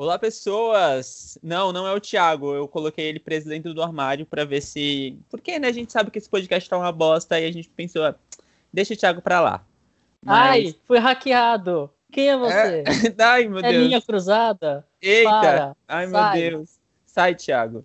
[0.00, 1.36] Olá, pessoas!
[1.42, 2.54] Não, não é o Thiago.
[2.54, 5.18] Eu coloquei ele preso dentro do armário para ver se.
[5.28, 5.68] Porque, né?
[5.68, 8.14] A gente sabe que esse podcast tá uma bosta e a gente pensou, ah,
[8.72, 9.62] deixa o Thiago pra lá.
[10.24, 10.38] Mas...
[10.38, 11.90] Ai, fui hackeado.
[12.10, 12.82] Quem é você?
[12.82, 12.84] É...
[13.22, 13.84] Ai, meu é Deus.
[13.84, 14.86] linha cruzada?
[15.02, 15.30] Eita!
[15.30, 15.76] Para.
[15.86, 16.40] Ai, Sai.
[16.40, 16.70] meu Deus.
[17.04, 17.84] Sai, Thiago.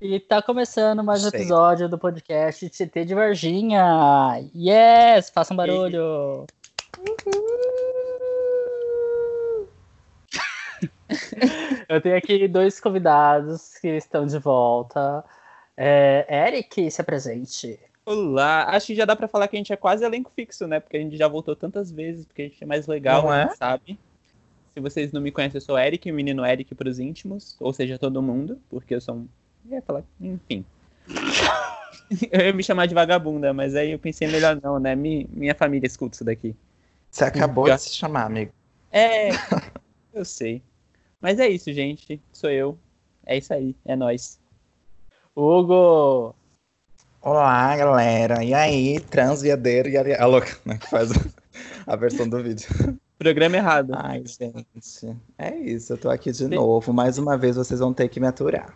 [0.00, 4.48] E tá começando mais um episódio do podcast CT de Varginha.
[4.54, 5.28] Yes!
[5.28, 6.46] Façam barulho.
[11.88, 15.24] Eu tenho aqui dois convidados que estão de volta.
[15.76, 17.78] É, Eric, se apresente.
[18.06, 18.64] Olá.
[18.70, 20.80] Acho que já dá pra falar que a gente é quase elenco fixo, né?
[20.80, 23.48] Porque a gente já voltou tantas vezes, porque a gente é mais legal, é?
[23.54, 23.98] sabe?
[24.74, 27.98] Se vocês não me conhecem, eu sou Eric, o menino Eric pros íntimos, ou seja,
[27.98, 29.28] todo mundo, porque eu sou um.
[29.64, 30.64] Eu ia falar, enfim.
[32.30, 34.94] eu ia me chamar de vagabunda, mas aí eu pensei melhor não, né?
[34.94, 36.54] Mi- minha família escuta isso daqui.
[37.10, 38.52] Você acabou de se chamar, amigo.
[38.90, 39.28] É,
[40.12, 40.62] eu sei.
[41.24, 42.20] Mas é isso, gente.
[42.34, 42.78] Sou eu.
[43.24, 44.38] É isso aí, é nóis.
[45.34, 46.34] Hugo.
[47.22, 48.44] Olá, galera.
[48.44, 50.14] E aí, transviadeiro e.
[50.14, 50.76] A louca, né?
[50.76, 51.08] Que faz
[51.86, 52.68] a versão do vídeo.
[53.18, 53.92] Programa errado.
[53.94, 55.16] Ai, gente.
[55.38, 56.92] É isso, eu tô aqui de novo.
[56.92, 58.74] Mais uma vez vocês vão ter que me aturar.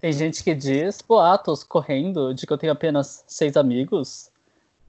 [0.00, 4.28] Tem gente que diz boatos correndo de que eu tenho apenas seis amigos.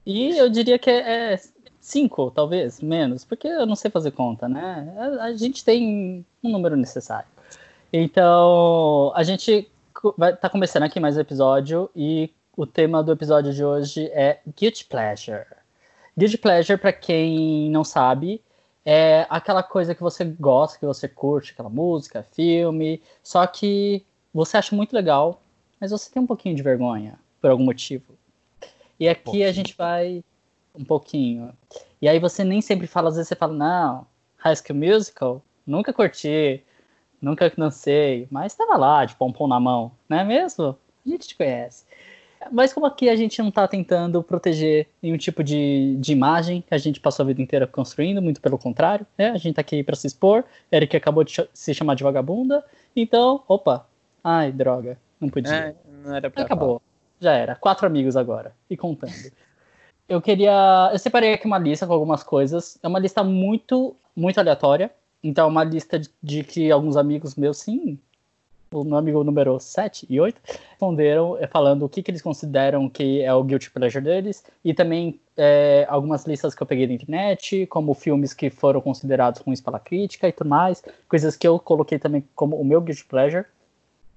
[0.04, 1.40] E eu diria que é, é
[1.82, 4.94] cinco, talvez, menos, porque eu não sei fazer conta, né?
[4.96, 7.28] A, a gente tem um número necessário.
[7.92, 9.68] Então, a gente
[10.16, 14.38] vai tá começando aqui mais um episódio e o tema do episódio de hoje é
[14.56, 15.44] Guilty Pleasure.
[16.16, 18.40] Guilty Pleasure, pra quem não sabe,
[18.86, 24.56] é aquela coisa que você gosta, que você curte, aquela música, filme, só que você
[24.56, 25.42] acha muito legal,
[25.80, 28.14] mas você tem um pouquinho de vergonha, por algum motivo.
[29.00, 29.52] E aqui a pouquinho.
[29.52, 30.22] gente vai
[30.74, 31.52] um pouquinho.
[32.00, 34.06] E aí você nem sempre fala, às vezes você fala, não,
[34.38, 36.62] High School Musical, nunca curti,
[37.20, 40.76] nunca dancei, mas tava lá, de pompom na mão, não é mesmo?
[41.06, 41.84] A gente te conhece.
[42.50, 46.74] Mas como aqui a gente não tá tentando proteger nenhum tipo de, de imagem que
[46.74, 49.30] a gente passou a vida inteira construindo, muito pelo contrário, né?
[49.30, 52.64] A gente tá aqui para se expor, Eric acabou de se chamar de vagabunda,
[52.96, 53.86] então, opa,
[54.24, 55.54] ai, droga, não podia.
[55.54, 55.74] É,
[56.04, 56.82] não era pra Acabou.
[57.20, 57.54] Já era.
[57.54, 58.52] Quatro amigos agora.
[58.68, 59.12] E contando.
[60.08, 60.90] Eu queria.
[60.92, 62.78] Eu separei aqui uma lista com algumas coisas.
[62.82, 64.90] É uma lista muito, muito aleatória.
[65.22, 67.98] Então, é uma lista de, de que alguns amigos meus, sim,
[68.72, 72.88] o meu amigo número 7 e 8, responderam eh, falando o que, que eles consideram
[72.88, 74.44] que é o guilty pleasure deles.
[74.64, 79.40] E também eh, algumas listas que eu peguei da internet, como filmes que foram considerados
[79.40, 80.82] ruins pela crítica e tudo mais.
[81.08, 83.44] Coisas que eu coloquei também como o meu guilty pleasure.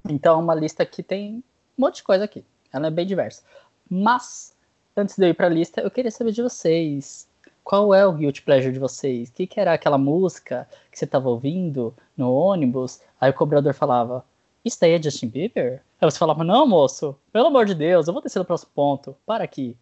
[0.09, 1.43] Então, é uma lista que tem
[1.77, 2.43] um monte de coisa aqui.
[2.73, 3.43] Ela é bem diversa.
[3.89, 4.54] Mas,
[4.95, 7.27] antes de eu ir para a lista, eu queria saber de vocês.
[7.63, 9.29] Qual é o guilty pleasure de vocês?
[9.29, 13.01] O que, que era aquela música que você estava ouvindo no ônibus?
[13.19, 14.23] Aí o cobrador falava,
[14.63, 15.81] isso daí é Justin Bieber?
[15.99, 19.15] Aí você falava, não, moço, pelo amor de Deus, eu vou descer no próximo ponto.
[19.25, 19.75] Para aqui.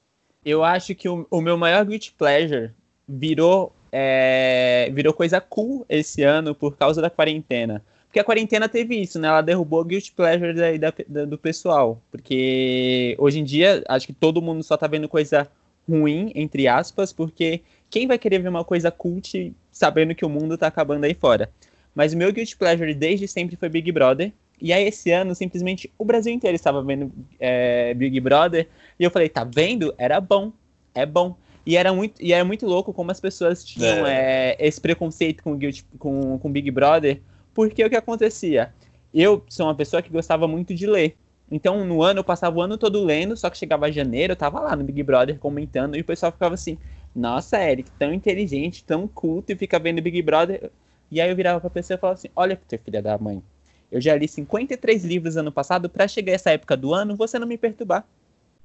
[0.45, 2.71] Eu acho que o, o meu maior guilty pleasure
[3.07, 7.83] virou, é, virou coisa cool esse ano por causa da quarentena.
[8.13, 9.27] Porque a quarentena teve isso, né?
[9.27, 11.99] Ela derrubou o guilty pleasure da, da- da- do pessoal.
[12.11, 15.47] Porque hoje em dia, acho que todo mundo só tá vendo coisa
[15.89, 20.55] ruim, entre aspas, porque quem vai querer ver uma coisa cult sabendo que o mundo
[20.59, 21.49] tá acabando aí fora?
[21.95, 24.31] Mas o meu guilty pleasure desde sempre foi Big Brother.
[24.61, 28.67] E aí, esse ano, simplesmente, o Brasil inteiro estava vendo é, Big Brother.
[28.99, 29.91] E eu falei, tá vendo?
[29.97, 30.51] Era bom.
[30.93, 31.35] É bom.
[31.65, 35.55] E era muito, e era muito louco como as pessoas tinham é, esse preconceito com,
[35.57, 37.19] Guilty- com, com Big Brother.
[37.53, 38.73] Porque o que acontecia?
[39.13, 41.15] Eu sou uma pessoa que gostava muito de ler.
[41.51, 44.59] Então, no ano, eu passava o ano todo lendo, só que chegava janeiro, eu tava
[44.59, 46.79] lá no Big Brother comentando, e o pessoal ficava assim,
[47.15, 50.71] nossa, Eric, tão inteligente, tão culto, e fica vendo Big Brother.
[51.11, 53.43] E aí eu virava pra pessoa e falava assim, olha, teu filho da mãe,
[53.91, 57.45] eu já li 53 livros ano passado, pra chegar essa época do ano, você não
[57.45, 58.03] me perturbar.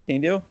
[0.05, 0.43] Entendeu?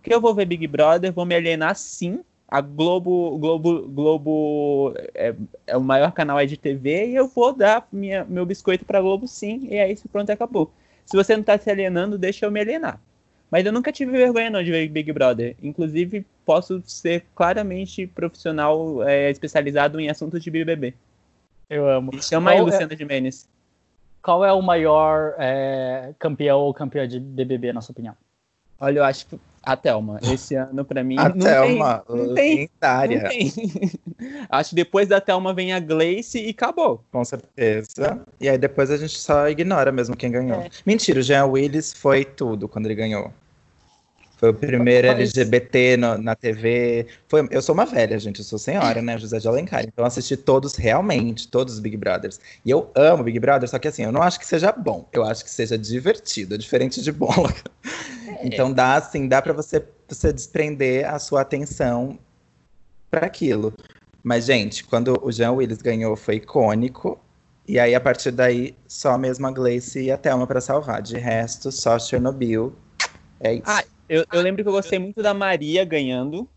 [0.00, 2.20] Porque eu vou ver Big Brother, vou me alienar sim.
[2.52, 5.34] A Globo, Globo, Globo é,
[5.66, 9.00] é o maior canal aí de TV e eu vou dar minha, meu biscoito pra
[9.00, 9.68] Globo sim.
[9.70, 10.70] E é isso, pronto, acabou.
[11.06, 13.00] Se você não tá se alienando, deixa eu me alienar.
[13.50, 15.56] Mas eu nunca tive vergonha não de ver Big Brother.
[15.62, 20.92] Inclusive, posso ser claramente profissional é, especializado em assuntos de BBB.
[21.70, 22.12] Eu amo.
[22.22, 23.48] Chama aí, Qual é- Luciana de Mendes.
[24.22, 28.14] Qual é o maior é, campeão ou campeã de BBB, na sua opinião?
[28.78, 32.34] Olha, eu acho que a Thelma, esse ano pra mim A não Thelma, tem, não
[32.34, 33.52] tem, lendária, não tem.
[34.50, 37.04] Acho que depois da Thelma vem a Gleice e acabou.
[37.10, 38.20] com certeza.
[38.40, 40.60] E aí depois a gente só ignora mesmo quem ganhou.
[40.60, 40.68] É.
[40.84, 43.32] Mentira, o Jean Willis foi tudo quando ele ganhou.
[44.42, 47.06] Foi o primeiro LGBT no, na TV.
[47.28, 48.40] Foi, eu sou uma velha, gente.
[48.40, 49.16] Eu sou senhora, né?
[49.16, 49.84] José de Alencar.
[49.84, 52.40] Então assisti todos realmente, todos os Big Brothers.
[52.64, 55.08] E eu amo Big Brother, só que assim, eu não acho que seja bom.
[55.12, 57.54] Eu acho que seja divertido, diferente de bola.
[58.26, 58.48] É.
[58.48, 62.18] Então dá assim, dá para você, você desprender a sua atenção
[63.08, 63.72] para aquilo.
[64.24, 67.16] Mas, gente, quando o Jean Willis ganhou, foi icônico.
[67.68, 71.00] E aí, a partir daí, só mesmo a Gleice e a Thelma para salvar.
[71.00, 72.74] De resto, só Chernobyl.
[73.42, 73.64] É isso.
[73.66, 76.48] Ah, eu, eu lembro que eu gostei muito da Maria ganhando,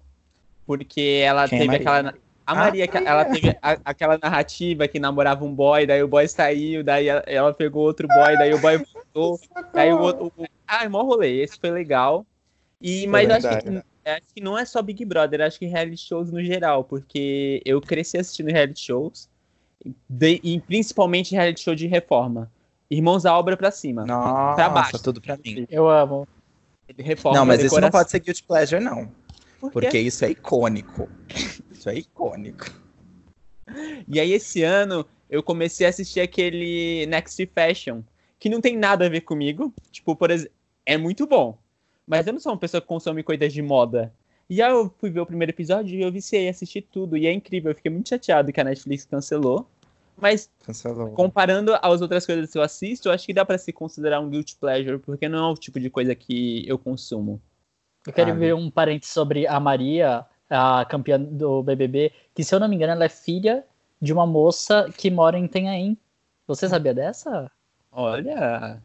[0.66, 2.14] porque ela Quem é teve é aquela.
[2.48, 6.08] A ah, Maria, ah, ela teve a, aquela narrativa que namorava um boy, daí o
[6.08, 9.40] boy saiu, daí ela, ela pegou outro boy, daí o boy voltou,
[9.74, 10.32] daí o outro.
[10.38, 12.24] O, ah, é mó rolê, esse foi legal.
[12.80, 16.32] E, mas acho que, acho que não é só Big Brother, acho que reality shows
[16.32, 19.28] no geral, porque eu cresci assistindo reality shows,
[20.08, 22.52] de, e principalmente reality show de reforma.
[22.92, 24.06] Irmãos à obra pra cima.
[24.06, 25.02] Nossa, pra baixo.
[25.02, 25.66] tudo pra mim.
[25.68, 26.28] Eu amo.
[26.98, 29.12] Reforma não, mas isso não pode ser guilty pleasure, não.
[29.60, 31.10] Por porque isso é icônico.
[31.72, 32.72] isso é icônico.
[34.08, 38.02] E aí, esse ano, eu comecei a assistir aquele Next Fashion,
[38.40, 39.74] que não tem nada a ver comigo.
[39.92, 40.54] Tipo, por exemplo,
[40.86, 41.58] é muito bom.
[42.06, 44.14] Mas eu não sou uma pessoa que consome coisas de moda.
[44.48, 47.18] E aí eu fui ver o primeiro episódio e eu viciei, assisti tudo.
[47.18, 49.68] E é incrível, eu fiquei muito chateado que a Netflix cancelou.
[50.18, 51.10] Mas Cancelou.
[51.12, 54.30] comparando às outras coisas que eu assisto, eu acho que dá para se considerar um
[54.30, 57.42] guilty pleasure, porque não é o tipo de coisa que eu consumo.
[58.08, 62.54] Eu quero ah, ver um parente sobre a Maria, a campeã do BBB, que se
[62.54, 63.66] eu não me engano ela é filha
[64.02, 65.98] de uma moça que mora em Tenhaém.
[66.48, 67.52] Você sabia dessa?
[67.92, 68.82] Olha.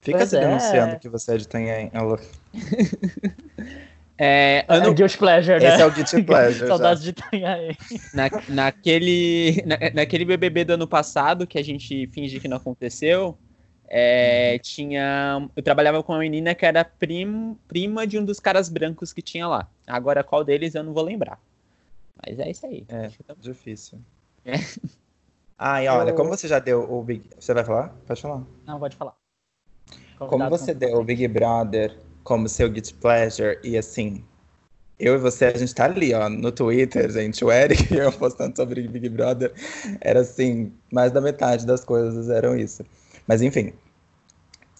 [0.00, 0.40] Fica pois se é.
[0.40, 1.90] denunciando que você é de Tenhaém.
[4.18, 4.86] É, ano...
[4.86, 5.68] é o Guilty Pleasure, né?
[5.68, 6.66] Esse é o Guilty Pleasure.
[6.66, 7.76] Saudades de Itanhaém.
[8.12, 13.38] Na, naquele, na, naquele BBB do ano passado, que a gente finge que não aconteceu,
[13.88, 14.58] é, uhum.
[14.58, 15.50] tinha.
[15.54, 19.22] Eu trabalhava com uma menina que era prim, prima de um dos caras brancos que
[19.22, 19.68] tinha lá.
[19.86, 21.40] Agora, qual deles eu não vou lembrar.
[22.26, 22.84] Mas é isso aí.
[22.88, 23.98] É, difícil.
[24.44, 24.54] É.
[25.56, 26.14] Ah, e olha, eu...
[26.14, 27.22] como você já deu o Big.
[27.38, 27.94] Você vai falar?
[28.06, 28.42] Pode falar.
[28.66, 29.14] Não, pode falar.
[30.18, 31.96] Convidado como você deu o Big Brother
[32.28, 33.58] como seu Git Pleasure.
[33.64, 34.22] E assim,
[35.00, 37.42] eu e você, a gente tá ali, ó, no Twitter, gente.
[37.42, 39.50] O Eric e eu postando sobre Big Brother.
[39.98, 42.84] Era assim, mais da metade das coisas eram isso.
[43.26, 43.72] Mas enfim,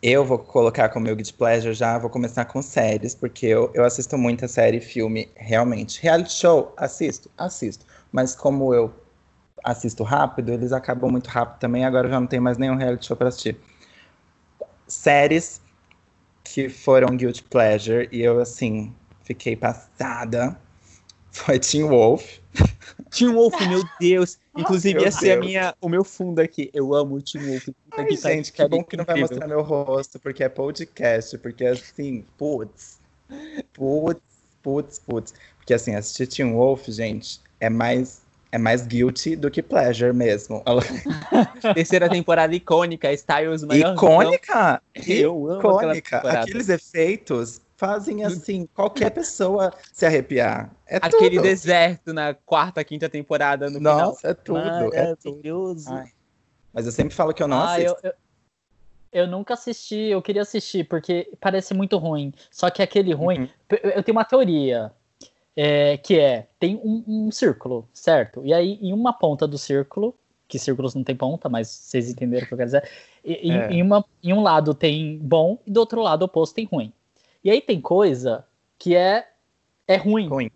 [0.03, 3.83] eu vou colocar como meu Git Pleasure já, vou começar com séries, porque eu, eu
[3.83, 6.03] assisto muita série e filme, realmente.
[6.03, 7.87] Reality show, assisto, assisto.
[8.13, 8.93] Mas como eu
[9.65, 13.07] assisto rápido, eles acabam muito rápido também, agora eu já não tenho mais nenhum reality
[13.07, 13.59] show para assistir.
[14.87, 15.61] Séries,
[16.53, 18.93] que foram Guilty Pleasure e eu, assim,
[19.25, 20.59] fiquei passada.
[21.31, 22.39] Foi Teen Wolf.
[23.11, 24.39] Teen Wolf, meu Deus.
[24.57, 26.71] Inclusive, ia ser a minha, o meu fundo aqui.
[26.73, 27.69] Eu amo o Teen Wolf.
[27.93, 31.37] Ai, que gente, tá que bom que não vai mostrar meu rosto, porque é podcast,
[31.39, 32.99] porque assim, putz,
[33.75, 34.23] putz,
[34.63, 35.35] putz, putz.
[35.59, 40.63] Porque assim, assistir Teen Wolf, gente, é mais é mais guilty do que pleasure mesmo.
[41.75, 43.95] Terceira temporada icônica, Styles maior.
[43.95, 44.83] Icônica!
[45.07, 46.19] Eu amo icônica.
[46.19, 50.71] Aqueles efeitos fazem assim, qualquer pessoa se arrepiar.
[50.87, 51.43] É Aquele tudo.
[51.43, 54.33] deserto na quarta, quinta temporada no Nossa, final.
[54.33, 54.95] é tudo.
[54.95, 55.77] É tudo.
[56.73, 57.99] Mas eu sempre falo que eu não ah, assisto.
[58.03, 58.13] Eu, eu,
[59.13, 62.33] eu, nunca assisti, eu queria assistir, porque parece muito ruim.
[62.51, 63.43] Só que aquele ruim.
[63.43, 63.49] Uhum.
[63.95, 64.93] Eu tenho uma teoria
[65.61, 68.41] é, que é, tem um, um, círculo, certo?
[68.45, 70.15] E aí, em uma ponta do círculo,
[70.47, 72.89] que círculos não tem ponta, mas vocês entenderam o que eu quero dizer,
[73.25, 73.73] em, é.
[73.73, 76.93] em, uma, em um lado tem bom e do outro lado oposto tem ruim.
[77.43, 78.47] E aí tem coisa
[78.79, 79.29] que é,
[79.89, 80.49] é ruim, ruim,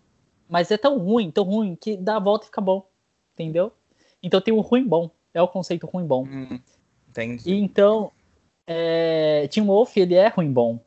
[0.47, 2.87] mas é tão ruim, tão ruim, que dá a volta e fica bom,
[3.33, 3.73] entendeu?
[4.23, 6.23] Então tem o ruim bom, é o conceito ruim bom.
[6.23, 6.61] Hum,
[7.09, 7.51] entendi.
[7.51, 8.09] E então,
[8.65, 10.79] é, Team Wolf, ele é ruim bom.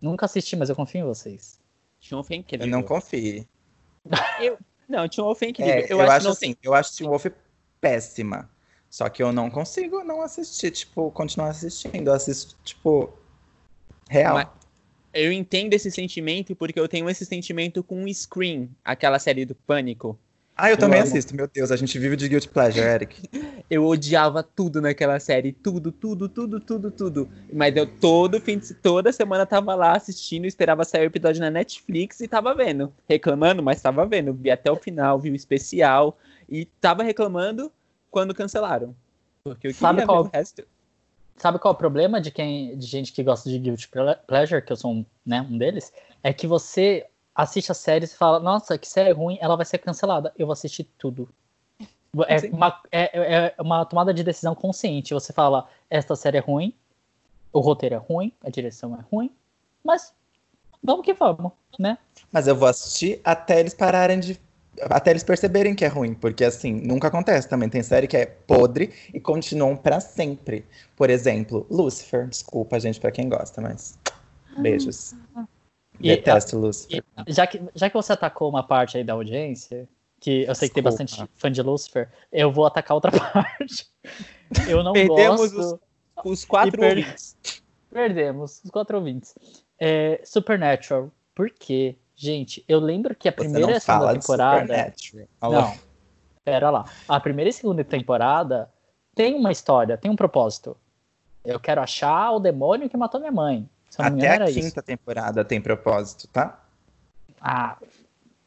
[0.00, 1.62] Nunca assisti, mas eu confio em vocês.
[2.08, 2.66] Teen é incrível.
[2.66, 3.46] Eu não confio.
[4.40, 4.58] Eu,
[4.88, 5.72] não, Teen Wolf é incrível.
[5.72, 7.26] É, eu, eu, acho, acho assim, eu acho Teen Wolf
[7.80, 8.50] péssima.
[8.90, 12.06] Só que eu não consigo não assistir, tipo, continuar assistindo.
[12.06, 13.12] Eu assisto, tipo,
[14.08, 14.34] real.
[14.34, 14.48] Mas
[15.12, 20.18] eu entendo esse sentimento porque eu tenho esse sentimento com Scream, aquela série do Pânico.
[20.56, 21.08] Ah, eu, eu também amo.
[21.08, 23.28] assisto, meu Deus, a gente vive de Guilty Pleasure, Eric.
[23.68, 27.28] eu odiava tudo naquela série, tudo, tudo, tudo, tudo, tudo.
[27.52, 31.50] Mas eu todo fim de, toda semana tava lá assistindo, esperava sair o episódio na
[31.50, 32.92] Netflix e tava vendo.
[33.08, 34.32] Reclamando, mas tava vendo.
[34.32, 36.16] Vi até o final, vi o especial
[36.48, 37.72] e tava reclamando
[38.08, 38.94] quando cancelaram.
[39.42, 40.22] Porque eu Sabe qual...
[40.22, 40.64] o resto.
[41.36, 43.90] Sabe qual é o problema de quem de gente que gosta de Guilty
[44.24, 45.92] Pleasure, que eu sou um, né, um deles?
[46.22, 49.78] É que você assiste a série e fala, nossa, que série ruim, ela vai ser
[49.78, 50.32] cancelada.
[50.38, 51.28] Eu vou assistir tudo.
[52.28, 55.12] É uma, é, é uma tomada de decisão consciente.
[55.12, 56.72] Você fala, esta série é ruim,
[57.52, 59.32] o roteiro é ruim, a direção é ruim,
[59.82, 60.12] mas
[60.82, 61.98] vamos que vamos, né?
[62.30, 64.40] Mas eu vou assistir até eles pararem de.
[64.90, 67.68] Até eles perceberem que é ruim, porque assim, nunca acontece também.
[67.68, 70.64] Tem série que é podre e continuam para sempre.
[70.96, 72.26] Por exemplo, Lucifer.
[72.28, 73.96] Desculpa, gente, para quem gosta, mas.
[74.58, 75.12] Beijos.
[75.12, 75.16] E,
[76.00, 77.04] Detesto Lucifer.
[77.26, 79.88] E, já, que, já que você atacou uma parte aí da audiência,
[80.20, 80.68] que eu sei Desculpa.
[80.68, 83.86] que tem bastante fã de Lucifer, eu vou atacar outra parte.
[84.68, 85.80] Eu não Perdemos gosto.
[86.24, 86.98] Os, os quatro per...
[86.98, 87.36] ouvintes.
[87.90, 89.34] Perdemos os quatro ouvintes.
[89.78, 91.10] É, Supernatural.
[91.34, 91.96] Por quê?
[92.16, 94.94] Gente, eu lembro que a primeira e a segunda temporada.
[95.42, 95.74] Não,
[96.44, 96.84] pera lá.
[97.08, 98.70] A primeira e segunda temporada
[99.14, 100.76] tem uma história, tem um propósito.
[101.44, 103.68] Eu quero achar o demônio que matou minha mãe.
[103.98, 104.82] Até a quinta isso.
[104.82, 106.60] temporada tem propósito, tá?
[107.40, 107.76] Ah.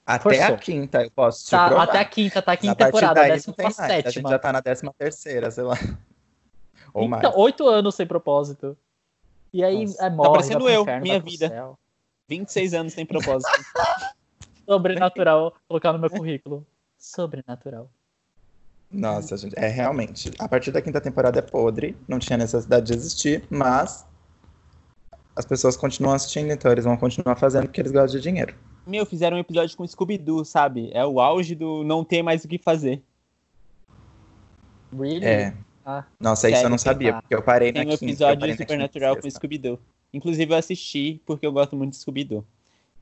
[0.06, 0.56] Até forçou.
[0.56, 3.54] a quinta, eu posso te tá, Até a quinta, tá a quinta temporada, a décima
[3.54, 4.08] pra sétima.
[4.08, 5.76] A gente já tá na décima terceira, sei lá.
[6.94, 7.36] Ou então, mais.
[7.36, 8.78] Oito anos sem propósito.
[9.52, 10.06] E aí Nossa.
[10.06, 11.50] é morre, Tá parecendo eu, inferno, minha vida.
[11.50, 11.78] Céu.
[12.30, 13.52] 26 anos sem propósito.
[14.66, 16.66] Sobrenatural, colocar no meu currículo.
[16.98, 17.90] Sobrenatural.
[18.90, 20.32] Nossa, gente, é realmente.
[20.40, 24.06] A partir da quinta temporada é podre, não tinha necessidade de existir, mas
[25.38, 28.56] as pessoas continuam assistindo, então eles vão continuar fazendo porque eles gostam de dinheiro.
[28.88, 30.90] Meu, fizeram um episódio com Scooby-Doo, sabe?
[30.92, 33.04] É o auge do não ter mais o que fazer.
[34.92, 35.24] Really?
[35.24, 35.54] É.
[35.86, 38.58] Ah, Nossa, sério, isso eu não sabia, porque eu parei Tem na um episódio de
[38.58, 39.80] Supernatural com Scooby-Doo.
[40.12, 42.44] Inclusive, eu assisti porque eu gosto muito de Scooby-Doo.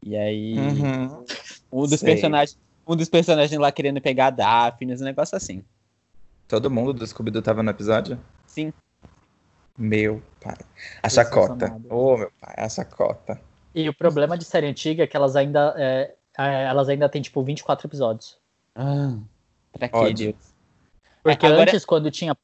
[0.03, 1.23] E aí, uhum.
[1.71, 2.13] um dos Sei.
[2.13, 5.63] personagens, um dos personagens lá querendo pegar a Daphne, um negócio assim.
[6.47, 8.19] Todo mundo do Scooby-Doo tava no episódio?
[8.45, 8.73] Sim.
[9.77, 10.57] Meu pai.
[11.03, 11.75] A chacota.
[11.89, 13.41] Ô, oh, meu pai, a chacota.
[13.73, 17.21] E o problema de série antiga é que elas ainda, é, é elas ainda têm,
[17.21, 18.37] tipo, 24 episódios.
[18.73, 19.17] Ah,
[19.73, 20.35] pra que, Deus?
[21.21, 21.63] Porque Agora...
[21.63, 22.35] antes, quando tinha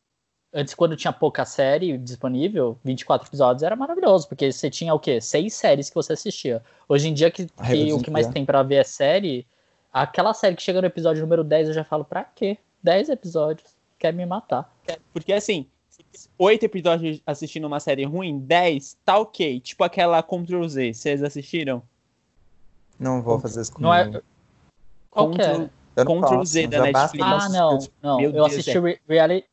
[0.53, 5.21] antes, quando tinha pouca série disponível, 24 episódios era maravilhoso, porque você tinha o quê?
[5.21, 6.61] Seis séries que você assistia.
[6.89, 9.47] Hoje em dia, que, que o que mais tem para ver é série,
[9.93, 12.57] aquela série que chega no episódio número 10, eu já falo, pra quê?
[12.83, 13.75] 10 episódios.
[13.97, 14.69] Quer me matar.
[15.13, 15.67] Porque assim,
[16.37, 19.59] oito episódios assistindo uma série ruim, 10, tá ok.
[19.59, 21.83] Tipo aquela Ctrl Z, vocês assistiram?
[22.99, 23.87] Não vou fazer isso comigo.
[23.87, 24.21] Não é...
[25.09, 25.63] Qual Ctrl,
[25.95, 26.03] é?
[26.05, 27.25] Ctrl Z da Netflix.
[27.25, 28.17] Ah, não, não.
[28.17, 28.99] Meu eu Deus assisti é.
[29.07, 29.47] reality,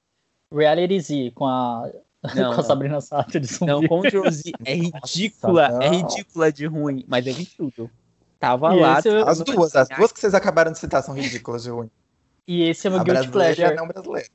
[0.53, 1.91] reality Z com a,
[2.35, 3.67] não, com a Sabrina Sato de zumbi.
[3.89, 7.91] Não, Ctrl Z é ridícula, Nossa, é ridícula de ruim, mas é de tudo.
[8.39, 9.01] Tava e lá.
[9.05, 9.27] Eu...
[9.27, 11.91] As duas, as duas que vocês acabaram de citar são ridículas de ruim.
[12.47, 13.65] E esse é o meu Guilty Pleasure.
[13.65, 14.29] A não brasileira.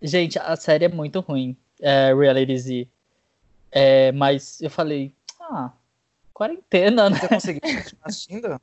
[0.00, 2.88] Gente, a série é muito ruim, é, Reality Z.
[3.70, 5.72] É, mas eu falei, ah,
[6.32, 7.18] quarentena, né?
[7.18, 8.60] Você conseguiu continuar assistindo?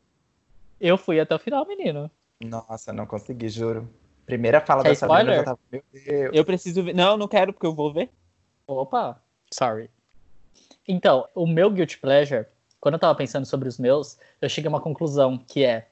[0.80, 2.10] Eu fui até o final, menino.
[2.44, 3.90] Nossa, não consegui, juro.
[4.26, 5.36] Primeira fala Quer dessa spoiler?
[5.36, 6.32] já tava, meu Deus.
[6.34, 6.96] Eu preciso ver.
[6.96, 8.10] Não, não quero, porque eu vou ver.
[8.66, 9.22] Opa,
[9.54, 9.90] sorry.
[10.88, 12.46] Então, o meu Guilty Pleasure,
[12.80, 15.88] quando eu tava pensando sobre os meus, eu cheguei a uma conclusão, que é,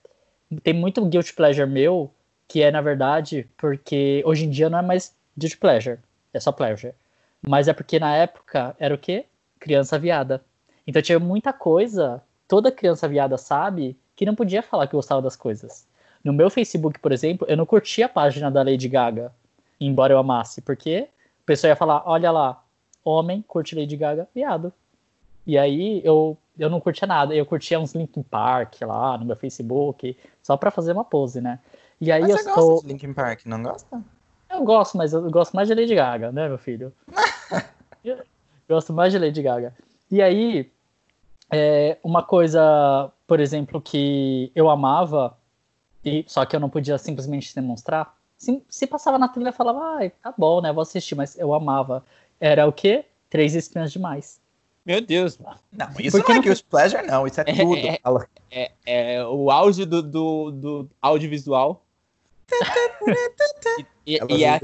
[0.63, 2.13] tem muito Guilty Pleasure meu,
[2.47, 5.99] que é, na verdade, porque hoje em dia não é mais guilty pleasure.
[6.33, 6.93] É só pleasure.
[7.41, 9.25] Mas é porque na época era o quê?
[9.59, 10.43] Criança viada.
[10.87, 15.35] Então tinha muita coisa, toda criança viada sabe, que não podia falar que gostava das
[15.35, 15.85] coisas.
[16.23, 19.31] No meu Facebook, por exemplo, eu não curtia a página da Lady Gaga,
[19.79, 21.07] embora eu amasse, porque
[21.41, 22.63] o pessoal ia falar: olha lá,
[23.03, 24.71] homem curte Lady Gaga, viado.
[25.45, 29.35] E aí eu, eu não curtia nada, eu curtia uns Linkin Park lá no meu
[29.35, 31.59] Facebook, só pra fazer uma pose, né?
[31.99, 32.55] E aí Mas eu você sou...
[32.55, 34.01] gosta de Linkin Park, não gosta?
[34.53, 36.93] Eu gosto, mas eu gosto mais de Lady Gaga, né, meu filho?
[38.05, 38.17] eu
[38.69, 39.73] gosto mais de Lady Gaga.
[40.11, 40.71] E aí,
[41.51, 45.35] é, uma coisa, por exemplo, que eu amava,
[46.05, 49.79] e só que eu não podia simplesmente demonstrar, se, se passava na trilha, eu falava,
[49.79, 52.03] ah, tá bom, né, vou assistir, mas eu amava.
[52.39, 53.05] Era o quê?
[53.29, 54.39] Três Espinhas Demais.
[54.85, 55.39] Meu Deus.
[55.71, 57.77] Não, isso Porque não é Guilty Pleasure, não, isso é, é tudo.
[57.77, 57.99] É,
[58.51, 61.82] é, é, o auge do, do, do audiovisual.
[64.05, 64.59] E, e, é a,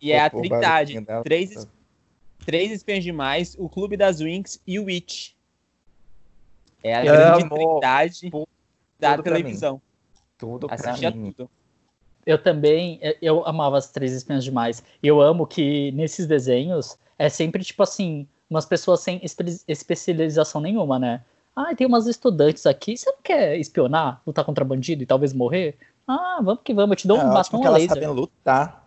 [0.00, 1.04] e é a trindade.
[1.22, 1.66] Três,
[2.44, 5.32] três espiões demais, o Clube das Winx e o Witch.
[6.82, 8.30] É a grande trindade
[8.98, 9.80] da televisão.
[10.36, 11.32] Tudo pra Assistia mim.
[11.32, 11.50] tudo.
[12.26, 14.82] Eu também, eu amava as Três Espinhas Demais.
[15.02, 20.98] Eu amo que nesses desenhos é sempre, tipo assim, umas pessoas sem espe especialização nenhuma,
[20.98, 21.22] né?
[21.54, 25.76] Ah, tem umas estudantes aqui, você não quer espionar, lutar contra bandido e talvez morrer?
[26.06, 27.90] Ah, vamos que vamos, eu te dou é, um bastão a laser.
[27.90, 28.84] Elas sabem lutar.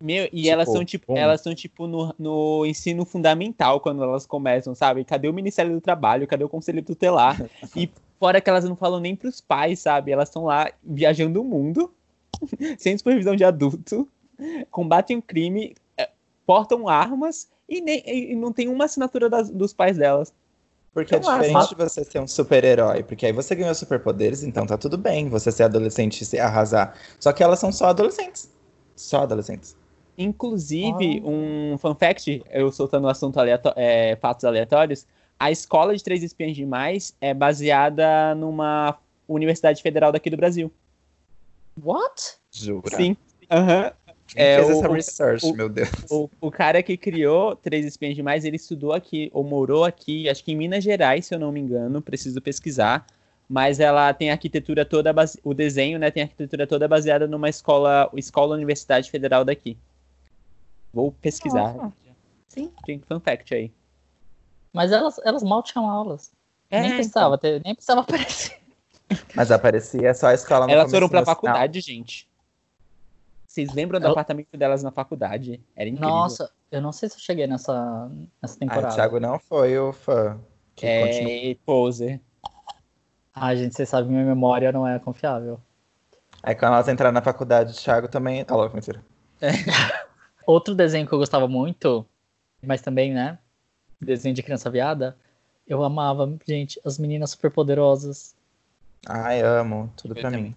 [0.00, 1.18] Meu, e tipo, elas são tipo, como?
[1.18, 5.04] elas são tipo no, no, ensino fundamental quando elas começam, sabe?
[5.04, 6.26] Cadê o Ministério do Trabalho?
[6.26, 7.40] Cadê o Conselho Tutelar?
[7.74, 10.12] e fora que elas não falam nem pros pais, sabe?
[10.12, 11.92] Elas estão lá viajando o mundo,
[12.78, 14.08] sem supervisão de adulto,
[14.70, 16.10] combatem o crime, é,
[16.44, 20.34] portam armas e, nem, e não tem uma assinatura das, dos pais delas.
[20.94, 24.78] Porque é diferente de você ser um super-herói, porque aí você ganhou superpoderes, então tá
[24.78, 26.94] tudo bem você ser adolescente e se arrasar.
[27.18, 28.48] Só que elas são só adolescentes.
[28.94, 29.76] Só adolescentes.
[30.16, 31.30] Inclusive, oh.
[31.30, 35.04] um fun fact, eu soltando o assunto aleatório, é, fatos aleatórios,
[35.36, 38.96] a escola de Três Espiãs Demais é baseada numa
[39.26, 40.72] universidade federal daqui do Brasil.
[41.82, 42.36] What?
[42.52, 42.96] Jura?
[42.96, 43.16] Sim.
[43.50, 43.86] Aham.
[43.86, 44.03] Uhum.
[44.34, 45.88] Quem é, fez o, essa research, o, meu Deus?
[46.10, 50.42] O, o, cara que criou Três Espiãs Demais, ele estudou aqui, ou morou aqui, acho
[50.42, 53.06] que em Minas Gerais, se eu não me engano, preciso pesquisar.
[53.48, 55.38] Mas ela tem a arquitetura toda, base...
[55.44, 59.78] o desenho, né, tem a arquitetura toda baseada numa escola, escola Universidade Federal daqui.
[60.92, 61.74] Vou pesquisar.
[61.74, 61.92] Nossa.
[62.48, 62.72] Sim.
[62.84, 63.70] Tem fun fact aí.
[64.72, 66.32] Mas elas, elas mal tinham aulas.
[66.70, 68.58] É, nem precisava ter, nem precisava aparecer.
[69.34, 72.28] Mas aparecia só a escola no Elas foram pra faculdade, gente.
[73.54, 74.10] Vocês lembram do eu...
[74.10, 75.62] apartamento delas na faculdade?
[75.76, 76.08] Era incrível.
[76.08, 78.10] Nossa, eu não sei se eu cheguei nessa,
[78.42, 78.88] nessa temporada.
[78.88, 80.40] Ah, o Thiago não foi o fã.
[80.74, 81.56] Que é, continua...
[81.64, 82.20] poser.
[83.32, 85.60] Ah, gente, vocês sabem, minha memória não é confiável.
[86.42, 88.44] Aí quando elas entraram na faculdade, o Thiago também.
[88.44, 89.00] Tá louco, mentira.
[89.40, 89.50] É.
[90.44, 92.04] Outro desenho que eu gostava muito,
[92.60, 93.38] mas também, né?
[94.00, 95.16] Desenho de criança viada.
[95.64, 98.34] Eu amava, gente, as meninas superpoderosas.
[99.06, 99.92] Ai, amo.
[99.96, 100.42] Tudo eu pra também.
[100.42, 100.56] mim.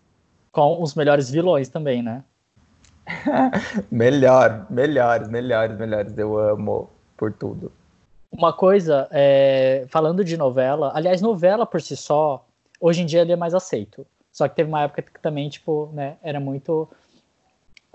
[0.52, 2.24] Com os melhores vilões também, né?
[3.90, 6.18] Melhor, melhores, melhores, melhores.
[6.18, 7.72] Eu amo por tudo.
[8.32, 12.46] Uma coisa, é, falando de novela, aliás, novela por si só,
[12.80, 14.06] hoje em dia ele é mais aceito.
[14.32, 16.88] Só que teve uma época que também, tipo, né, era muito,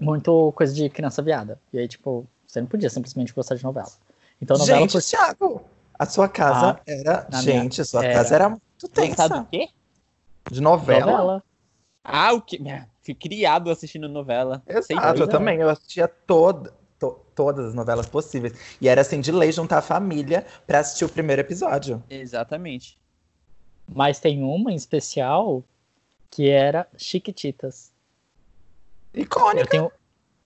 [0.01, 1.61] muito coisa de criança viada.
[1.73, 3.93] E aí, tipo, você não podia simplesmente gostar de novela.
[4.41, 5.03] Então, novela gente, por...
[5.03, 5.65] Thiago,
[5.99, 7.27] a sua casa ah, era.
[7.43, 7.83] Gente, minha...
[7.83, 8.15] a sua era...
[8.15, 9.29] casa era muito tensa.
[9.29, 9.69] Do quê?
[10.51, 11.13] De novela.
[11.13, 11.43] novela.
[12.03, 12.59] Ah, o que?
[13.03, 14.63] Fui criado assistindo novela.
[14.67, 15.59] Exato, eu também.
[15.59, 18.55] Eu assistia toda, to, todas as novelas possíveis.
[18.81, 22.03] E era assim, de lei juntar a família pra assistir o primeiro episódio.
[22.09, 22.97] Exatamente.
[23.93, 25.65] Mas tem uma em especial
[26.31, 27.93] que era Chiquititas.
[29.13, 29.61] Icônica.
[29.61, 29.93] Eu tenho,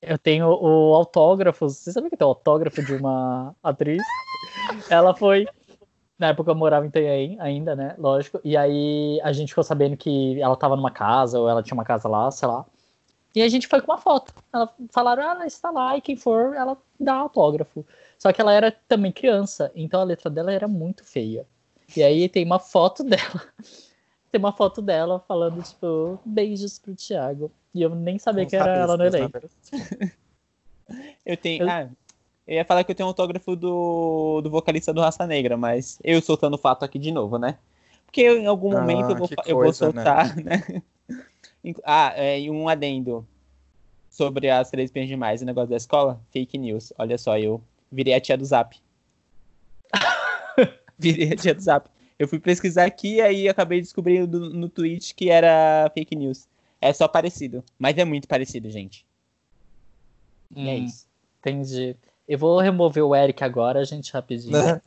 [0.01, 1.69] eu tenho o autógrafo.
[1.69, 4.03] Você sabe que tem o autógrafo de uma atriz?
[4.89, 5.47] Ela foi
[6.19, 7.95] na época eu morava em Itanhaém ainda, né?
[7.99, 8.41] Lógico.
[8.43, 11.85] E aí a gente ficou sabendo que ela tava numa casa, ou ela tinha uma
[11.85, 12.65] casa lá, sei lá.
[13.35, 14.33] E a gente foi com uma foto.
[14.51, 17.85] Ela falaram, ah, ela está lá, e quem for, ela dá autógrafo.
[18.19, 21.47] Só que ela era também criança, então a letra dela era muito feia.
[21.95, 23.43] E aí tem uma foto dela.
[24.33, 27.53] tem uma foto dela falando, tipo, beijos pro Thiago.
[27.75, 29.39] E eu nem sabia não que era ela no elenco.
[31.27, 31.65] eu tenho.
[31.65, 31.71] Eu...
[31.71, 31.89] Ah,
[32.47, 35.99] eu ia falar que eu tenho um autógrafo do, do vocalista do Raça Negra, mas
[36.05, 37.59] eu soltando o fato aqui de novo, né?
[38.05, 40.63] Porque eu, em algum ah, momento eu vou, coisa, eu vou soltar, né?
[40.69, 41.75] né?
[41.85, 43.27] ah, é, e um adendo
[44.09, 46.93] sobre as três pens demais, o negócio da escola, fake news.
[46.97, 48.77] Olha só, eu virei a tia do Zap.
[50.97, 51.91] virei a tia do Zap.
[52.19, 56.49] Eu fui pesquisar aqui e aí acabei descobrindo no, no tweet que era fake news.
[56.81, 59.05] É só parecido, mas é muito parecido, gente.
[60.55, 61.07] Hum, é hum, isso.
[61.41, 61.97] Entendi.
[62.29, 64.53] Eu vou remover o Eric agora, gente, rapidinho.
[64.53, 64.81] Né?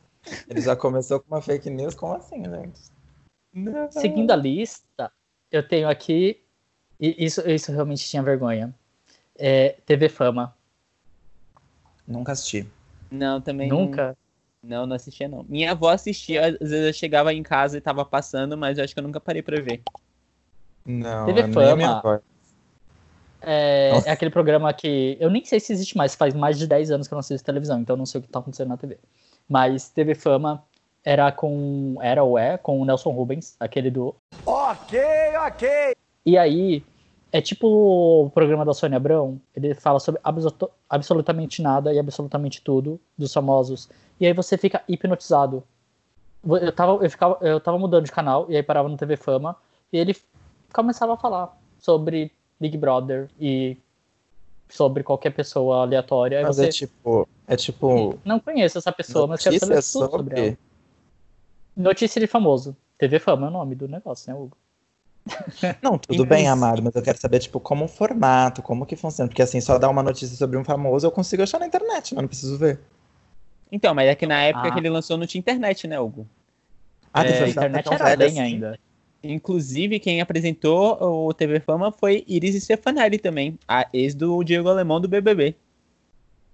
[0.48, 2.82] Ele já começou com uma fake news, como assim, gente?
[3.54, 3.92] Não.
[3.92, 5.12] Seguindo a lista,
[5.52, 6.42] eu tenho aqui.
[7.00, 8.76] E isso, isso realmente tinha vergonha.
[9.38, 10.54] É, TV Fama.
[12.06, 12.68] Nunca assisti.
[13.10, 13.70] Não, também.
[13.70, 14.18] Nunca?
[14.62, 15.46] Não, não assistia, não.
[15.48, 18.94] Minha avó assistia, às vezes eu chegava em casa e tava passando, mas eu acho
[18.94, 19.82] que eu nunca parei pra ver.
[20.86, 22.22] Não, TV Fama.
[23.42, 25.18] É, é, aquele programa que.
[25.20, 27.46] Eu nem sei se existe mais, faz mais de 10 anos que eu não assisto
[27.46, 28.98] televisão, então não sei o que tá acontecendo na TV.
[29.48, 30.64] Mas TV Fama
[31.04, 31.98] era com.
[32.02, 34.16] Era ou é com o Nelson Rubens, aquele do.
[34.46, 35.00] Ok,
[35.46, 35.96] ok!
[36.26, 36.84] E aí,
[37.32, 37.68] é tipo
[38.26, 40.22] o programa da Sônia Abrão, ele fala sobre
[40.90, 43.90] absolutamente nada e absolutamente tudo dos famosos.
[44.20, 45.64] E aí você fica hipnotizado.
[46.44, 49.56] Eu tava, eu, ficava, eu tava mudando de canal, e aí parava no TV Fama,
[49.92, 50.16] e ele
[50.74, 53.78] começava a falar sobre Big Brother e
[54.68, 56.42] sobre qualquer pessoa aleatória.
[56.44, 56.66] Mas você...
[56.66, 57.28] é tipo.
[57.48, 58.20] É tipo.
[58.24, 60.18] Não conheço essa pessoa, mas quero saber tudo sobre...
[60.18, 60.58] sobre ela.
[61.76, 62.76] Notícia de famoso.
[62.98, 64.58] TV Fama é o nome do negócio, né, Hugo?
[65.82, 69.30] Não, tudo bem, amado, mas eu quero saber, tipo, como o formato, como que funciona.
[69.30, 72.22] Porque assim, só dar uma notícia sobre um famoso eu consigo achar na internet, mas
[72.22, 72.80] não preciso ver.
[73.72, 74.72] Então, mas é que na época ah.
[74.72, 76.28] que ele lançou não tinha internet, né, Hugo?
[77.14, 78.40] Ah, é, a internet era bem assim.
[78.40, 78.80] ainda.
[79.24, 85.02] Inclusive, quem apresentou o TV Fama foi Iris Stefanelli também, a ex do Diego Alemão
[85.02, 85.56] do BBB.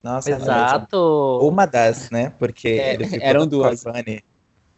[0.02, 1.40] Nossa, Exato.
[1.42, 2.32] Uma das, né?
[2.38, 3.86] Porque é, eram duas.
[3.86, 4.24] A Fanny.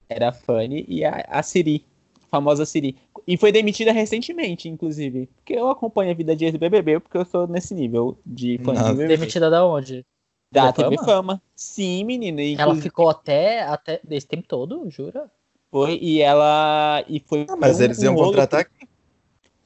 [0.09, 2.95] Era a Fanny e a, a Siri, a famosa Siri.
[3.25, 5.27] E foi demitida recentemente, inclusive.
[5.35, 8.83] Porque eu acompanho a vida de ex-BBB, porque eu sou nesse nível de fã de
[8.83, 9.17] BBB.
[9.17, 10.05] Demitida da onde?
[10.49, 11.05] Da TV Fama?
[11.05, 11.41] Fama.
[11.53, 12.39] Sim, menino.
[12.39, 12.61] Inclusive...
[12.61, 15.29] Ela ficou até, até esse tempo todo, jura?
[15.71, 17.03] Foi, e ela.
[17.07, 18.87] E foi ah, mas um, eles iam um contratar quem?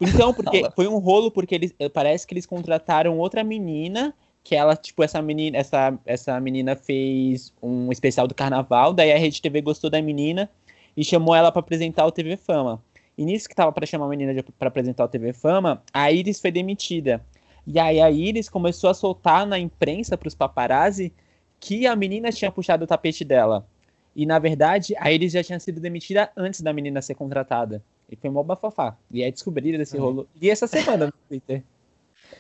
[0.02, 4.76] Então, porque foi um rolo, porque eles parece que eles contrataram outra menina, que ela,
[4.76, 9.62] tipo, essa menina, essa, essa menina fez um especial do carnaval, daí a Rede TV
[9.62, 10.50] gostou da menina
[10.98, 12.82] e chamou ela para apresentar o TV Fama.
[13.16, 16.42] E nisso que tava para chamar a menina para apresentar o TV Fama, a Iris
[16.42, 17.24] foi demitida.
[17.68, 21.14] E aí a Iris começou a soltar na imprensa para os paparazzi
[21.60, 23.68] que a menina tinha puxado o tapete dela.
[24.15, 27.82] E na verdade, a Iris já tinha sido demitida antes da menina ser contratada.
[28.10, 28.95] E foi mó bafafá.
[29.10, 30.04] E aí descobriram esse uhum.
[30.04, 30.28] rolo.
[30.41, 31.63] E essa semana no Twitter.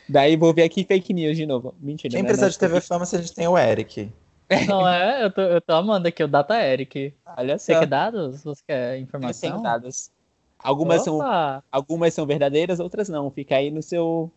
[0.07, 1.73] Daí vou ver aqui fake news de novo.
[1.79, 2.11] Mentira.
[2.13, 2.27] Quem né?
[2.27, 4.11] precisa de TV Fama se a gente tem o Eric?
[4.67, 5.23] Não é?
[5.23, 7.13] Eu tô, eu tô amando aqui o Data Eric.
[7.37, 7.65] Olha só.
[7.65, 8.43] Você quer dados?
[8.43, 9.49] Você quer informação?
[9.49, 10.11] Eu tenho dados.
[10.59, 11.19] Algumas são,
[11.71, 13.31] algumas são verdadeiras, outras não.
[13.31, 14.29] Fica aí no seu.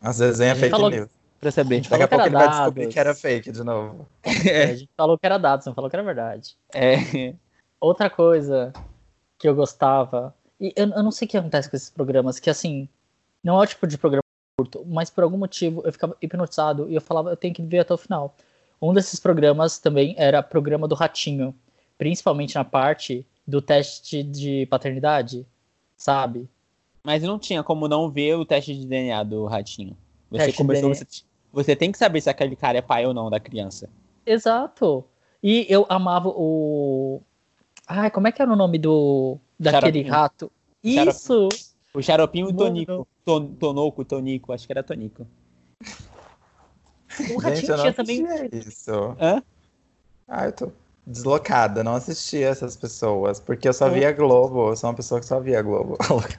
[0.00, 0.90] Às vezes é fake falou...
[0.90, 1.80] news pra saber.
[1.80, 4.06] Daqui a pouco ele vai descobrir que era fake de novo.
[4.48, 6.56] É, a gente falou que era dados, não falou que era verdade.
[6.72, 7.34] É.
[7.80, 8.72] Outra coisa
[9.38, 12.48] que eu gostava, e eu, eu não sei o que acontece com esses programas, que
[12.48, 12.88] assim,
[13.42, 14.22] não é o tipo de programa
[14.56, 17.80] curto, mas por algum motivo eu ficava hipnotizado e eu falava, eu tenho que ver
[17.80, 18.36] até o final.
[18.80, 21.54] Um desses programas também era programa do Ratinho,
[21.98, 25.46] principalmente na parte do teste de paternidade,
[25.96, 26.48] sabe?
[27.02, 29.96] Mas não tinha como não ver o teste de DNA do Ratinho.
[30.30, 31.04] Você começou, você,
[31.52, 33.88] você tem que saber se aquele cara é pai ou não da criança.
[34.24, 35.04] Exato.
[35.42, 37.20] E eu amava o.
[37.86, 39.38] Ai, como é que era o nome do.
[39.58, 40.12] daquele Xaropinho.
[40.12, 40.52] rato?
[40.82, 41.48] Isso!
[41.94, 43.06] O Xaropinho e o Tonico.
[43.24, 45.26] Ton, tonoco, Tonico, acho que era Tonico.
[47.34, 48.26] O Ratinho Gente, tinha também.
[48.50, 49.16] Isso.
[49.20, 49.42] Hã?
[50.26, 50.72] Ah, eu tô
[51.06, 55.26] deslocada, não assistia essas pessoas, porque eu só via Globo, eu sou uma pessoa que
[55.26, 55.98] só via Globo.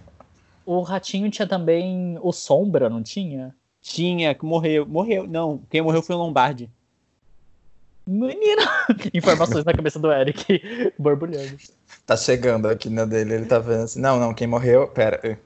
[0.65, 3.55] o Ratinho tinha também o Sombra, não tinha?
[3.83, 4.85] Tinha, que morreu.
[4.85, 5.61] Morreu, não.
[5.69, 6.69] Quem morreu foi o Lombardi.
[8.07, 8.63] Menina!
[9.13, 10.61] Informações na cabeça do Eric,
[10.97, 11.57] borbulhando.
[12.05, 13.99] Tá chegando aqui na dele, ele tá vendo assim.
[13.99, 14.87] Não, não, quem morreu.
[14.87, 15.37] Pera.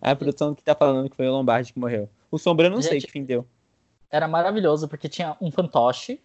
[0.00, 2.08] A produção que tá falando que foi o Lombardi que morreu.
[2.30, 3.46] O Sombra eu não Gente, sei que fim deu.
[4.10, 6.20] Era maravilhoso, porque tinha um fantoche,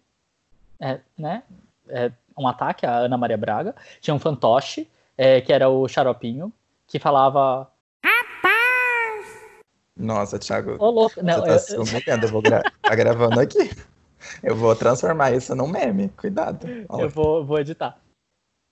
[0.78, 1.42] é, né?
[1.88, 3.74] É, um ataque, a Ana Maria Braga.
[3.98, 6.52] Tinha um fantoche, é, que era o Xaropinho,
[6.86, 7.70] que falava
[9.96, 10.76] nossa, Thiago.
[10.78, 11.22] Ô, louco.
[11.22, 12.22] Não, você tá eu...
[12.22, 12.62] eu vou gra...
[12.82, 13.70] tá gravando aqui.
[14.42, 16.08] Eu vou transformar isso num meme.
[16.10, 16.66] Cuidado.
[16.98, 18.00] Eu vou, vou editar.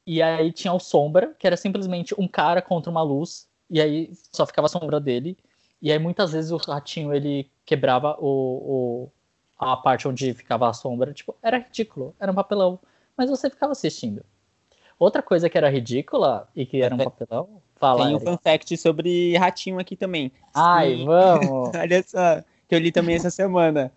[0.06, 3.48] E aí tinha o Sombra, que era simplesmente um cara contra uma luz.
[3.68, 5.37] E aí só ficava a sombra dele.
[5.80, 9.12] E aí muitas vezes o ratinho ele quebrava o, o,
[9.59, 11.12] a parte onde ficava a sombra.
[11.12, 12.14] Tipo, era ridículo.
[12.18, 12.80] Era um papelão.
[13.16, 14.24] Mas você ficava assistindo.
[14.98, 17.62] Outra coisa que era ridícula e que era um papelão.
[17.81, 20.31] Fala, Tem um fun fact sobre ratinho aqui também.
[20.53, 21.71] Ai, vamos!
[21.75, 23.90] Olha só, que eu li também essa semana.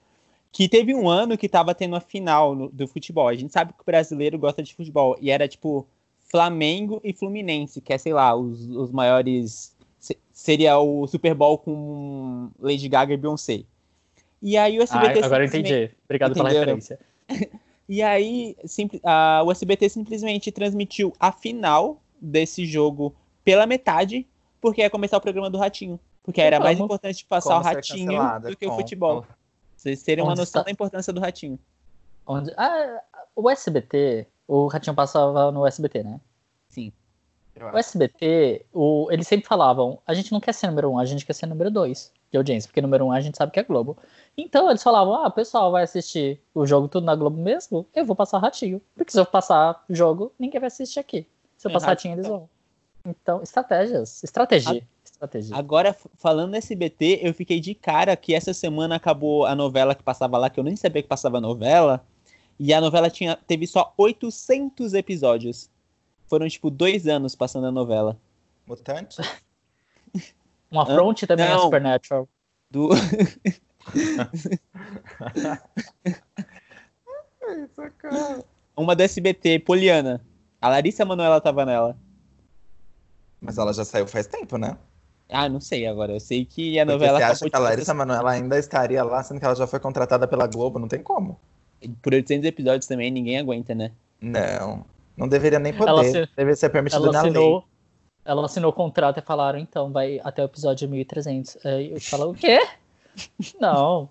[0.53, 3.27] Que teve um ano que tava tendo a final no, do futebol.
[3.27, 5.17] A gente sabe que o brasileiro gosta de futebol.
[5.19, 5.85] E era tipo
[6.31, 9.75] Flamengo e Fluminense, que é, sei lá, os, os maiores.
[10.31, 13.63] Seria o Super Bowl com Lady Gaga e Beyoncé.
[14.41, 15.19] E aí o SBT.
[15.21, 15.91] Ah, agora eu entendi.
[16.05, 16.49] Obrigado Entenderam?
[16.49, 16.99] pela referência.
[17.89, 18.55] E aí,
[19.03, 24.27] a, o SBT simplesmente transmitiu a final desse jogo pela metade,
[24.61, 25.99] porque ia começar o programa do Ratinho.
[26.23, 29.25] Porque era mais importante passar o Ratinho do que o futebol.
[29.75, 30.63] Vocês terem uma noção está...
[30.63, 31.59] da importância do Ratinho.
[32.25, 32.53] Onde...
[32.55, 33.01] Ah,
[33.35, 36.21] o SBT, o Ratinho passava no SBT, né?
[36.69, 36.93] Sim.
[37.71, 41.25] O SBT, o, eles sempre falavam: a gente não quer ser número um, a gente
[41.25, 43.95] quer ser número dois de audiência, porque número um a gente sabe que é Globo.
[44.35, 48.05] Então eles falavam: ah, o pessoal vai assistir o jogo tudo na Globo mesmo, eu
[48.05, 48.81] vou passar ratinho.
[48.95, 51.27] Porque se eu passar jogo, ninguém vai assistir aqui.
[51.57, 52.49] Se eu é, passar ratinho, eles vão.
[53.05, 54.23] Então, estratégias.
[54.23, 54.87] Estratégia.
[55.03, 55.55] Estratégia.
[55.55, 60.03] Agora, falando no SBT, eu fiquei de cara que essa semana acabou a novela que
[60.03, 62.05] passava lá, que eu nem sabia que passava novela.
[62.59, 65.69] E a novela tinha, teve só 800 episódios.
[66.27, 68.17] Foram, tipo, dois anos passando a novela.
[68.65, 69.17] Mutante?
[70.71, 71.55] Um afronte também Não.
[71.55, 72.27] é Supernatural.
[72.71, 72.89] Do...
[78.75, 80.19] Uma do SBT, Poliana.
[80.59, 81.95] A Larissa Manoela tava nela.
[83.43, 84.77] Mas ela já saiu faz tempo, né?
[85.29, 86.13] Ah, não sei agora.
[86.13, 87.19] Eu sei que a novela.
[87.19, 89.79] Porque você acha que a Larissa Manoela ainda estaria lá, sendo que ela já foi
[89.79, 90.79] contratada pela Globo?
[90.79, 91.39] Não tem como.
[92.01, 93.91] Por 800 episódios também ninguém aguenta, né?
[94.21, 94.85] Não.
[95.17, 96.15] Não deveria nem poder.
[96.15, 97.63] Ela Deve ser permitido na assinou, lei.
[98.23, 101.65] Ela assinou o contrato e falaram, então, vai até o episódio 1300.
[101.65, 102.59] Aí eu falo, o quê?
[103.59, 104.09] não.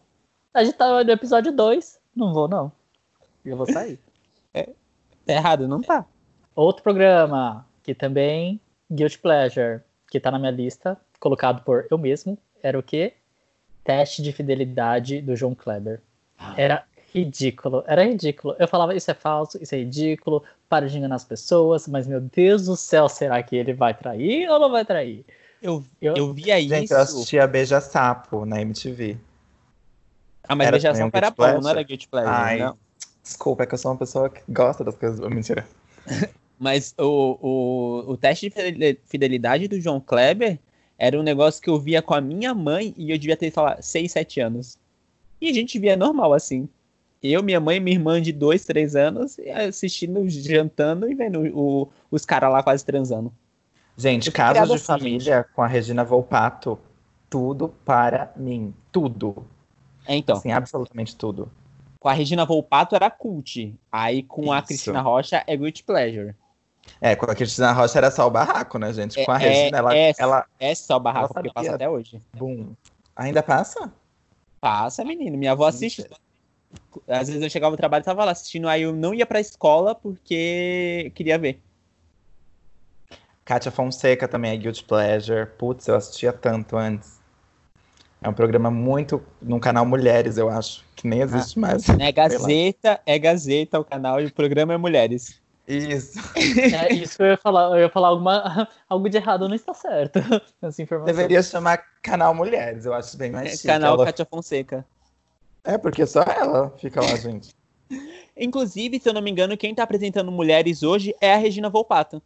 [0.53, 1.99] A gente tá no episódio 2.
[2.15, 2.71] Não vou, não.
[3.45, 3.99] Eu vou sair.
[4.53, 4.69] É,
[5.25, 6.05] tá errado, não tá.
[6.55, 8.61] Outro programa que também
[8.93, 13.15] Guilty Pleasure, que tá na minha lista, colocado por eu mesmo, era o quê?
[13.83, 16.01] Teste de fidelidade do João Kleber.
[16.39, 16.55] Ah.
[16.57, 18.57] Era Ridículo, era ridículo.
[18.59, 22.23] Eu falava, isso é falso, isso é ridículo, para de enganar as pessoas, mas meu
[22.23, 25.23] Deus do céu, será que ele vai trair ou não vai trair?
[25.61, 26.75] Eu, eu, eu via Gente, isso.
[26.75, 29.19] Gente, eu assistia Beija Sapo na MTV.
[30.49, 32.79] Ah, mas era Beija Sapo era bom, não era Guilty Pleasure, Ai, não.
[33.23, 35.21] Desculpa, é que eu sou uma pessoa que gosta das coisas.
[35.21, 35.67] Mentira.
[36.63, 40.61] mas o, o, o teste de fidelidade do João Kleber
[40.97, 43.61] era um negócio que eu via com a minha mãe e eu devia ter, sei
[43.61, 44.79] lá, 6, 7 anos.
[45.41, 46.69] E a gente via normal, assim.
[47.21, 49.37] Eu, minha mãe e minha irmã de 2, 3 anos
[49.69, 53.33] assistindo, jantando e vendo o, os caras lá quase transando.
[53.97, 55.53] Gente, casos de assim, família gente.
[55.55, 56.79] com a Regina Volpato,
[57.29, 58.73] tudo para mim.
[58.93, 59.45] Tudo.
[60.07, 60.37] É, então.
[60.37, 61.51] Assim, absolutamente tudo.
[61.99, 63.75] Com a Regina Volpato era cult.
[63.91, 64.53] Aí com Isso.
[64.53, 66.37] a Cristina Rocha é Guilty Pleasure.
[67.01, 69.25] É, com a Cristina Rocha era só o barraco, né, gente?
[69.25, 70.47] Com a é, Regina, ela, é, ela.
[70.59, 72.21] É só o barraco, porque passa até hoje.
[72.37, 72.75] Bum.
[73.17, 73.93] Ainda passa?
[74.61, 75.37] Passa, menino.
[75.37, 76.07] Minha avó assiste.
[77.09, 79.41] Às vezes eu chegava no trabalho e tava lá assistindo, aí eu não ia pra
[79.41, 81.61] escola porque queria ver.
[83.45, 85.47] Kátia Fonseca também é Guilty Pleasure.
[85.59, 87.21] Putz, eu assistia tanto antes.
[88.23, 91.89] É um programa muito no canal Mulheres, eu acho, que nem existe ah, mais.
[91.89, 95.42] É Gazeta, é Gazeta o canal e o programa é Mulheres.
[95.67, 96.19] Isso.
[96.37, 97.77] É isso eu ia falar.
[97.77, 100.19] Eu ia falar alguma, algo de errado não está certo.
[100.61, 101.15] Essa informação.
[101.15, 103.67] Deveria chamar canal Mulheres, eu acho bem mais é, chique.
[103.69, 104.05] Canal ela...
[104.07, 104.85] Kátia Fonseca.
[105.65, 107.55] É, porque só ela fica lá, gente.
[108.37, 112.21] Inclusive, se eu não me engano, quem está apresentando Mulheres hoje é a Regina Volpato.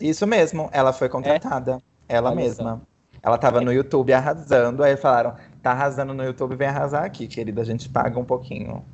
[0.00, 1.80] Isso mesmo, ela foi contratada.
[2.08, 2.16] É?
[2.16, 2.76] Ela Olha mesma.
[2.76, 2.80] Só.
[3.22, 7.60] Ela tava no YouTube arrasando, aí falaram, tá arrasando no YouTube, vem arrasar aqui, querida,
[7.60, 8.84] a gente paga um pouquinho.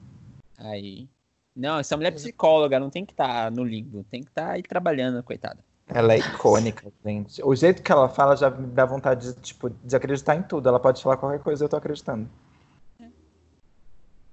[0.58, 1.08] Aí.
[1.56, 4.48] Não, essa mulher é psicóloga, não tem que estar tá no limbo, tem que estar
[4.48, 5.58] tá aí trabalhando, coitada.
[5.88, 7.42] Ela é icônica, gente.
[7.42, 10.68] O jeito que ela fala já me dá vontade de, tipo, de acreditar em tudo.
[10.68, 12.28] Ela pode falar qualquer coisa, eu tô acreditando.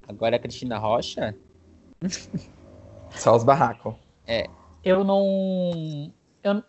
[0.07, 1.35] Agora a Cristina Rocha?
[3.11, 3.95] Só os barracos.
[4.27, 4.47] É.
[4.83, 6.11] Eu não.
[6.43, 6.63] Eu...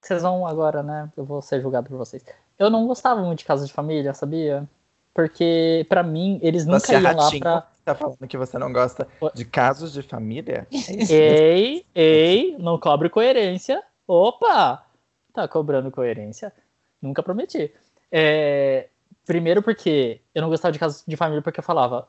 [0.00, 1.12] Vocês vão agora, né?
[1.16, 2.24] Eu vou ser julgado por vocês.
[2.58, 4.66] Eu não gostava muito de Casa de Família, sabia?
[5.12, 7.68] Porque, para mim, eles nunca você é iam lá pra.
[7.94, 10.66] Tá falando que você não gosta de casos de família?
[10.70, 13.82] É ei, ei, não cobre coerência.
[14.06, 14.84] Opa!
[15.32, 16.52] Tá cobrando coerência?
[17.00, 17.72] Nunca prometi.
[18.10, 18.88] É...
[19.26, 22.08] Primeiro porque eu não gostava de casos de família porque eu falava,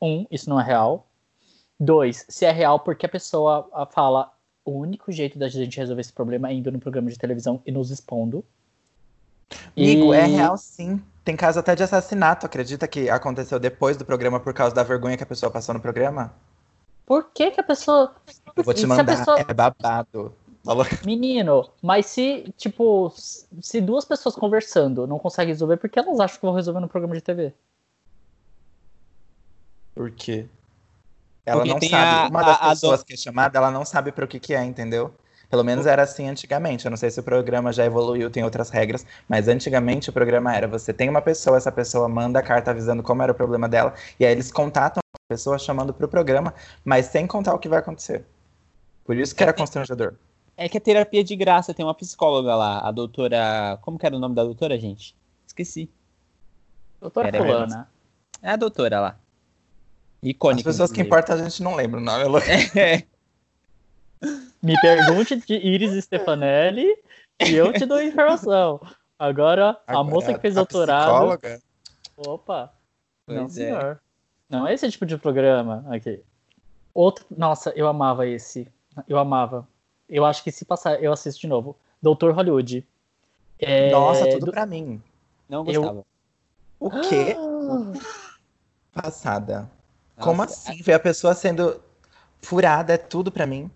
[0.00, 1.06] um, isso não é real.
[1.78, 4.32] Dois, se é real, porque a pessoa fala
[4.64, 7.72] o único jeito da gente resolver esse problema é indo no programa de televisão e
[7.72, 8.44] nos expondo.
[9.76, 10.20] Amigo, é e...
[10.20, 11.02] é real sim.
[11.24, 15.16] Tem caso até de assassinato, acredita que aconteceu depois do programa por causa da vergonha
[15.16, 16.34] que a pessoa passou no programa?
[17.06, 18.12] Por que que a pessoa...
[18.56, 19.38] Eu vou te mandar, pessoa...
[19.38, 20.34] é babado.
[21.04, 26.38] Menino, mas se, tipo, se duas pessoas conversando não conseguem resolver, por que elas acham
[26.38, 27.52] que vão resolver no programa de TV?
[29.94, 30.48] Por quê?
[31.44, 32.26] Ela Porque não sabe.
[32.26, 34.38] A, Uma das a, pessoas a que é chamada, ela não sabe para o que,
[34.38, 35.12] que é, entendeu?
[35.52, 36.86] Pelo menos era assim antigamente.
[36.86, 40.56] Eu não sei se o programa já evoluiu, tem outras regras, mas antigamente o programa
[40.56, 43.68] era: você tem uma pessoa, essa pessoa manda a carta avisando como era o problema
[43.68, 47.58] dela, e aí eles contatam a pessoa chamando para o programa, mas sem contar o
[47.58, 48.24] que vai acontecer.
[49.04, 50.14] Por isso que era constrangedor.
[50.56, 53.78] É que a terapia de graça tem uma psicóloga lá, a doutora.
[53.82, 55.14] Como que era o nome da doutora, gente?
[55.46, 55.90] Esqueci.
[56.98, 57.90] Doutora era Fulana.
[58.40, 59.18] É a doutora lá.
[60.22, 60.66] Icônica.
[60.66, 62.24] As pessoas que importam a gente não lembra o nome.
[62.74, 63.11] É.
[64.62, 66.86] Me pergunte de Iris Stefanelli
[67.44, 68.80] e eu te dou informação.
[69.18, 71.10] Agora, Agora a moça que fez doutorado.
[71.10, 71.62] Psicóloga?
[72.16, 72.72] Opa!
[73.26, 73.48] Pois não, é.
[73.48, 74.00] senhor.
[74.48, 76.22] Não é esse tipo de programa aqui.
[76.94, 77.24] Outro.
[77.30, 78.68] Nossa, eu amava esse.
[79.08, 79.66] Eu amava.
[80.08, 81.76] Eu acho que se passar, eu assisto de novo.
[82.00, 82.86] Doutor Hollywood.
[83.58, 83.90] É...
[83.90, 84.52] Nossa, tudo Do...
[84.52, 85.02] pra mim.
[85.48, 85.98] Não gostava.
[85.98, 86.06] Eu...
[86.78, 87.36] O quê?
[88.92, 89.70] Passada.
[90.18, 90.82] Como assim?
[90.82, 91.80] Ver a pessoa sendo
[92.42, 93.70] furada é tudo pra mim.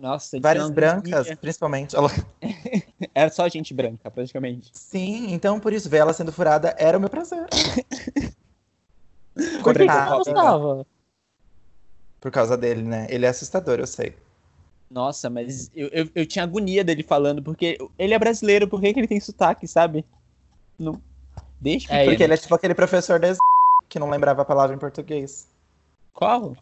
[0.00, 1.94] Nossa, Várias brancas, principalmente.
[3.14, 4.70] era só gente branca, praticamente.
[4.72, 7.46] Sim, então por isso, ver ela sendo furada era o meu prazer.
[9.62, 10.86] por que você gostava?
[12.18, 13.06] Por causa dele, né?
[13.10, 14.16] Ele é assustador, eu sei.
[14.90, 18.94] Nossa, mas eu, eu, eu tinha agonia dele falando, porque ele é brasileiro, por que,
[18.94, 20.02] que ele tem sotaque, sabe?
[20.78, 20.98] Não.
[21.60, 23.36] Deixa é, Porque ele é tipo aquele professor de
[23.86, 25.46] que não lembrava a palavra em português.
[26.14, 26.56] Qual?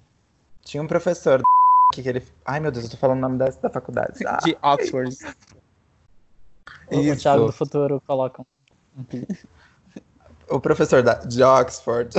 [0.64, 1.40] Tinha um professor
[1.92, 2.22] que ele.
[2.44, 4.24] Ai meu Deus, eu tô falando o nome da, da faculdade.
[4.26, 4.38] Ah.
[4.38, 5.16] De Oxford.
[6.90, 8.44] o, o Thiago do futuro coloca.
[10.48, 12.14] o professor da, de Oxford,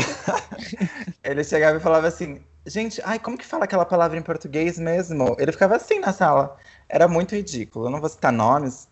[1.23, 5.35] ele chegava e falava assim: Gente, ai, como que fala aquela palavra em português mesmo?
[5.39, 6.57] Ele ficava assim na sala.
[6.87, 7.85] Era muito ridículo.
[7.85, 8.89] Eu não vou citar nomes,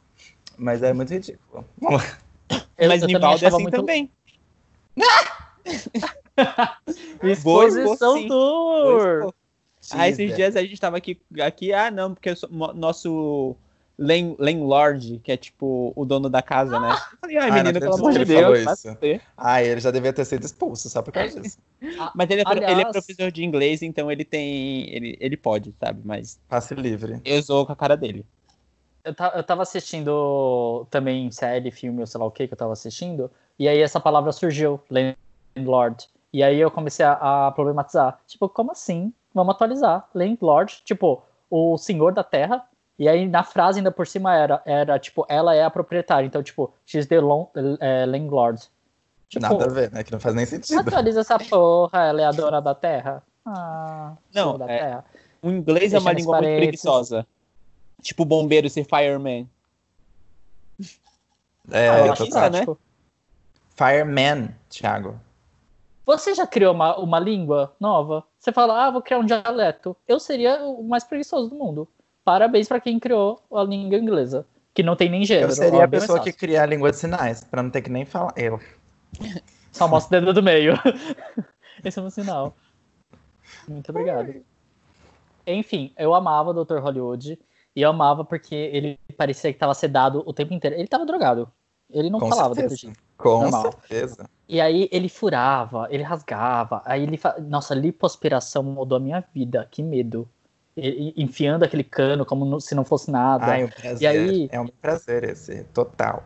[0.58, 1.66] mas é muito ridículo.
[1.82, 1.90] Eu,
[2.88, 3.76] mas Nivaldo é assim muito...
[3.76, 4.12] também.
[7.24, 9.34] Exposição Tour!
[9.92, 12.34] Ah, esses dias a gente tava aqui, aqui ah, não, porque
[12.76, 13.56] nosso
[13.98, 16.92] landlord, que é tipo o dono da casa, né?
[16.92, 18.86] Eu falei, ai, menino, pelo amor de Deus.
[19.36, 21.58] Ah, ele já devia ter sido expulso só por causa disso.
[22.14, 22.72] Mas ele é, Aliás...
[22.72, 24.94] ele é professor de inglês, então ele tem.
[24.94, 26.02] Ele, ele pode, sabe?
[26.06, 26.40] Mas.
[26.48, 27.20] Passe livre.
[27.26, 28.24] Eu sou com a cara dele.
[29.04, 32.74] Eu, eu tava assistindo também série, filme, ou sei lá o que que eu tava
[32.74, 36.08] assistindo, e aí essa palavra surgiu, landlord.
[36.32, 38.20] E aí eu comecei a, a problematizar.
[38.28, 39.14] Tipo, como assim?
[39.34, 40.08] Vamos atualizar.
[40.14, 42.68] Landlord, tipo, o senhor da terra
[43.00, 46.26] e aí na frase ainda por cima era, era tipo, ela é a proprietária.
[46.26, 47.48] Então, tipo, she's the long,
[47.80, 48.62] é, landlord.
[49.30, 50.04] Tipo, Nada a ver, né?
[50.04, 50.80] Que não faz nem sentido.
[50.80, 53.22] Atualiza essa porra, ela é a dona da terra.
[53.46, 55.06] Ah, não, da é, terra.
[55.42, 57.28] o inglês Deixa é uma língua muito preguiçosa.
[58.02, 59.48] Tipo bombeiro ser fireman.
[61.70, 62.66] É, ah, eu tô isso, né?
[63.76, 65.20] Fireman, Thiago.
[66.08, 68.24] Você já criou uma, uma língua nova?
[68.40, 69.96] Você fala, ah, vou criar um dialeto.
[70.08, 71.88] Eu seria o mais preguiçoso do mundo
[72.28, 75.50] parabéns para quem criou a língua inglesa, que não tem nem gênero.
[75.50, 78.04] Eu seria a pessoa que cria a língua de sinais, para não ter que nem
[78.04, 78.34] falar.
[78.36, 78.60] Eu.
[79.72, 80.74] Só mostra o dedo do meio.
[81.86, 82.54] Esse é um sinal.
[83.66, 84.44] Muito obrigado.
[85.46, 86.80] Enfim, eu amava o Dr.
[86.80, 87.40] Hollywood.
[87.74, 90.76] E eu amava porque ele parecia que estava sedado o tempo inteiro.
[90.76, 91.50] Ele estava drogado.
[91.90, 92.76] Ele não Com falava certeza.
[92.76, 93.07] daquele jeito.
[93.18, 93.72] Com Normal.
[93.72, 94.30] certeza.
[94.48, 96.82] E aí ele furava, ele rasgava.
[96.86, 97.18] Aí ele.
[97.18, 97.36] Fa...
[97.40, 99.68] Nossa, lipoaspiração mudou a minha vida.
[99.70, 100.28] Que medo
[101.16, 103.48] enfiando aquele cano como se não fosse nada.
[103.48, 104.02] Ai, um prazer.
[104.02, 106.24] E aí, é um prazer esse, total.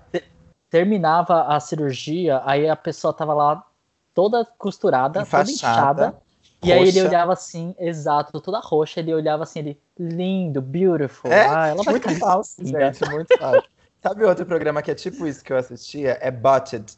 [0.69, 3.65] Terminava a cirurgia, aí a pessoa tava lá
[4.13, 6.05] toda costurada, Enfaixada, toda inchada.
[6.05, 6.31] Roxa.
[6.63, 11.31] E aí ele olhava assim, exato, toda roxa, ele olhava assim, ele, lindo, beautiful.
[11.31, 13.67] É, ah, ela vai muito falso, gente, muito falso.
[14.01, 16.17] Sabe outro programa que é tipo isso que eu assistia?
[16.21, 16.93] É Botted.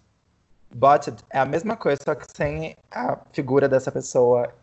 [0.73, 4.53] Botted é a mesma coisa, só que sem a figura dessa pessoa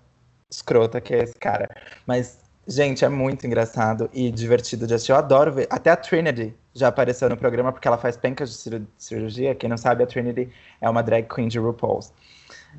[0.51, 1.69] escrota que é esse cara.
[2.07, 2.39] Mas
[2.73, 5.11] Gente, é muito engraçado e divertido de assistir.
[5.11, 5.67] Eu adoro ver.
[5.71, 9.57] Até a Trinity já apareceu no programa porque ela faz pencas de cirurgia.
[9.57, 10.49] Quem não sabe, a Trinity
[10.81, 12.13] é uma drag queen de RuPaul's.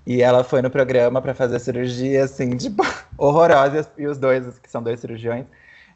[0.07, 2.83] E ela foi no programa para fazer cirurgia, assim, tipo,
[3.17, 3.85] horrorosa.
[3.97, 5.45] E os dois, que são dois cirurgiões,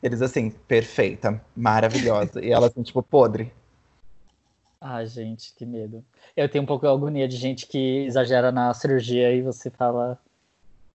[0.01, 2.43] eles, assim, perfeita, maravilhosa.
[2.43, 3.51] e ela, assim, tipo, podre.
[4.79, 6.03] Ah, gente, que medo.
[6.35, 10.19] Eu tenho um pouco de agonia de gente que exagera na cirurgia e você fala.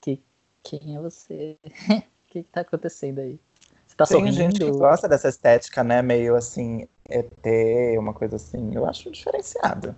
[0.01, 0.23] Que,
[0.63, 1.57] quem é você?
[1.65, 1.71] O
[2.29, 3.39] que, que tá acontecendo aí?
[3.87, 4.37] Você tá Tem sorrindo?
[4.37, 6.03] gente que gosta dessa estética, né?
[6.03, 8.75] Meio assim, ET, uma coisa assim.
[8.75, 9.95] Eu acho diferenciado.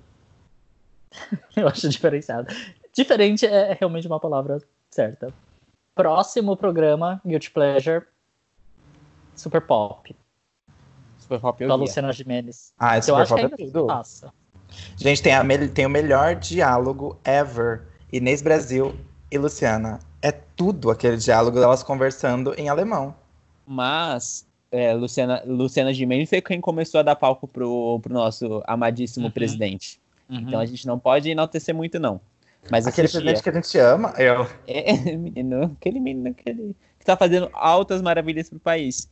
[1.54, 2.48] Eu acho diferenciado.
[2.94, 4.58] Diferente é realmente uma palavra
[4.90, 5.32] certa.
[5.94, 8.06] Próximo programa, Guilty Pleasure,
[9.34, 10.14] Super Pop.
[11.18, 12.72] Super Pop eu Da Luciana Gimenez.
[12.78, 13.86] Ah, esse Super Pop é tudo.
[13.86, 14.32] Passa.
[14.96, 17.82] Gente, tem, a, tem o melhor diálogo ever.
[18.12, 18.94] Inês Brasil
[19.30, 23.14] e Luciana é tudo aquele diálogo delas conversando em alemão.
[23.66, 29.26] Mas é, Luciana, Luciana Gimenez foi quem começou a dar palco pro, pro nosso amadíssimo
[29.26, 29.32] uhum.
[29.32, 30.00] presidente.
[30.30, 30.38] Uhum.
[30.38, 32.20] Então a gente não pode enaltecer muito, não.
[32.70, 33.20] Mas aquele assistia.
[33.20, 34.46] presidente que a gente ama, eu.
[34.66, 39.10] É, menino, aquele menino aquele, que tá fazendo altas maravilhas pro país.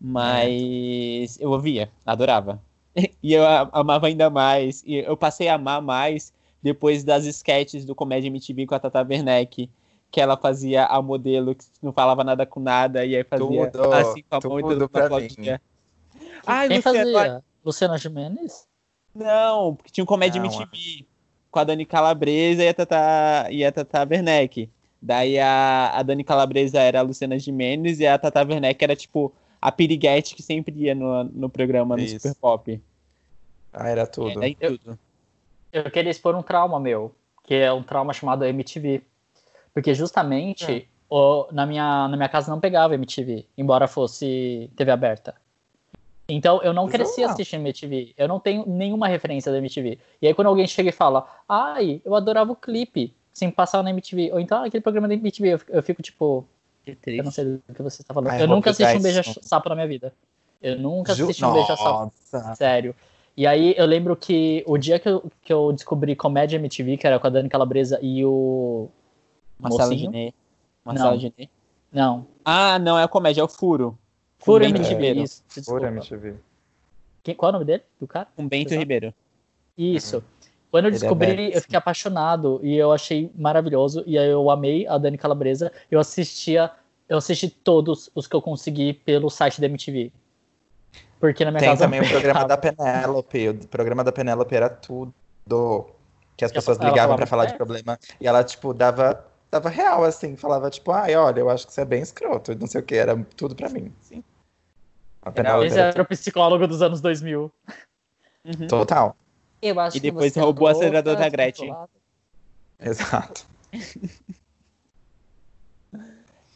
[0.00, 1.44] Mas é.
[1.44, 2.60] eu ouvia, adorava.
[3.22, 4.82] E eu amava ainda mais.
[4.84, 9.06] E eu passei a amar mais depois das sketches do Comédia MTV com a Tata
[9.08, 9.70] Werneck
[10.10, 13.92] que ela fazia a modelo que não falava nada com nada e aí fazia tudo,
[13.92, 15.60] assim com a mão tudo pra plaquinha.
[16.44, 17.44] Ai, Quem Luciana, fazia?
[17.64, 18.66] Luciana Gimenez?
[19.14, 21.06] Não, porque tinha um comédia MTV
[21.50, 24.68] com a Dani Calabresa e a Tata, e a Tata Werneck.
[25.00, 29.32] Daí a, a Dani Calabresa era a Luciana Gimenez e a Tata Werneck era tipo
[29.60, 32.16] a piriguete que sempre ia no, no programa no Isso.
[32.16, 32.80] Super Pop.
[33.72, 34.42] Ah, era tudo.
[34.42, 34.98] Era tudo.
[35.72, 39.02] Eu, eu queria expor um trauma meu, que é um trauma chamado MTV.
[39.72, 40.84] Porque justamente é.
[41.08, 45.34] o, na, minha, na minha casa não pegava MTV, embora fosse TV aberta.
[46.28, 48.14] Então eu não cresci assistindo MTV.
[48.16, 49.98] Eu não tenho nenhuma referência da MTV.
[50.22, 53.90] E aí quando alguém chega e fala, ai, eu adorava o clipe, sem passar na
[53.90, 54.32] MTV.
[54.32, 56.46] Ou então ah, aquele programa da MTV, eu, eu fico tipo.
[57.06, 58.30] Eu não sei do que você está falando.
[58.30, 60.12] Ai, eu nunca assisti um beija-sapo na minha vida.
[60.62, 61.48] Eu nunca assisti Ju...
[61.48, 62.12] um beija-sapo.
[62.56, 62.94] Sério.
[63.36, 67.06] E aí eu lembro que o dia que eu, que eu descobri comédia MTV, que
[67.06, 68.88] era com a Dani Calabresa e o
[69.58, 70.32] Marcelo Giné.
[70.84, 71.48] Marcelo Giné?
[71.92, 72.26] Não.
[72.44, 73.98] Ah, não, é a comédia, é o Furo.
[74.38, 75.06] Furo MTV.
[75.06, 76.34] É, isso, Furo MTV.
[77.22, 77.82] Quem, qual é o nome dele?
[78.00, 78.28] Do cara?
[78.34, 79.12] Com Bento Ribeiro.
[79.76, 80.16] Isso.
[80.16, 80.22] Uhum.
[80.70, 84.04] Quando eu é descobri, é eu fiquei apaixonado e eu achei maravilhoso.
[84.06, 85.72] E aí eu amei a Dani Calabresa.
[85.90, 86.70] Eu assistia,
[87.10, 90.12] eu assisti todos os que eu consegui pelo site da MTV.
[91.18, 91.88] Porque na minha Tem casa.
[91.88, 93.48] Tem também o programa da Penélope.
[93.48, 95.12] O programa da Penélope era tudo
[96.36, 100.36] Que as pessoas ligavam para falar de problema e ela, tipo, dava, dava real, assim,
[100.36, 102.94] falava, tipo, ai, olha, eu acho que você é bem escroto, não sei o que,
[102.94, 103.92] era tudo pra mim.
[104.00, 104.22] Sim.
[105.66, 107.52] Esse era o psicólogo dos anos 2000.
[108.44, 108.66] Uhum.
[108.68, 109.14] Total.
[109.60, 111.74] Eu acho e depois roubou o acelerador da Gretchen.
[112.78, 113.44] Exato.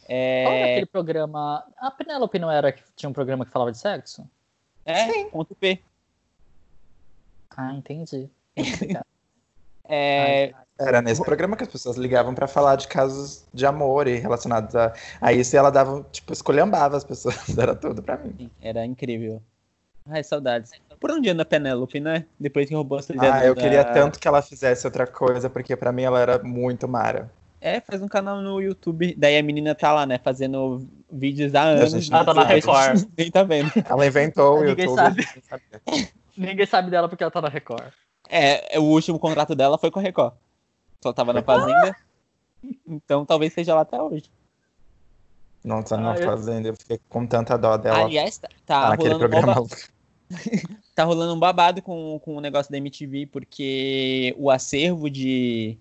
[0.07, 0.43] é...
[0.43, 1.65] Qual era aquele programa?
[1.77, 4.27] A Penélope não era que tinha um programa que falava de sexo?
[4.85, 5.29] É, Sim.
[5.29, 5.81] ponto P.
[7.57, 8.29] Ah, entendi.
[9.85, 10.53] é...
[10.77, 14.75] Era nesse programa que as pessoas ligavam para falar de casos de amor e relacionados
[14.75, 18.51] a, a isso e ela dava, tipo, escolhambava as pessoas, era tudo para mim.
[18.61, 19.41] Era incrível.
[20.07, 20.71] Ai, saudades.
[20.99, 22.25] Por onde anda a Penélope, né?
[22.39, 23.61] Depois que roubou a Ah, eu da...
[23.61, 27.31] queria tanto que ela fizesse outra coisa, porque para mim ela era muito mara.
[27.61, 29.15] É, faz um canal no YouTube.
[29.17, 32.09] Daí a menina tá lá, né, fazendo vídeos há anos.
[32.11, 33.07] Ela tá na Record.
[33.17, 33.71] Nem tá vendo.
[33.89, 35.23] Ela inventou o Ninguém YouTube.
[35.43, 36.09] Sabe.
[36.37, 37.91] Ninguém sabe dela porque ela tá na Record.
[38.29, 40.33] É, o último contrato dela foi com a Record.
[41.01, 41.95] Só tava na Fazenda.
[42.87, 44.29] então talvez seja lá até hoje.
[45.63, 48.03] Não tá na ah, Fazenda, eu fiquei com tanta dó dela.
[48.03, 49.61] Aliás, tá, tá rolando programa.
[49.61, 49.67] Um
[50.93, 55.77] tá rolando um babado com, com o negócio da MTV, porque o acervo de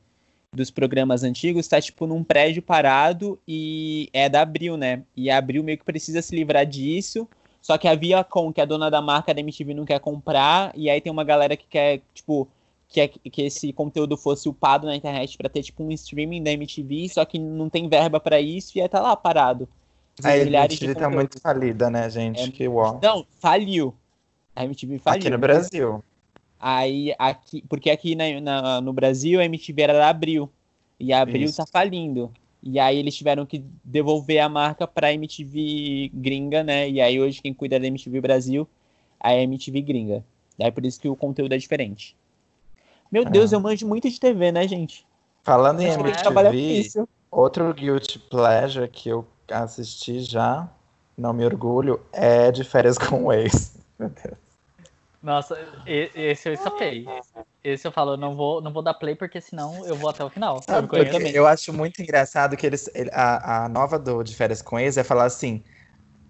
[0.55, 5.03] dos programas antigos tá tipo num prédio parado e é da Abril, né?
[5.17, 7.29] E a Abril meio que precisa se livrar disso.
[7.61, 10.71] Só que a Viacom, que é a dona da marca da MTV, não quer comprar.
[10.75, 12.47] E aí tem uma galera que quer, tipo,
[12.89, 16.53] que, é, que esse conteúdo fosse upado na internet para ter, tipo, um streaming da
[16.53, 19.67] MTV, só que não tem verba para isso e aí tá lá parado.
[20.23, 22.43] A MTV tá muito falida, né, gente?
[22.43, 22.49] É...
[22.49, 23.01] Que uau.
[23.03, 23.95] Não, faliu.
[24.55, 25.21] A MTV faliu.
[25.21, 26.05] Aqui no Brasil.
[26.67, 30.51] Aí, aqui, porque aqui na, na, no Brasil a MTV era da Abril.
[30.99, 31.59] E a Abril Isso.
[31.59, 32.33] tá falindo.
[32.63, 36.89] E aí eles tiveram que devolver a marca pra MTV gringa, né?
[36.89, 38.67] E aí hoje quem cuida da MTV Brasil
[39.23, 40.25] é a MTV gringa.
[40.59, 42.17] Daí por isso que o conteúdo é diferente.
[43.13, 43.57] Meu Deus, é.
[43.57, 45.07] eu manjo muito de TV, né, gente?
[45.43, 50.67] Falando em MTV, outro Guilty Pleasure que eu assisti já,
[51.15, 53.77] não me orgulho, é de férias com o ex.
[54.01, 54.44] Meu Deus.
[55.25, 57.07] Nossa, esse eu escapei.
[57.65, 60.29] Esse eu falo, não vou, não vou dar play porque senão eu vou até o
[60.29, 60.61] final.
[60.69, 64.99] Eu, eu acho muito engraçado que eles, a, a nova do De Férias com Ex
[64.99, 65.65] é falar assim: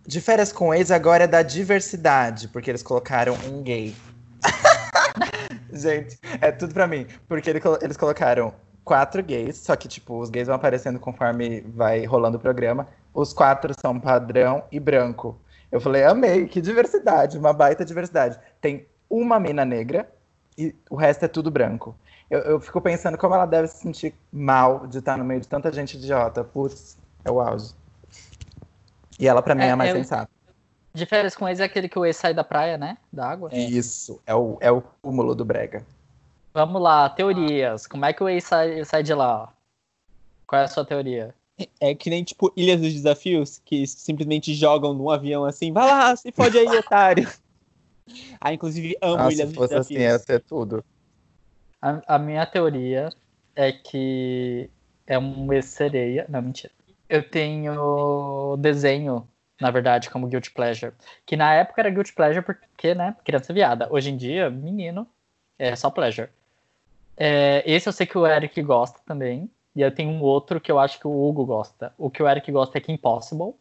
[0.06, 3.92] De Férias com Ex agora é da diversidade, porque eles colocaram um gay.
[5.72, 7.04] Gente, é tudo pra mim.
[7.26, 12.04] Porque ele, eles colocaram quatro gays, só que, tipo, os gays vão aparecendo conforme vai
[12.04, 12.86] rolando o programa.
[13.12, 15.36] Os quatro são padrão e branco.
[15.74, 18.38] Eu falei, amei, que diversidade, uma baita diversidade.
[18.60, 20.08] Tem uma mina negra
[20.56, 21.96] e o resto é tudo branco.
[22.30, 25.48] Eu, eu fico pensando como ela deve se sentir mal de estar no meio de
[25.48, 26.44] tanta gente idiota.
[26.44, 27.74] Putz, é o auge.
[29.18, 30.30] E ela, para mim, é, é a mais é, sensata.
[30.92, 32.96] De férias com ex é aquele que o ex sai da praia, né?
[33.12, 33.50] Da água.
[33.52, 35.84] Isso, é o, é o cúmulo do brega.
[36.54, 37.88] Vamos lá, teorias.
[37.88, 39.52] Como é que o ex sai, sai de lá?
[40.46, 41.34] Qual é a sua teoria?
[41.80, 46.16] É que nem, tipo, Ilhas dos Desafios, que simplesmente jogam num avião assim, vai lá,
[46.16, 47.30] se pode aí, otário.
[48.40, 49.86] ah, inclusive, amo ah, Ilhas dos Desafios.
[49.86, 50.84] assim, ia ser tudo.
[51.80, 53.10] A, a, minha teoria
[53.54, 54.68] é que
[55.06, 56.26] é um ex-sereia.
[56.28, 56.72] Não, mentira.
[57.08, 59.28] Eu tenho desenho,
[59.60, 60.92] na verdade, como Guilty Pleasure.
[61.24, 63.86] Que na época era Guilty Pleasure porque, né, criança viada.
[63.90, 65.06] Hoje em dia, menino,
[65.58, 66.30] é só pleasure.
[67.16, 69.48] É, esse eu sei que o Eric gosta também.
[69.74, 71.92] E eu tenho um outro que eu acho que o Hugo gosta.
[71.98, 73.54] O que o Eric gosta é Kim Possible.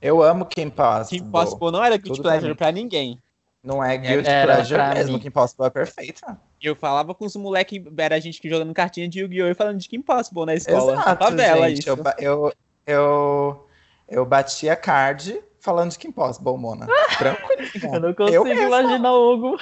[0.00, 1.20] Eu amo Kim Possible.
[1.20, 3.22] Kim Possible não era Guilty Pleasure pra ninguém.
[3.62, 5.12] Não é Guilty Pleasure mesmo.
[5.12, 5.18] Mim.
[5.20, 6.40] Kim Possible é perfeita.
[6.60, 9.46] Eu falava com os moleques, era a gente que jogando cartinha de Yu-Gi-Oh!
[9.46, 10.94] e falando de Kim Possible na escola.
[10.94, 11.88] Exato, favela, gente, isso.
[11.88, 12.52] Eu, eu,
[12.84, 13.68] eu,
[14.08, 16.86] eu batia card falando de Kim Possible, Mona.
[17.18, 17.94] Tranquilo.
[17.94, 19.56] eu não consigo eu imaginar o Hugo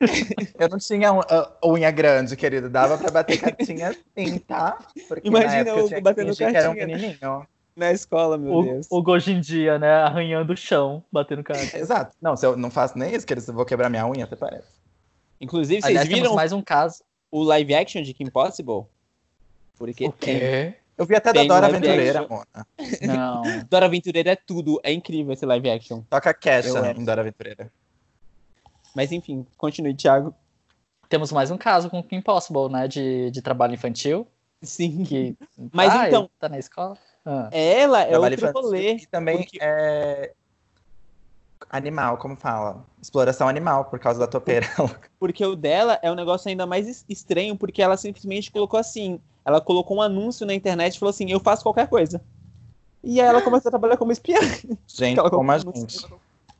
[0.58, 1.22] eu não tinha uh,
[1.64, 2.68] unha grande, querido.
[2.68, 4.78] Dava pra bater cartinha assim, tá?
[5.08, 6.60] Porque Imagina o batendo cartinha.
[6.60, 7.46] era um menininho.
[7.76, 8.86] Na escola, meu o, Deus.
[8.90, 9.92] O hoje em dia, né?
[9.94, 11.74] Arranhando o chão, batendo cartinha.
[11.80, 12.16] Exato.
[12.22, 14.68] Não, se eu não faço nem isso, querido, eu vou quebrar minha unha, até parece.
[15.40, 17.02] Inclusive, vocês Aliás, viram mais um caso.
[17.30, 18.84] o live action de Kim Possible?
[19.76, 20.74] Porque o quê?
[20.96, 22.66] Eu vi até da Dora Aventureira, Mona.
[23.02, 23.42] Não.
[23.68, 24.80] Dora Aventureira é tudo.
[24.84, 26.02] É incrível esse live action.
[26.08, 27.70] Toca Kesha em Dora Aventureira.
[28.94, 30.34] Mas enfim, continue, Thiago.
[31.08, 32.88] Temos mais um caso com o Impossible, né?
[32.88, 34.26] De, de trabalho infantil.
[34.62, 35.04] Sim.
[35.04, 35.36] Que,
[35.72, 36.30] Mas ah, então.
[36.38, 36.96] Tá na escola?
[37.24, 37.48] Ah.
[37.52, 38.94] Ela é trabalho outro rolê.
[38.94, 39.58] E também porque...
[39.60, 40.32] é.
[41.70, 42.84] Animal, como fala?
[43.02, 44.66] Exploração animal, por causa da topeira.
[45.18, 49.18] Porque o dela é um negócio ainda mais estranho, porque ela simplesmente colocou assim.
[49.44, 52.22] Ela colocou um anúncio na internet e falou assim: Eu faço qualquer coisa.
[53.02, 54.38] E aí ela começou a trabalhar como espiã.
[54.86, 56.06] Gente, como a gente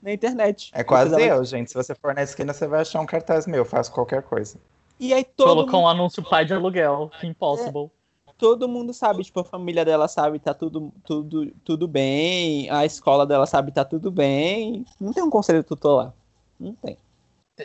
[0.04, 0.70] na internet.
[0.74, 1.70] É quase eu, gente.
[1.70, 4.58] Se você for na esquina, você vai achar um cartaz meu, faço qualquer coisa.
[5.00, 7.10] E aí todo Colocou mundo, um anúncio pai de aluguel.
[7.22, 7.90] Impossible.
[8.38, 13.26] todo mundo sabe, tipo, a família dela sabe, tá tudo, tudo, tudo bem, a escola
[13.26, 14.84] dela sabe, tá tudo bem.
[15.00, 16.12] Não tem um conselho tutor lá.
[16.60, 16.98] Não tem.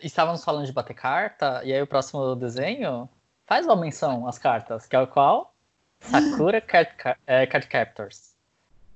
[0.02, 3.10] Estávamos falando de bater carta, e aí o próximo desenho
[3.48, 5.54] faz uma menção às cartas, que é o qual?
[6.00, 8.29] Sakura Card, Ca- é, Card Captors.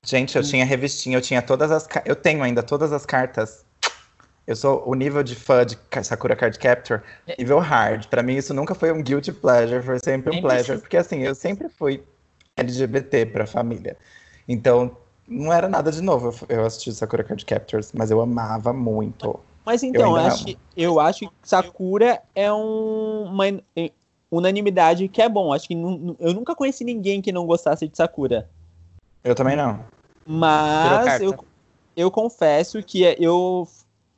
[0.06, 1.88] Gente, eu tinha revistinha, eu tinha todas as.
[2.06, 3.66] Eu tenho ainda todas as cartas.
[4.46, 7.02] Eu sou o nível de fã de Sakura Card Capture,
[7.40, 8.08] nível hard.
[8.08, 10.66] Pra mim, isso nunca foi um guilty pleasure, foi sempre um Nem pleasure.
[10.66, 10.82] precisa.
[10.82, 12.04] Porque assim, eu sempre fui
[12.58, 13.98] LGBT pra família.
[14.46, 19.40] Então, não era nada de novo eu- assisti Sakura Card Captors, mas eu amava muito.
[19.66, 23.46] Mas então, eu, acho, eu acho que Sakura é um- uma
[24.30, 25.54] unanimidade que é bom.
[25.54, 28.50] Acho que eu nunca conheci ninguém que não gostasse de Sakura.
[29.24, 29.86] Eu também não.
[30.26, 31.36] Mas eu,
[31.96, 33.68] eu confesso que é, eu,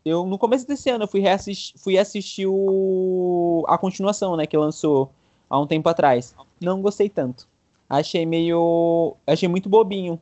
[0.03, 4.57] eu no começo desse ano eu fui, reassistir, fui assistir o, a continuação, né, que
[4.57, 5.11] lançou
[5.49, 6.35] há um tempo atrás.
[6.61, 7.47] Não gostei tanto.
[7.89, 9.15] Achei meio.
[9.27, 10.19] Achei muito bobinho.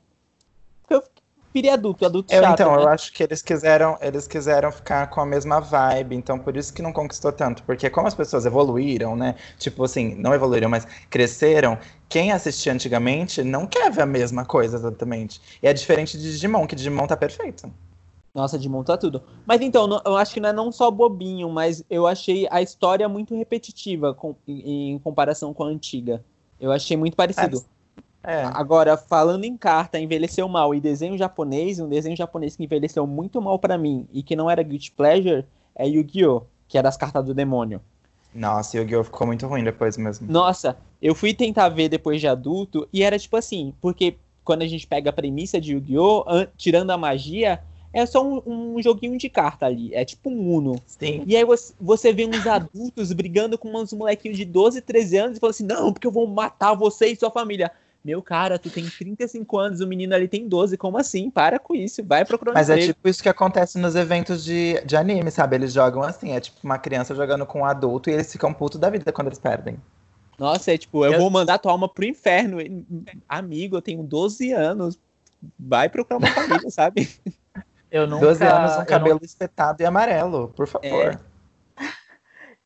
[1.54, 2.54] Virei adulto, adulto Eu, chato.
[2.54, 2.84] então, né?
[2.84, 6.74] eu acho que eles quiseram, eles quiseram ficar com a mesma vibe, então por isso
[6.74, 7.64] que não conquistou tanto.
[7.64, 9.36] Porque como as pessoas evoluíram, né?
[9.60, 11.78] Tipo assim, não evoluíram, mas cresceram,
[12.10, 15.42] quem assistia antigamente não quer ver a mesma coisa exatamente.
[15.62, 17.72] E é diferente de Digimon, que Digimon tá perfeito.
[18.34, 19.24] Nossa, de montar tudo.
[19.46, 22.62] Mas então, não- eu acho que não é não só bobinho, mas eu achei a
[22.62, 26.26] história muito repetitiva com- em, em comparação com a antiga.
[26.60, 27.60] Eu achei muito parecido.
[27.60, 27.74] É.
[28.24, 33.42] Agora, falando em carta, envelheceu mal e desenho japonês, um desenho japonês que envelheceu muito
[33.42, 35.46] mal pra mim e que não era Guilty Pleasure,
[35.76, 36.44] é Yu-Gi-Oh!
[36.68, 37.82] Que é das cartas do demônio.
[38.34, 39.04] Nossa, Yu-Gi-Oh!
[39.04, 40.26] ficou muito ruim depois mesmo.
[40.32, 44.68] Nossa, eu fui tentar ver depois de adulto e era tipo assim, porque quando a
[44.68, 46.24] gente pega a premissa de Yu-Gi-Oh!
[46.28, 47.60] an- tirando a magia,
[47.92, 48.42] é só um,
[48.78, 49.94] um joguinho de carta ali.
[49.94, 50.76] É tipo um Uno.
[50.88, 51.24] Sim.
[51.28, 55.38] E aí você, você vê uns adultos brigando com uns molequinhos de 12, 13 anos
[55.38, 57.72] e fala assim: não, porque eu vou matar você e sua família.
[58.04, 61.30] Meu cara, tu tem 35 anos, o menino ali tem 12, como assim?
[61.30, 64.82] Para com isso, vai procurar um Mas é tipo isso que acontece nos eventos de,
[64.86, 65.56] de anime, sabe?
[65.56, 68.78] Eles jogam assim, é tipo uma criança jogando com um adulto e eles ficam putos
[68.78, 69.78] da vida quando eles perdem.
[70.38, 72.58] Nossa, é tipo, eu Eu- vou mandar tua alma pro inferno.
[73.30, 75.00] Amigo, eu tenho 12 anos.
[75.58, 77.10] Vai procurar uma família, sabe?
[77.90, 80.88] Eu nunca, 12 anos, um cabelo espetado e amarelo, por favor.
[80.88, 81.18] É.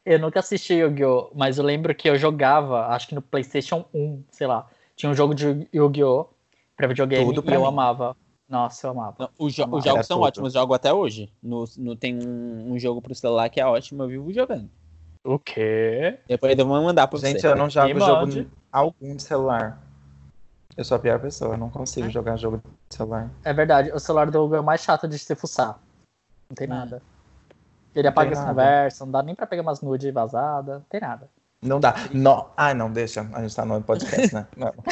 [0.06, 1.32] Eu nunca assisti Yu-Gi-Oh!
[1.36, 4.66] Mas eu lembro que eu jogava, acho que no PlayStation 1, sei lá.
[4.98, 6.26] Tinha um jogo de Yu-Gi-Oh!
[6.76, 7.68] pra videogame Tudo pra e eu mim.
[7.68, 8.18] amava.
[8.50, 9.16] Nossa, eu amava.
[9.20, 10.26] Não, os, jo- Era os jogos são tudo.
[10.28, 11.32] ótimos, jogo até hoje.
[11.42, 14.70] No, no- tem um, um jogo pro celular que é ótimo, eu vivo jogando.
[15.24, 16.20] O quê?
[16.28, 17.48] Depois eu vou mandar pra Gente, você.
[17.48, 18.48] eu não jogo Me jogo mande.
[18.72, 19.82] algum de celular.
[20.76, 22.58] Eu sou a pior pessoa, eu não consigo jogar jogo
[22.90, 23.30] de celular.
[23.44, 25.80] É verdade, o celular do Hugo é o mais chato de se fuçar.
[26.50, 26.72] Não tem Hum.
[26.72, 27.02] nada.
[27.96, 31.28] Ele apaga as conversas, não dá nem pra pegar umas nudes vazadas, não tem nada.
[31.62, 31.96] Não dá.
[32.14, 32.50] Não.
[32.56, 33.28] Ah, não, deixa.
[33.34, 34.48] A gente tá no podcast, né?
[34.56, 34.74] Não.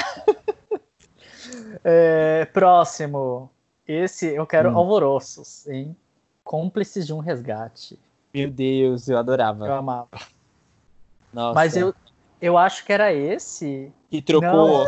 [1.83, 3.49] É, próximo.
[3.87, 4.77] Esse eu quero Hum.
[4.77, 5.95] alvoroços, hein?
[6.43, 7.99] Cúmplices de um resgate.
[8.33, 9.67] Meu Deus, eu adorava.
[9.67, 10.07] Eu amava.
[11.31, 11.53] Nossa.
[11.53, 11.93] Mas eu,
[12.41, 13.91] eu acho que era esse.
[14.09, 14.85] Que trocou.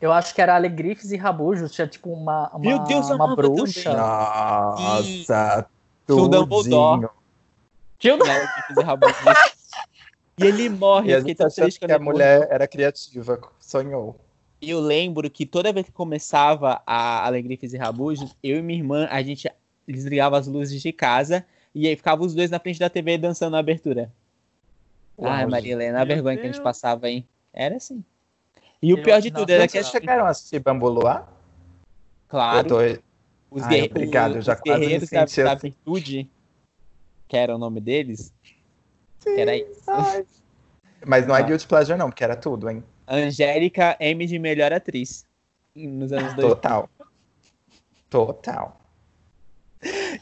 [0.00, 1.72] Eu acho que era Alegrifes e Rabujos.
[1.72, 3.90] Tinha tipo uma, uma, Meu Deus, eu uma bruxa.
[3.90, 3.96] também.
[3.98, 5.66] Nossa,
[6.06, 7.00] Tinha o Dumbledore.
[7.00, 7.10] tudinho.
[7.98, 9.53] Tinha um- né, que fez a rabo disso.
[10.38, 13.40] E ele morre, E eu a fiquei tão triste que quando a mulher era criativa,
[13.60, 14.18] sonhou.
[14.60, 18.78] E eu lembro que toda vez que começava a Alegrifes e Rabujos, eu e minha
[18.78, 19.48] irmã, a gente
[19.86, 23.52] desligava as luzes de casa e aí ficava os dois na frente da TV dançando
[23.52, 24.12] na abertura.
[25.22, 26.64] Ai, Uau, Maria Helena, a vergonha que a gente Deus.
[26.64, 27.28] passava, hein?
[27.52, 28.02] Era assim.
[28.82, 31.28] E o Eu- pior de tudo era que, Vocês chegaram a assistir Bambu Luar?
[32.26, 33.02] claro, Eu tô-
[33.50, 35.68] os, Ai, guerre- obrigado, eu já os guerreiros da, senti da assim.
[35.68, 36.30] virtude,
[37.28, 38.33] que era o nome deles,
[39.24, 39.82] que era isso.
[39.88, 40.24] Ai.
[41.06, 41.42] Mas não é Ah.
[41.42, 42.82] Guilty Pleasure, não, porque era tudo, hein?
[43.06, 45.24] Angélica M de melhor atriz.
[45.74, 46.48] Nos anos 2000.
[46.56, 46.88] Total.
[48.08, 48.80] Total.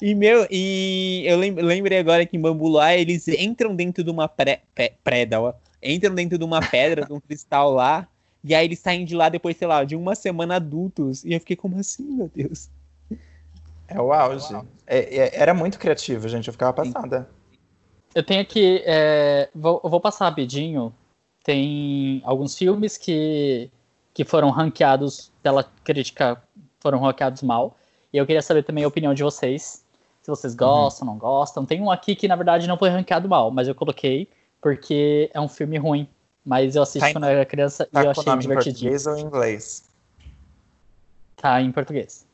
[0.00, 4.26] E, meu, e eu lem- lembrei agora que em Bambulá eles entram dentro de uma
[4.28, 5.54] pré, pé- preda, ó.
[5.82, 8.08] Entram dentro de uma pedra, de um cristal lá.
[8.42, 11.24] E aí eles saem de lá depois, sei lá, de uma semana adultos.
[11.24, 12.68] E eu fiquei, como assim, meu Deus?
[13.86, 14.52] É o auge.
[14.86, 16.48] É- é- era muito criativo, gente.
[16.48, 17.28] Eu ficava passada.
[18.14, 18.82] Eu tenho aqui.
[18.84, 20.92] é, vou, eu vou passar rapidinho.
[21.44, 23.70] Tem alguns filmes que,
[24.14, 26.40] que foram ranqueados pela crítica,
[26.80, 27.76] foram ranqueados mal.
[28.12, 29.84] E eu queria saber também a opinião de vocês.
[30.22, 31.64] Se vocês gostam, não gostam.
[31.66, 34.28] Tem um aqui que, na verdade, não foi ranqueado mal, mas eu coloquei
[34.60, 36.06] porque é um filme ruim.
[36.44, 38.40] Mas eu assisti Tá em- quando eu era criança Tá e eu achei nome em
[38.42, 38.90] divertidinho.
[38.92, 39.84] português ou em inglês?
[41.36, 42.24] Tá em português.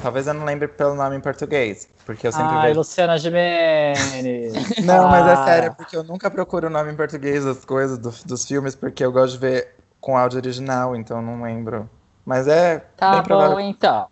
[0.00, 2.78] Talvez eu não lembre pelo nome em português, porque eu sempre Ai, vejo.
[2.80, 4.52] Luciana Gimenez.
[4.84, 5.44] Não, mas é Ah.
[5.44, 9.04] sério, porque eu nunca procuro o nome em português das coisas, do- dos filmes, porque
[9.04, 11.88] eu gosto de ver com áudio original, então não lembro.
[12.26, 13.60] Mas é Tá bem bom, provável.
[13.60, 14.06] então.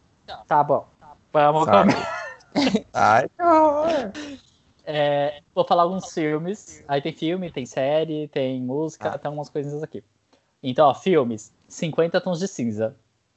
[0.47, 0.87] Tá bom.
[1.33, 2.23] Vamos começar.
[2.93, 4.13] Ai, que horror.
[4.85, 6.83] É, vou falar alguns filmes.
[6.89, 9.19] Aí tem filme, tem série, tem música, Ah.
[9.19, 10.03] tem algumas coisinhas aqui.
[10.63, 11.53] Então, ó, filmes.
[11.69, 12.95] 50 Tons de Cinza.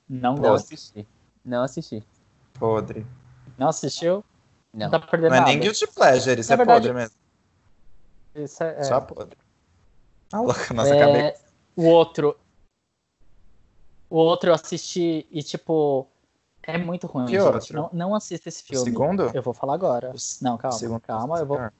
[0.10, 0.66] Não Não gosto.
[0.74, 1.08] assisti.
[1.43, 2.04] Não assisti.
[2.60, 3.06] Podre.
[3.58, 4.24] Não assistiu?
[4.74, 4.89] Não.
[4.89, 5.51] tá perdendo Não é nada.
[5.51, 7.16] nem guilty pleasure, isso Na é verdade- podre mesmo.
[8.36, 8.84] Isso é- é.
[8.84, 9.38] Só podre.
[10.30, 11.34] Tá louca, nossa, É, acabei.
[11.78, 12.38] O outro.
[14.10, 16.08] O outro eu assisti e, tipo,
[16.64, 17.26] é muito ruim.
[17.26, 17.41] Que gente.
[17.43, 17.74] outro?
[17.74, 18.84] Não, não assista esse O filme.
[18.84, 19.32] segundo?
[19.34, 20.14] Eu vou falar agora.
[20.41, 20.78] Não, calma.
[20.78, 21.58] segundo calma, eu vou.
[21.58, 21.74] pior.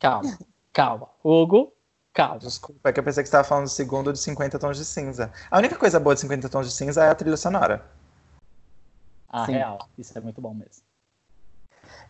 [0.00, 0.38] Calma,
[0.72, 1.08] calma.
[1.22, 1.72] Hugo,
[2.12, 2.38] calma.
[2.38, 4.84] Desculpa, é que eu pensei que você estava falando do segundo de 50 tons de
[4.84, 5.32] cinza.
[5.50, 7.84] A única coisa boa de 50 tons de cinza é a trilha sonora.
[9.30, 9.52] Ah, Sim.
[9.52, 9.88] real.
[9.96, 10.82] Isso é muito bom mesmo.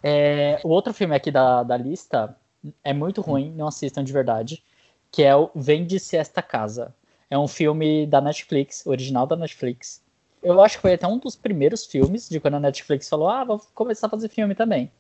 [0.03, 2.37] É, o outro filme aqui da, da lista
[2.83, 4.63] é muito ruim, não assistam de verdade,
[5.11, 6.95] que é o Vende-se Esta Casa.
[7.29, 10.03] É um filme da Netflix, original da Netflix.
[10.43, 13.45] Eu acho que foi até um dos primeiros filmes de quando a Netflix falou, ah,
[13.45, 14.91] vou começar a fazer filme também.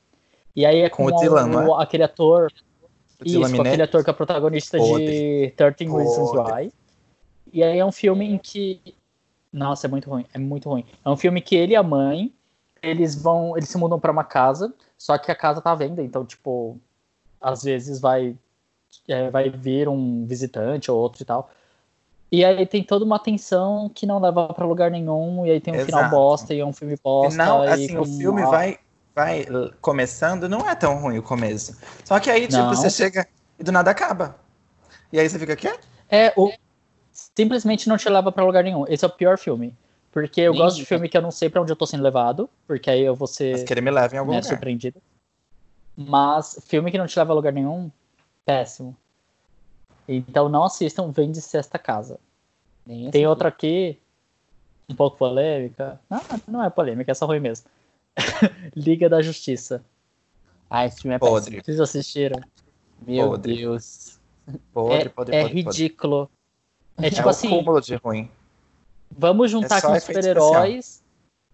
[0.54, 2.52] E aí é Com com, o Dylan, o- aquele ator,
[3.20, 5.50] O isso, Dylan com aquele ator que é protagonista de Podre.
[5.56, 6.52] 13 Reasons Podre.
[6.52, 6.72] Why.
[7.52, 8.80] E aí é um filme em que.
[9.52, 10.24] Nossa, é muito ruim.
[10.32, 10.84] É muito ruim.
[11.04, 12.32] É um filme que ele e a mãe,
[12.82, 13.56] eles vão.
[13.56, 16.78] Eles se mudam pra uma casa, só que a casa tá à venda, então, tipo,
[17.40, 18.36] às vezes vai.
[19.08, 21.50] é, vai vir um visitante ou outro e tal.
[22.32, 25.74] E aí tem toda uma tensão que não leva pra lugar nenhum, e aí tem
[25.74, 26.14] um final Exato.
[26.14, 27.32] bosta, e é um filme bosta.
[27.32, 28.78] Final, e assim, o filme uma- vai,
[29.12, 29.46] vai
[29.80, 31.76] começando, não é tão ruim o começo.
[32.04, 32.74] Só que aí, tipo, Não.
[32.76, 33.26] você chega
[33.58, 34.36] e do nada acaba.
[35.12, 35.76] E aí você fica, quê?
[36.08, 36.52] É, o...
[37.36, 38.84] simplesmente não te leva pra lugar nenhum.
[38.88, 39.74] Esse é o pior filme.
[40.12, 40.88] Porque eu Nem gosto de dica.
[40.88, 43.28] filme que eu não sei pra onde eu tô sendo levado, porque aí eu vou
[43.28, 44.48] Mas ser que ele me leva em algum né, lugar.
[44.48, 45.00] surpreendido.
[45.96, 47.90] Mas filme que não te leva a lugar nenhum,
[48.44, 48.96] péssimo.
[50.08, 52.18] Então não assistam Vende-se Esta Casa.
[52.84, 53.98] Nem Tem outra aqui,
[54.88, 56.00] um pouco polêmica.
[56.10, 57.66] Não, não é polêmica, é só ruim mesmo.
[58.74, 59.84] Liga da Justiça.
[60.68, 61.56] Ah, esse filme é Podre.
[61.56, 61.64] péssimo.
[61.64, 62.40] Vocês assistiram?
[63.06, 63.56] Meu Podre.
[63.58, 64.18] Deus.
[64.72, 65.78] Podre, é podre, é podre, podre.
[65.82, 66.30] ridículo.
[67.02, 68.30] É É tipo o assim, cúmulo de ruim.
[69.10, 71.02] vamos juntar É com os super-heróis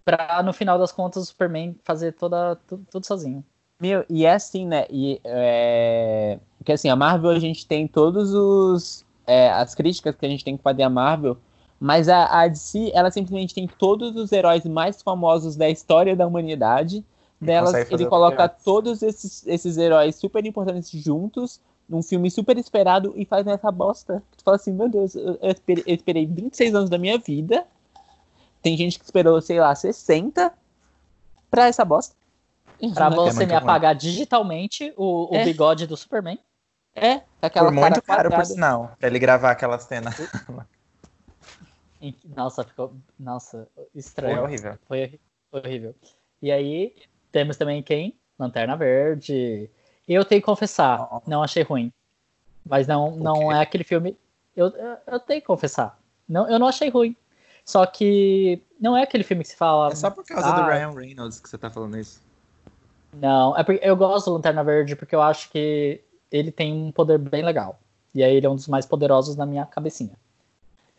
[0.05, 3.45] pra, no final das contas, o Superman fazer toda, tudo, tudo sozinho.
[3.81, 4.87] Meu, e é assim, né?
[4.89, 6.39] E, é...
[6.59, 9.05] Porque assim, a Marvel a gente tem todos os.
[9.27, 11.37] é, as críticas que a gente tem que fazer a Marvel,
[11.79, 16.27] mas a, a DC, ela simplesmente tem todos os heróis mais famosos da história da
[16.27, 17.05] humanidade.
[17.39, 23.25] Delas, ele coloca todos esses, esses heróis super importantes juntos, num filme super esperado, e
[23.25, 24.23] faz essa bosta.
[24.37, 27.65] Tu fala assim, meu Deus, eu, eu esperei, eu esperei 26 anos da minha vida.
[28.63, 30.53] Tem gente que esperou, sei lá, 60
[31.51, 32.15] pra essa bosta.
[32.95, 33.55] Pra é você muito me ruim.
[33.63, 35.45] apagar digitalmente o, o É.
[35.45, 36.39] bigode do Superman.
[36.95, 40.11] É, aquela Por muito cara caro, por sinal, pra ele gravar aquela cena.
[42.37, 42.93] Nossa, ficou.
[43.19, 44.43] Nossa, Foi estranho.
[44.43, 44.79] horrível.
[44.87, 45.21] Foi, horri-
[45.51, 45.95] foi horrível.
[46.43, 46.95] E aí,
[47.33, 48.19] temos também quem?
[48.39, 49.71] Lanterna Verde.
[50.09, 51.93] Eu tenho que confessar, não achei ruim.
[52.65, 53.55] Mas não, não quê?
[53.55, 54.17] é aquele filme.
[54.57, 55.99] Eu, eu, eu tenho que confessar.
[56.29, 57.15] Não, eu não achei ruim.
[57.65, 59.93] Só que não é aquele filme que se fala.
[59.93, 60.61] É só por causa Ah.
[60.61, 62.21] do Ryan Reynolds que você tá falando isso.
[63.13, 66.01] Não, é porque eu gosto do Lanterna Verde porque eu acho que
[66.31, 67.79] ele tem um poder bem legal.
[68.15, 70.13] E aí ele é um dos mais poderosos na minha cabecinha.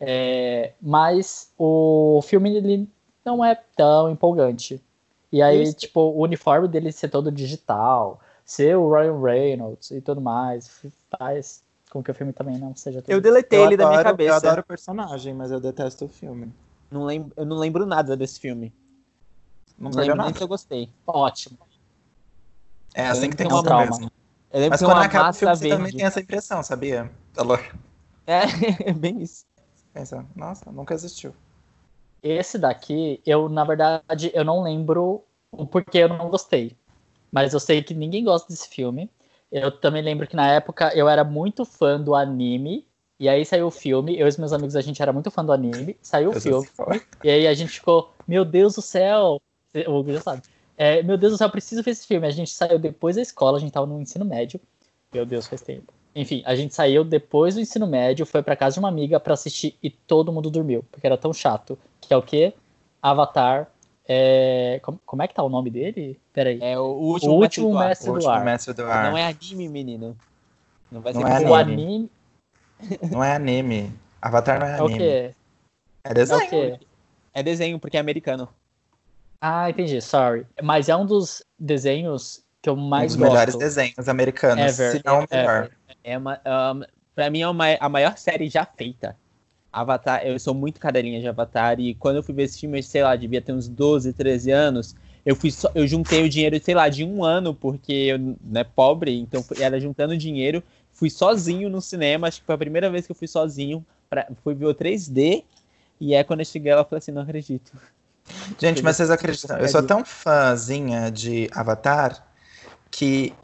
[0.00, 2.88] É, mas o filme ele
[3.24, 4.82] não é tão empolgante.
[5.30, 5.74] E aí, Isso.
[5.76, 10.82] tipo, o uniforme dele ser todo digital, ser o Ryan Reynolds e tudo mais,
[11.18, 13.14] faz com que o filme também não seja tão.
[13.14, 14.30] Eu deletei Eu ele da minha adoro- cabeça.
[14.30, 16.50] Eu adoro o personagem, mas eu detesto o filme.
[16.90, 18.72] Não lembro, eu não lembro nada desse filme.
[19.78, 20.30] Não Não lembro nada.
[20.30, 20.90] nem se eu gostei.
[21.06, 21.58] ótimo.
[22.94, 23.84] É assim que tem É que um trauma.
[23.84, 24.10] mesmo.
[24.50, 25.76] Eu lembro Mas que quando uma acaba o filme, você verde.
[25.76, 27.12] também tem essa impressão, sabia?
[27.36, 27.56] Alô?
[28.26, 28.42] É,
[28.88, 29.44] é bem isso.
[29.92, 31.34] Pensa, nossa, nunca existiu.
[32.22, 35.22] Esse daqui, eu, na verdade, eu não lembro
[35.52, 36.74] o porquê eu não gostei.
[37.30, 39.10] Mas eu sei que ninguém gosta desse filme.
[39.50, 42.86] Eu também lembro que na época eu era muito fã do anime.
[43.20, 44.18] E aí saiu o filme.
[44.18, 45.96] Eu e os meus amigos, a gente era muito fã do anime.
[46.00, 46.66] Saiu o filme.
[47.24, 49.40] E aí a gente ficou, meu Deus do céu.
[49.86, 50.42] O Hugo já sabe.
[50.76, 52.26] É, meu Deus do céu, eu preciso ver esse filme.
[52.26, 54.60] A gente saiu depois da escola, a gente tava no ensino médio.
[55.12, 55.92] Meu Deus, faz tempo.
[56.14, 59.34] Enfim, a gente saiu depois do ensino médio, foi pra casa de uma amiga pra
[59.34, 61.78] assistir e todo mundo dormiu, porque era tão chato.
[62.00, 62.54] Que é o quê?
[63.02, 63.70] Avatar.
[64.08, 64.80] É...
[64.82, 66.18] Como, como é que tá o nome dele?
[66.32, 66.58] Peraí.
[66.62, 68.44] É o o último, último mestre mestre O do último ar.
[68.44, 69.10] mestre do do ar.
[69.10, 70.16] Não é anime, menino.
[70.90, 71.82] Não vai Não ser é como o anime.
[71.84, 72.10] anime
[73.12, 73.92] Não é anime.
[74.22, 74.98] Avatar não é é o anime.
[74.98, 75.34] quê?
[76.04, 76.40] É É desenho.
[76.40, 76.80] o quê?
[77.34, 78.48] É desenho, porque é americano.
[79.40, 80.46] Ah, entendi, sorry.
[80.62, 85.02] Mas é um dos desenhos que eu mais um dos melhores desenhos americanos, Ever, se
[85.04, 85.70] não o melhor.
[86.02, 86.40] É uma,
[86.74, 86.82] um,
[87.14, 89.16] pra mim é uma, a maior série já feita.
[89.72, 93.02] Avatar, eu sou muito cadelinha de Avatar e quando eu fui ver esse filme, sei
[93.02, 94.94] lá, devia ter uns 12, 13 anos,
[95.24, 98.64] eu fui só, eu juntei o dinheiro, sei lá, de um ano, porque eu né,
[98.64, 103.04] pobre, então era juntando dinheiro, fui sozinho no cinema, acho que foi a primeira vez
[103.04, 105.44] que eu fui sozinho, pra, fui ver o 3D,
[106.00, 107.72] e é quando eu cheguei lá, eu falei assim, não acredito.
[108.58, 109.58] Gente, mas vocês acreditam?
[109.58, 112.26] Eu sou tão fãzinha de Avatar
[112.90, 113.34] que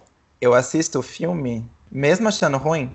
[0.40, 2.94] eu assisto o filme, mesmo achando ruim.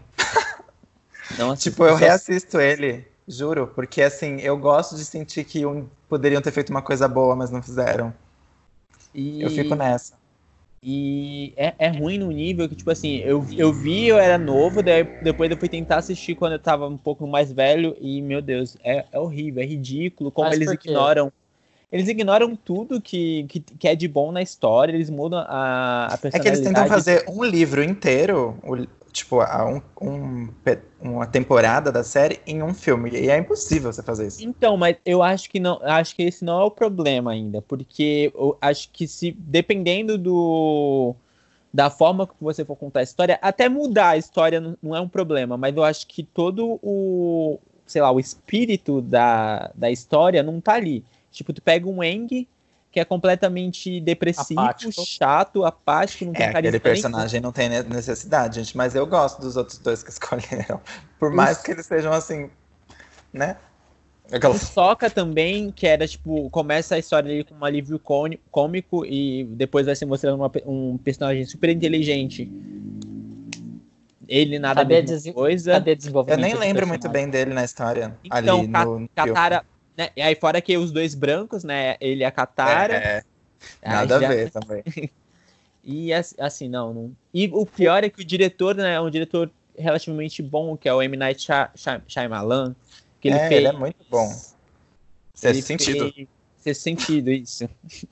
[1.38, 6.42] Não tipo, eu reassisto ele, juro, porque assim, eu gosto de sentir que um, poderiam
[6.42, 8.12] ter feito uma coisa boa, mas não fizeram.
[9.14, 9.42] E...
[9.42, 10.18] Eu fico nessa.
[10.82, 14.82] E é, é ruim no nível que, tipo assim, eu, eu vi, eu era novo,
[14.82, 18.42] daí, depois eu fui tentar assistir quando eu tava um pouco mais velho, e, meu
[18.42, 21.32] Deus, é, é horrível, é ridículo como Mas eles ignoram.
[21.92, 26.18] Eles ignoram tudo que, que, que, é de bom na história, eles mudam a, a
[26.18, 26.38] personalidade.
[26.38, 28.58] É que eles tentam fazer um livro inteiro,
[29.12, 30.50] tipo, um, um,
[31.02, 33.12] uma temporada da série em um filme.
[33.12, 34.44] E é impossível você fazer isso.
[34.44, 38.32] Então, mas eu acho que não, acho que esse não é o problema ainda, porque
[38.36, 41.16] eu acho que se dependendo do
[41.72, 45.08] da forma que você for contar a história, até mudar a história não é um
[45.08, 50.60] problema, mas eu acho que todo o, sei lá, o espírito da, da história não
[50.60, 51.04] tá ali.
[51.32, 52.48] Tipo, tu pega um Eng
[52.92, 55.06] que é completamente depressivo, apático.
[55.06, 56.78] chato, apático, não tem é, carisma.
[56.78, 60.82] Aquele personagem não tem necessidade, gente, mas eu gosto dos outros dois que escolheram.
[61.20, 62.50] Por mais que eles sejam assim,
[63.32, 63.58] né?
[64.32, 64.54] Aquela...
[64.54, 68.00] O Soca também, que era tipo, começa a história ali com um alívio
[68.52, 72.52] cômico e depois vai se mostrando uma, um personagem super inteligente.
[74.28, 75.74] Ele nada cadê a coisa.
[75.74, 78.16] Cadê eu nem lembro muito bem dele na história.
[78.24, 79.66] Então, ali no, no Katara,
[80.00, 80.10] né?
[80.16, 81.98] E aí, fora que os dois brancos, né?
[82.00, 82.96] Ele e a Katara.
[82.96, 83.24] É,
[83.82, 83.90] é.
[83.90, 84.26] nada já...
[84.26, 84.84] a ver também.
[85.84, 87.12] e assim, não, não.
[87.34, 88.94] E o pior é que o diretor, né?
[88.94, 91.18] É um diretor relativamente bom, que é o M.
[91.18, 91.46] Night
[92.08, 92.74] Shyamalan.
[93.20, 93.60] Que ele é, fez...
[93.60, 94.34] ele é muito bom.
[95.34, 96.14] Sexto sentido.
[96.14, 96.28] Fez...
[96.60, 97.70] Sexto sentido, isso.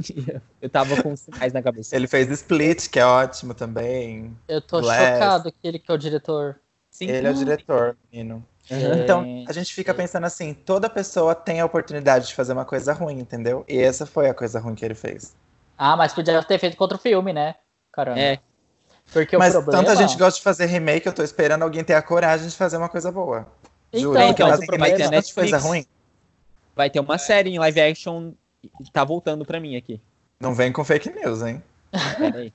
[0.61, 1.95] eu tava com sinais na cabeça.
[1.95, 4.35] Ele fez Split, que é ótimo também.
[4.45, 6.59] Eu tô chocado que ele que é o diretor.
[6.91, 8.45] Sim, ele é o diretor, menino.
[8.69, 12.91] Então, a gente fica pensando assim, toda pessoa tem a oportunidade de fazer uma coisa
[12.93, 13.63] ruim, entendeu?
[13.67, 15.35] E essa foi a coisa ruim que ele fez.
[15.77, 17.55] Ah, mas podia ter feito contra o filme, né?
[17.91, 18.19] Caramba.
[18.19, 18.39] É.
[19.13, 19.83] Porque mas problema...
[19.83, 22.75] tanta gente gosta de fazer remake, eu tô esperando alguém ter a coragem de fazer
[22.77, 23.47] uma coisa boa.
[23.89, 25.85] Então, Juro, então, fazem remake de tanta coisa ruim.
[26.75, 28.33] Vai ter uma série em live action,
[28.91, 30.01] tá voltando pra mim aqui.
[30.39, 31.63] Não vem com fake news, hein?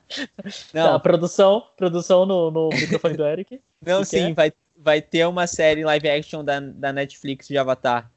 [0.75, 0.93] Não.
[0.93, 3.61] Tá, produção, produção no, no microfone do Eric.
[3.85, 4.35] Não, sim, é?
[4.35, 4.53] vai,
[4.83, 8.11] vai ter uma série live action da, da Netflix de Avatar.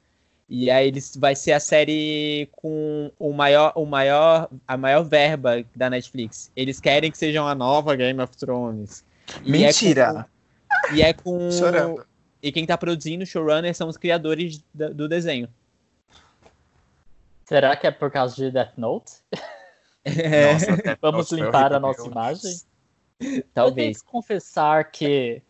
[0.47, 5.63] E aí eles vai ser a série com o maior, o maior, a maior verba
[5.75, 6.51] da Netflix.
[6.55, 9.03] Eles querem que seja uma nova Game of Thrones.
[9.43, 10.27] Mentira.
[10.93, 12.03] E é com, e, é com
[12.43, 15.49] e quem tá produzindo o showrunner são os criadores do, do desenho.
[17.43, 19.13] Será que é por causa de Death Note?
[20.03, 20.53] É.
[20.53, 22.59] Nossa, Vamos limpar a nossa imagem?
[23.53, 23.55] Talvez.
[23.55, 25.41] Eu tenho que confessar que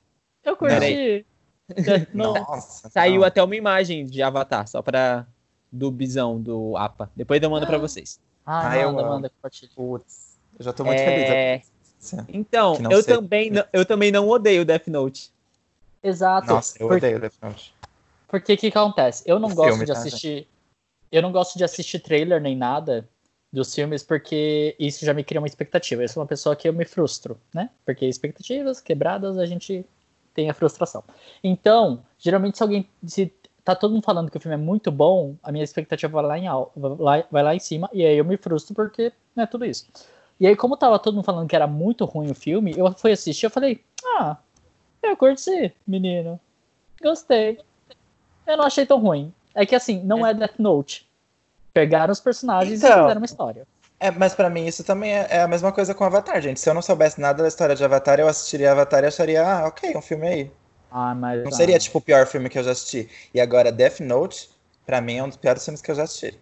[0.46, 1.26] eu curti.
[2.14, 3.28] Nossa, Saiu não.
[3.28, 5.26] até uma imagem de Avatar, só pra.
[5.72, 7.12] Do bisão, do APA.
[7.16, 7.68] Depois eu mando ah.
[7.68, 8.20] pra vocês.
[8.46, 9.70] Ah, ah manda, manda, compartilha.
[9.76, 11.60] Putz, eu já tô muito é...
[11.60, 11.76] feliz.
[12.30, 15.32] Então, eu também, não, eu também não odeio Death Note.
[16.04, 16.48] Exato.
[16.48, 17.74] Nossa, eu odeio Death Note.
[18.28, 19.24] Porque o que, que acontece?
[19.26, 20.44] Eu não o gosto filme, de tá, assistir.
[20.44, 20.50] Tá,
[21.12, 23.08] eu não gosto de assistir trailer nem nada
[23.52, 26.04] dos filmes porque isso já me cria uma expectativa.
[26.04, 27.70] Eu sou uma pessoa que eu me frustro, né?
[27.86, 29.86] Porque expectativas quebradas a gente
[30.36, 31.04] tem a frustração.
[31.44, 33.34] Então, geralmente se alguém se
[33.64, 36.38] tá todo mundo falando que o filme é muito bom, a minha expectativa vai lá
[36.38, 36.46] em
[36.98, 39.88] vai, vai lá em cima e aí eu me frustro porque não é tudo isso.
[40.40, 43.14] E aí como tava todo mundo falando que era muito ruim o filme, eu fui
[43.14, 43.82] assistir, eu falei:
[44.20, 44.38] "Ah,
[45.02, 46.40] eu curti, menino.
[47.02, 47.60] Gostei.
[48.46, 49.34] Eu não achei tão ruim.
[49.54, 51.08] É que assim, não é, é Death Note.
[51.74, 53.68] Pegaram os personagens então, e fizeram uma história.
[54.00, 56.60] É, mas para mim isso também é, é, a mesma coisa com Avatar, gente.
[56.60, 59.68] Se eu não soubesse nada da história de Avatar, eu assistiria Avatar e acharia, ah,
[59.68, 60.52] ok, um filme aí.
[60.92, 61.44] Ah, mas.
[61.44, 63.10] Não seria tipo o pior filme que eu já assisti.
[63.34, 64.50] E agora, Death Note,
[64.86, 66.40] para mim, é um dos piores filmes que eu já assisti.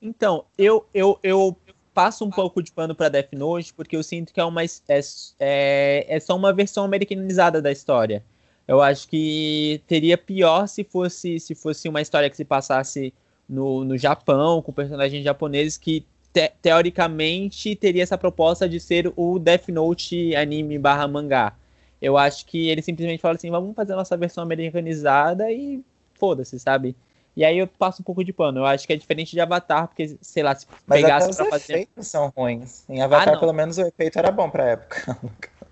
[0.00, 1.56] Então, eu, eu, eu
[1.92, 5.00] passo um pouco de pano para Death Note, porque eu sinto que é, uma, é,
[5.38, 8.24] é, é só uma versão americanizada da história.
[8.66, 13.12] Eu acho que teria pior se fosse, se fosse uma história que se passasse
[13.48, 19.38] no, no Japão, com personagens japoneses que te teoricamente teria essa proposta de ser o
[19.38, 21.54] Death Note anime barra mangá.
[22.00, 25.80] Eu acho que ele simplesmente fala assim, vamos fazer a nossa versão americanizada e
[26.14, 26.96] foda-se, sabe?
[27.36, 28.60] E aí eu passo um pouco de pano.
[28.60, 31.36] Eu acho que é diferente de Avatar, porque, sei lá, se Mas pegasse até os
[31.36, 31.72] pra fazer.
[31.72, 32.84] efeitos são ruins.
[32.88, 33.40] Em Avatar, não.
[33.40, 35.18] pelo menos, o efeito era bom pra época.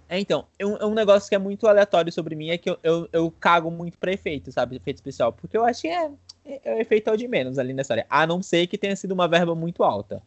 [0.09, 2.69] É, então, é um, é um negócio que é muito aleatório sobre mim, é que
[2.69, 4.75] eu, eu, eu cago muito pra efeito, sabe?
[4.75, 5.33] Efeito especial.
[5.33, 6.11] Porque eu acho que é,
[6.45, 8.05] é, é o efeito é o de menos ali na história.
[8.11, 10.21] A não ser que tenha sido uma verba muito alta.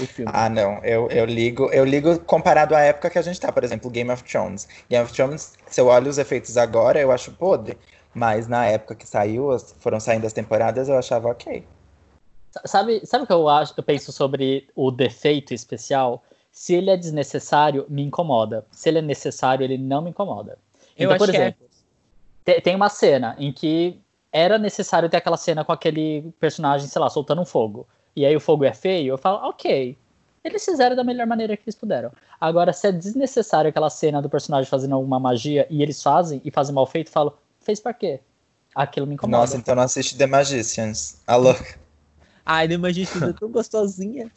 [0.00, 0.30] O filme.
[0.34, 0.78] Ah, não.
[0.84, 4.10] Eu, eu ligo, eu ligo comparado à época que a gente tá, por exemplo, Game
[4.10, 4.68] of Thrones.
[4.88, 7.76] Game of Thrones, se eu olho os efeitos agora, eu acho podre.
[8.14, 11.64] Mas na época que saiu, foram saindo as temporadas, eu achava ok.
[12.64, 13.74] Sabe, sabe o que eu acho?
[13.76, 16.22] Eu penso sobre o defeito especial.
[16.50, 18.66] Se ele é desnecessário, me incomoda.
[18.72, 20.58] Se ele é necessário, ele não me incomoda.
[20.96, 21.40] Eu Então, acho por que é.
[21.40, 21.66] exemplo,
[22.44, 24.00] te- tem uma cena em que
[24.32, 27.86] era necessário ter aquela cena com aquele personagem, sei lá, soltando um fogo.
[28.14, 29.96] E aí o fogo é feio, eu falo, ok.
[30.42, 32.10] Eles fizeram da melhor maneira que eles puderam.
[32.40, 36.50] Agora, se é desnecessário aquela cena do personagem fazendo alguma magia e eles fazem e
[36.50, 38.20] fazem mal feito, eu falo, fez pra quê?
[38.74, 39.38] Aquilo me incomoda.
[39.38, 41.20] Nossa, então não assiste The Magicians.
[41.26, 41.54] Alô?
[42.46, 44.30] Ai, The Magicians é tão gostosinha.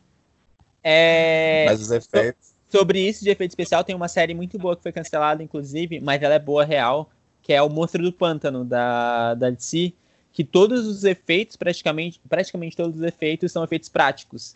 [0.84, 2.54] É, Mas os efeitos.
[2.68, 6.22] sobre isso de efeito especial, tem uma série muito boa que foi cancelada, inclusive, mas
[6.22, 7.10] ela é boa real,
[7.42, 9.94] que é o Monstro do Pântano, da, da DC,
[10.34, 14.56] que todos os efeitos, praticamente, praticamente todos os efeitos são efeitos práticos.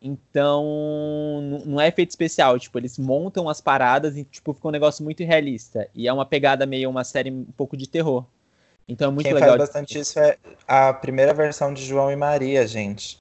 [0.00, 5.02] Então, não é efeito especial, tipo, eles montam as paradas e, tipo, fica um negócio
[5.02, 5.88] muito realista.
[5.94, 8.24] E é uma pegada meio uma série um pouco de terror.
[8.88, 9.50] Então é muito Quem legal.
[9.50, 10.36] faz bastante isso é
[10.68, 13.20] a primeira versão de João e Maria, gente.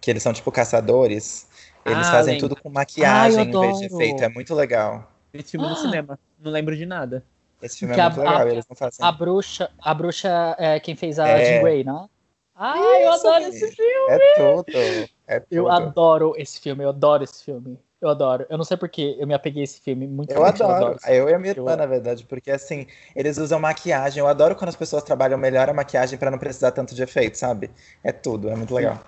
[0.00, 1.46] Que eles são tipo caçadores.
[1.86, 2.48] Eles Ah, fazem lembro.
[2.48, 4.24] tudo com maquiagem Ah, em vez de efeito.
[4.24, 5.08] É muito legal.
[5.32, 6.18] Esse filme no cinema.
[6.40, 7.22] Não lembro de nada.
[7.60, 8.38] Esse filme Que é a- muito legal.
[8.38, 9.04] a- eles não fazem.
[9.04, 11.44] A bruxa, a bruxa é quem fez a É.
[11.44, 12.08] Jean Grey, né?
[12.54, 13.56] Ai, eu Isso, adoro gente.
[13.56, 14.08] esse filme.
[14.08, 15.08] É tudo.
[15.26, 15.46] É tudo.
[15.50, 17.78] Eu adoro esse filme, eu adoro esse filme.
[18.00, 18.46] Eu adoro.
[18.48, 20.96] Eu não sei porque eu me apeguei a esse filme muito Eu adoro.
[20.96, 24.20] esse Eu e a minha Eu irmã, na verdade, porque assim, eles usam maquiagem.
[24.20, 27.36] Eu adoro quando as pessoas trabalham melhor a maquiagem pra não precisar tanto de efeito,
[27.36, 27.70] sabe?
[28.04, 29.00] É tudo, é muito legal.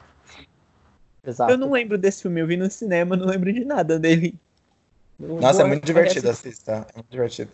[1.25, 1.53] Exato.
[1.53, 4.35] Eu não lembro desse filme, eu vi no cinema, não lembro de nada dele.
[5.21, 6.87] Eu Nossa, é muito divertido, assista.
[6.93, 7.53] É muito divertido.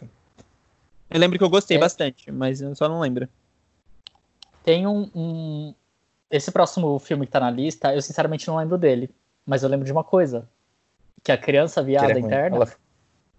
[1.11, 1.81] Eu lembro que eu gostei É.
[1.81, 3.29] bastante, mas eu só não lembro.
[4.65, 5.75] Tem um, um-
[6.31, 9.09] Esse próximo filme que tá na lista, eu sinceramente não lembro dele.
[9.47, 10.49] Mas eu lembro de uma coisa.
[11.23, 12.67] Que a criança Que viada ele é interna.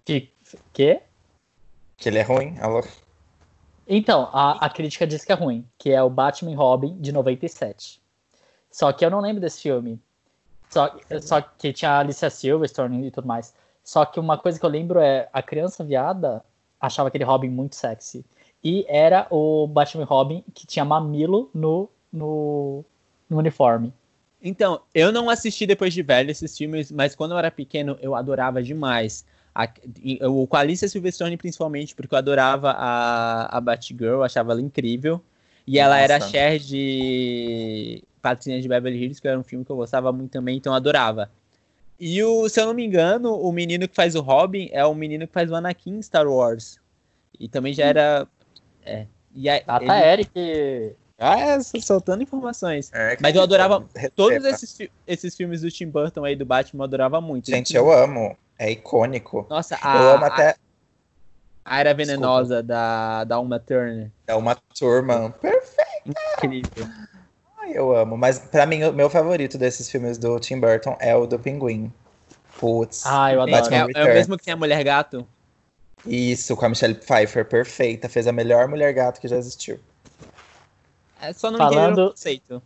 [0.06, 0.32] Que.
[0.72, 1.02] Quê?
[1.98, 2.58] Que ele é ruim?
[2.60, 2.82] Alô?
[3.86, 8.02] Então, a, a crítica diz que é ruim, que é o Batman Robin de 97.
[8.72, 10.00] Só que eu não lembro desse filme.
[10.70, 13.54] Só, só que tinha a Alicia Silverstone e tudo mais.
[13.84, 16.44] Só que uma coisa que eu lembro é a criança viada
[16.80, 18.26] achava aquele Robin muito sexy.
[18.64, 22.84] E era o Batman Robin que tinha mamilo no, no,
[23.30, 23.94] no uniforme.
[24.42, 28.16] Então, eu não assisti depois de velho esses filmes, mas quando eu era pequeno, eu
[28.16, 29.26] adorava demais.
[29.54, 29.68] A,
[30.04, 34.52] e- o com a Alicia Silverstone, principalmente, porque eu adorava a, a Batgirl, eu achava
[34.52, 35.22] ela incrível.
[35.66, 36.32] E ela era a Nossa.
[36.32, 40.58] Cher de Patrulha de Beverly Hills, que era um filme que eu gostava muito também,
[40.58, 41.30] então eu adorava.
[42.00, 44.94] E o, se eu não me engano, o menino que faz o Robin é o
[44.94, 46.80] menino que faz o Anakin em Star Wars.
[47.40, 48.28] E também já era.
[48.86, 49.06] É.
[49.34, 50.96] E aí, Ah, tá, ele- Eric.
[51.20, 52.92] Ah, é, soltando informações.
[52.94, 54.14] É, Mas eu adorava Receba.
[54.16, 57.50] Todos esses, fi- esses filmes do Tim Burton aí do Batman eu adorava muito.
[57.50, 58.38] Gente, eu amo.
[58.60, 59.46] É icônico.
[59.50, 60.56] Nossa, eu a, amo até.
[61.66, 64.12] a Era Venenosa da, da Uma Turner.
[64.28, 65.32] É uma turma.
[65.42, 66.14] Perfeito.
[66.44, 66.88] Incrível.
[67.74, 68.18] Eu amo.
[68.18, 71.92] Mas pra mim, o meu favorito desses filmes do Tim Burton é o do Pinguim.
[72.60, 73.06] Putz.
[73.06, 73.74] Ah, eu adoro.
[73.74, 75.28] é, é o mesmo que tem a Mulher Gato?
[76.06, 78.08] Isso, com a Michelle Pfeiffer, perfeita.
[78.10, 79.80] Fez a melhor mulher gato que já existiu.
[81.22, 82.62] É só não Falando- entender o conceito.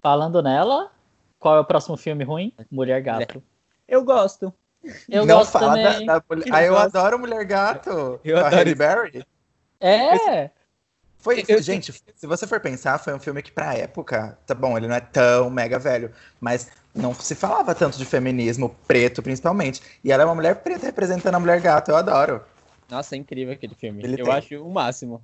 [0.00, 0.90] Falando nela,
[1.38, 2.52] qual é o próximo filme ruim?
[2.70, 3.42] Mulher Gato.
[3.86, 4.52] Eu gosto.
[5.08, 6.06] Eu não gosto fala também.
[6.06, 6.46] da, da mulher.
[6.48, 6.96] Eu Ah, eu gosto.
[6.96, 7.90] adoro Mulher Gato.
[8.24, 9.26] Eu com a adoro Halle esse- Berry.
[9.80, 10.50] É,
[11.20, 14.76] Foi, Eu- gente, se você for pensar, foi um filme que pra época, tá bom,
[14.76, 19.82] ele não é tão mega velho, mas não se falava tanto de feminismo preto, principalmente.
[20.02, 22.40] E ela é uma mulher preta representando a mulher gato, eu adoro.
[22.88, 24.02] Nossa, é incrível aquele filme.
[24.02, 24.34] Ele eu tem.
[24.34, 25.22] acho o máximo.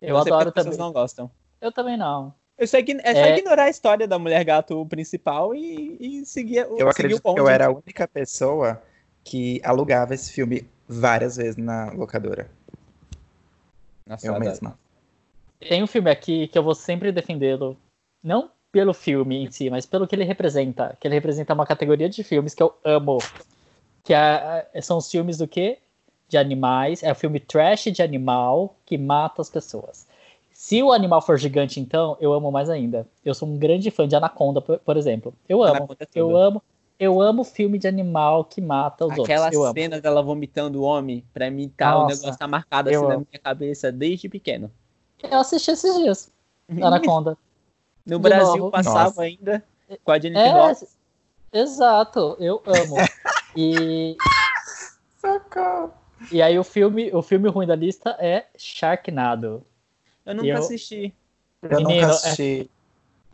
[0.00, 0.86] eu não sei porque adoro as pessoas também.
[0.86, 1.30] não gostam.
[1.60, 2.32] Eu também não.
[2.56, 3.38] Eu só ign- é só É.
[3.38, 7.22] ignorar a história da Mulher Gato principal e, e seguir, o- Eu seguir acredito o
[7.22, 7.34] ponto.
[7.34, 8.80] que eu era a única pessoa
[9.24, 12.50] que alugava esse filme várias vezes na locadora.
[14.08, 14.48] Nossa, Eu adoro.
[14.50, 14.78] mesma.
[15.60, 17.76] Tem um filme aqui que eu vou sempre defendê-lo,
[18.22, 20.96] não pelo filme em si, mas pelo que ele representa.
[21.00, 23.18] Que ele representa uma categoria de filmes que eu amo.
[24.04, 25.78] Que é- são os filmes do quê?
[26.28, 27.02] De animais.
[27.02, 30.06] É o filme trash de animal que mata as pessoas.
[30.52, 33.06] Se o animal for gigante, então, eu amo mais ainda.
[33.24, 35.32] Eu sou um grande fã de Anaconda, por, por exemplo.
[35.48, 35.88] Eu amo.
[35.98, 36.06] É.
[36.14, 36.62] Eu amo.
[36.98, 39.64] Eu amo filme de animal que mata os Aquela outros.
[39.64, 39.74] Amo.
[39.74, 43.14] cena dela vomitando o homem, pra mim tá, o Nossa, negócio tá marcado assim na
[43.14, 43.26] amo.
[43.30, 44.70] minha cabeça desde pequeno.
[45.22, 46.32] Eu assisti esses dias.
[46.82, 47.36] Anaconda.
[48.04, 48.70] No De Brasil novo.
[48.70, 49.22] passava Nossa.
[49.22, 49.62] ainda
[50.02, 50.96] com a Jennifer É, Lopez.
[51.52, 52.96] exato, eu amo.
[53.54, 54.16] E,
[55.20, 55.92] Socorro.
[56.32, 59.64] e aí o filme, o filme ruim da lista é Sharknado.
[60.26, 61.14] Eu nunca eu- assisti.
[61.62, 62.70] Eu Menino, nunca assisti.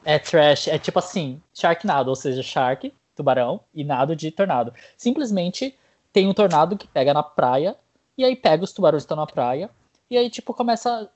[0.04, 4.72] É trash, é tipo assim, Sharknado, ou seja, Shark, tubarão, e nado de tornado.
[4.96, 5.74] Simplesmente
[6.12, 7.76] tem um tornado que pega na praia,
[8.16, 9.70] e aí pega os tubarões que estão na praia,
[10.10, 11.10] e aí, tipo, começa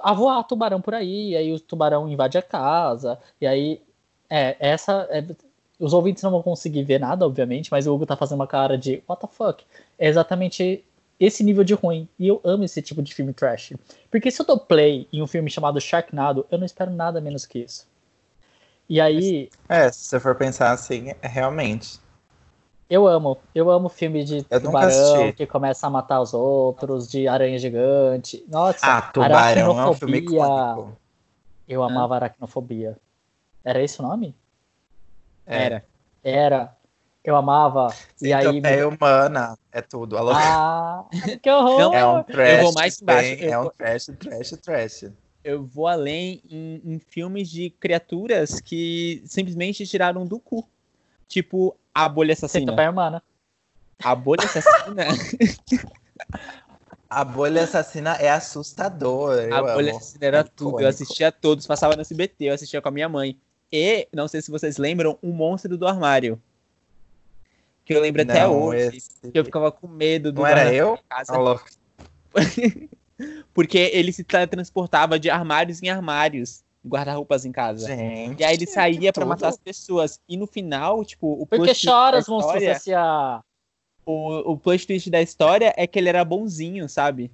[0.00, 3.80] a voar tubarão por aí, e aí o tubarão invade a casa, e aí.
[4.28, 5.06] É, essa.
[5.10, 5.24] é-
[5.78, 8.78] os ouvintes não vão conseguir ver nada, obviamente, mas o Hugo tá fazendo uma cara
[8.78, 9.64] de what the fuck.
[9.98, 10.84] É exatamente
[11.18, 12.08] esse nível de ruim.
[12.18, 13.72] E eu amo esse tipo de filme trash.
[14.10, 17.46] Porque se eu dou play em um filme chamado Sharknado, eu não espero nada menos
[17.46, 17.86] que isso.
[18.88, 21.98] E aí, É, se você for pensar assim, é realmente.
[22.90, 23.38] eu amo.
[23.54, 28.44] Eu amo filme de Eu tubarão que começa a matar os outros, de aranha gigante.
[28.48, 30.44] Nossa, Ah, Tubarão é um filme aracnofobia.
[30.46, 31.00] icônico.
[31.66, 32.98] Eu amava aracnofobia.
[33.64, 34.34] Era esse o nome?
[35.46, 35.64] É.
[35.64, 35.84] Era.
[36.22, 36.76] Era.
[37.24, 37.86] Eu amava.
[38.20, 38.46] E aí.
[38.46, 40.18] Centopeia humana, é tudo.
[40.18, 40.32] Alô?
[40.34, 41.04] Ah,
[41.40, 41.78] que horror!
[41.78, 42.62] Não, é um trash.
[42.62, 45.04] vou mais embaixo, bem- eu é um trash, trash, trash.
[45.44, 50.68] Eu vou além em, em filmes de criaturas que simplesmente tiraram do cu.
[51.28, 52.60] Tipo, a bolha assassina.
[52.60, 53.22] Centopeia humana.
[54.02, 55.04] A bolha assassina.
[57.14, 59.34] A bolha assassina é assustador.
[59.38, 59.98] Eu a bolha amo.
[59.98, 60.68] assassina era É tudo.
[60.70, 60.80] icônico.
[60.82, 63.38] Eu assistia a todos, passava no SBT, eu assistia com a minha mãe.
[63.70, 66.40] E, não sei se vocês lembram, o monstro do armário.
[67.84, 68.96] Que eu lembro até Não, hoje.
[68.96, 70.98] esse- Que eu ficava com medo do Não era eu?
[71.06, 71.34] casa.
[73.54, 77.86] Porque ele se transportava de armários em armários, guarda-roupas em casa.
[77.86, 78.40] Gente.
[78.40, 79.28] E aí ele saía pra tudo.
[79.28, 80.20] matar as pessoas.
[80.28, 83.42] E no final, tipo, o Por que plot twist choras, da monstro história, S.A.?
[84.06, 87.30] o, o plot twist da história é que ele era bonzinho, sabe?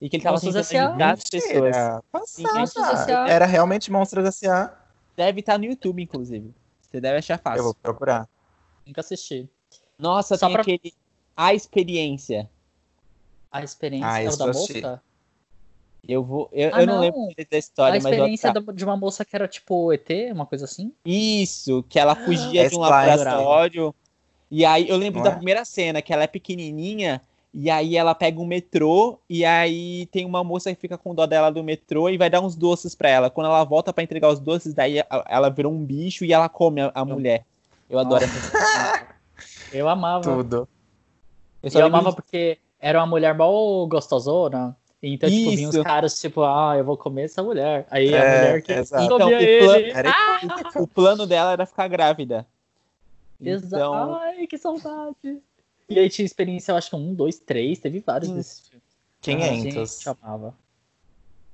[0.00, 1.76] E que ele tava Monstros tentando ajudar as pessoas.
[2.12, 3.28] Monstros S.A.
[3.28, 4.74] Era realmente Monstros S.A.
[5.16, 6.52] Deve estar no YouTube, inclusive.
[6.82, 7.62] Você deve achar Eu fácil.
[7.64, 8.28] vou procurar.
[8.86, 9.48] Nunca assisti.
[9.98, 10.92] Nossa, Só tem pra- aquele.
[11.34, 12.48] A experiência.
[13.50, 15.02] A experiência Ah, é o da moça?
[16.08, 16.48] Eu vou.
[16.52, 17.00] Eu, Ah, eu não, não.
[17.00, 17.18] lembro
[17.50, 18.04] da A história, mas.
[18.04, 20.92] eu- experiência da- de uma moça que era tipo ET, uma coisa assim?
[21.04, 23.06] Isso, que ela fugia É de um Splash.
[23.18, 23.94] laboratório.
[24.50, 25.36] E aí eu lembro Não da é?
[25.36, 27.20] primeira cena, que ela é pequenininha,
[27.52, 31.26] e aí ela pega um metrô, e aí tem uma moça que fica com dó
[31.26, 33.28] dela do metrô e vai dar uns doces pra ela.
[33.30, 36.48] Quando ela volta pra entregar os doces, daí a- ela virou um bicho e ela
[36.48, 37.44] come a, a mulher.
[37.90, 39.16] Eu adoro essa.
[39.72, 40.22] Eu amava.
[40.36, 40.68] Tudo.
[41.62, 44.76] Eu só eu amava de- porque era uma mulher mal gostosona.
[45.02, 45.82] Então, tipo, vinha Isso.
[45.84, 47.86] caras, tipo, ah, eu vou comer essa mulher.
[47.90, 49.04] Aí a É, mulher que exato.
[49.04, 49.90] Então, comia o plan- ele.
[49.96, 50.14] Era
[50.80, 52.46] O plano dela era ficar grávida.
[53.40, 53.76] Exato.
[53.76, 55.42] Então, Ai, que saudade.
[55.88, 58.36] E aí tinha experiência, eu acho que um, dois, três, teve vários Sim.
[58.36, 58.84] desses filmes.
[59.20, 59.50] 500.
[59.50, 60.54] Ah, gente, eu amava.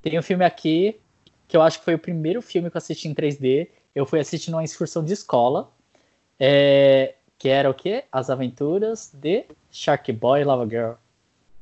[0.03, 1.01] Tem um filme aqui,
[1.49, 3.69] que eu acho que foi o primeiro filme que eu assisti em 3D.
[3.95, 5.71] Eu fui assistir numa excursão de escola,
[6.39, 8.05] é, que era o quê?
[8.11, 10.93] As Aventuras de Shark Boy e Lava Girl.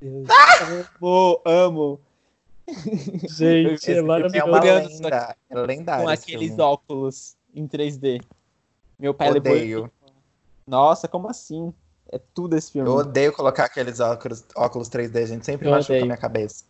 [0.02, 2.00] Amo, amo.
[3.28, 4.46] Gente, é é maravilhoso.
[4.48, 5.36] uma Olhando lenda.
[5.48, 6.04] É lendário.
[6.04, 6.62] Com aqueles filme.
[6.62, 8.22] óculos em 3D.
[8.98, 9.52] Meu pai levou.
[9.52, 9.90] Odeio.
[10.66, 11.72] Nossa, como assim?
[12.12, 12.88] É tudo esse filme.
[12.88, 15.44] Eu odeio colocar aqueles óculos, óculos 3D, gente.
[15.46, 16.06] Sempre Eu machuca a odeio.
[16.06, 16.64] minha cabeça.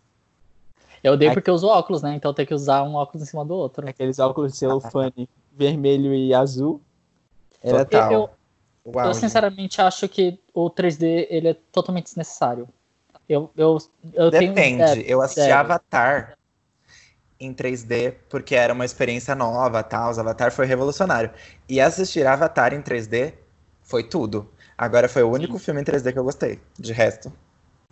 [1.03, 1.35] Eu odeio Ai.
[1.35, 2.15] porque eu uso óculos, né?
[2.15, 3.89] Então tem que usar um óculos em cima do outro.
[3.89, 6.81] Aqueles óculos de celofane vermelho e azul.
[7.63, 8.13] Era Total.
[8.13, 8.31] Eu,
[8.95, 9.21] Uau, eu gente.
[9.21, 12.69] sinceramente acho que o 3D ele é totalmente desnecessário.
[13.31, 13.79] Eu, eu,
[14.13, 14.83] eu tenho- Depende.
[14.83, 15.55] é, eu assisti sério.
[15.57, 16.37] Avatar
[17.39, 20.13] em 3D porque era uma experiência nova, tal.
[20.13, 21.31] O Avatar foi revolucionário.
[21.69, 23.35] E assistir Avatar em 3D
[23.83, 24.51] foi tudo.
[24.77, 26.59] Agora foi o único filme em 3D que eu gostei.
[26.77, 27.33] De resto.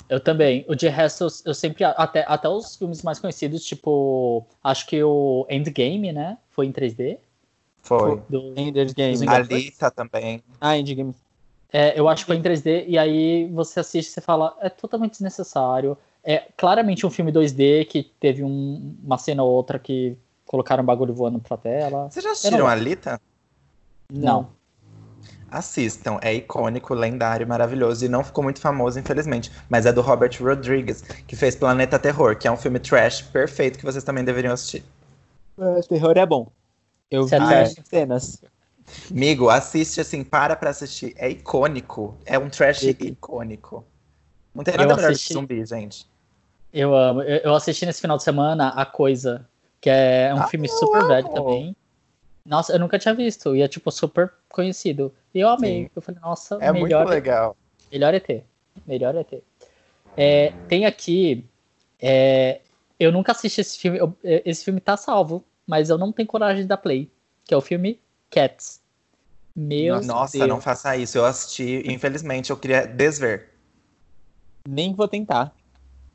[0.09, 0.65] Eu também.
[0.69, 1.85] O de resto, eu- eu sempre.
[1.85, 4.45] Até, até os filmes mais conhecidos, tipo.
[4.65, 6.37] Acho que o Endgame, né?
[6.51, 7.19] Foi em 3D.
[7.83, 8.21] Foi.
[8.29, 9.15] Do, Ender's Game.
[9.15, 9.53] Os A Vingadores?
[9.53, 10.43] Alita também.
[10.61, 11.15] Ah, Indie Game.
[11.73, 12.85] É, eu acho que foi em 3D.
[12.87, 15.97] E aí você assiste e fala, é totalmente desnecessário.
[16.25, 20.17] É claramente um filme 2D que teve um- uma cena ou outra que
[20.47, 22.11] colocaram um bagulho voando pra tela.
[22.11, 23.21] Vocês já assistiram não- Alita?
[24.13, 24.49] Não.
[25.51, 29.51] Assistam, é icônico, lendário, maravilhoso e não ficou muito famoso, infelizmente.
[29.69, 33.79] Mas é do Robert Rodriguez, que fez Planeta Terror, que é um filme trash perfeito
[33.79, 34.85] que vocês também deveriam assistir.
[35.57, 36.49] O terror é bom.
[37.11, 38.43] Eu Você vi é as cenas.
[39.11, 41.15] Amigo, assiste assim, para pra assistir.
[41.17, 42.17] É icônico.
[42.25, 43.85] É um trash Eu- icônico.
[44.55, 46.07] Não tem Eu nada melhor assisti- que zumbi, gente.
[46.73, 47.23] Eu amo.
[47.23, 49.49] Eu, eu assisti nesse final de semana A Coisa,
[49.81, 51.35] que é um Ah, filme eu super velho amo.
[51.35, 51.77] também.
[52.45, 53.55] Nossa, eu nunca tinha visto.
[53.57, 55.13] E é, tipo, super conhecido.
[55.35, 55.85] E eu amei.
[55.85, 55.91] Sim.
[55.95, 57.57] Eu falei, nossa, É melhor, muito legal.
[57.93, 58.45] melhor ET.
[58.87, 59.43] Melhor ET.
[60.17, 61.45] É, tem aqui.
[62.01, 62.61] é,
[62.99, 63.99] eu nunca assisti esse filme.
[63.99, 67.11] eu- esse filme tá salvo, mas eu não tenho coragem de dar play.
[67.45, 67.99] Que é o filme
[68.31, 68.81] Cats.
[69.55, 70.49] Meu Nossa, Deus.
[70.49, 71.19] não faça isso.
[71.19, 73.51] Eu assisti, infelizmente, eu queria desver.
[74.69, 75.53] Nem vou tentar.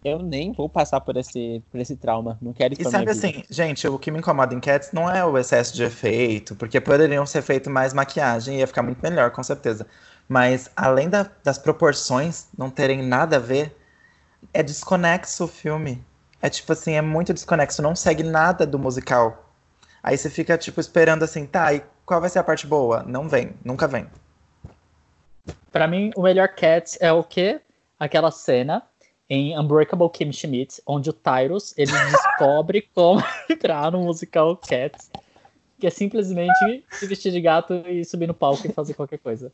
[0.04, 2.38] Eu nem vou passar por esse, por esse trauma.
[2.42, 5.24] Não quero isso E sabe assim, gente, o que me incomoda em Cats não é
[5.26, 9.32] o excesso de efeito, porque poderiam ser feito mais maquiagem e ia ficar muito melhor,
[9.32, 9.88] com certeza.
[10.28, 13.76] Mas além da- das proporções não terem nada a ver,
[14.54, 16.04] é desconexo o filme.
[16.42, 19.54] É tipo assim, é muito desconexo, não segue nada do musical.
[20.04, 23.04] Aí você fica, tipo, esperando assim, tá, e qual vai ser a parte boa?
[23.04, 24.08] Não vem, nunca vem.
[25.72, 27.60] Pra mim, o melhor Cats é o quê?
[28.00, 28.84] Aquela cena
[29.30, 35.10] em Unbreakable Kim Schmidt, onde o Tyrus ele descobre como entrar no musical Cats,
[35.80, 39.52] que é simplesmente se vestir de gato e subir no palco e fazer qualquer coisa.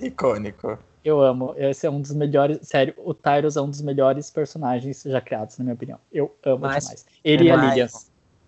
[0.00, 0.78] Icônico.
[1.04, 1.54] Eu amo.
[1.56, 2.58] Esse é um dos melhores.
[2.62, 5.98] Sério, o Tyrus é um dos melhores personagens já criados, na minha opinião.
[6.12, 7.06] Eu amo Mas- demais.
[7.24, 7.88] Ele e a Mas, Lilian.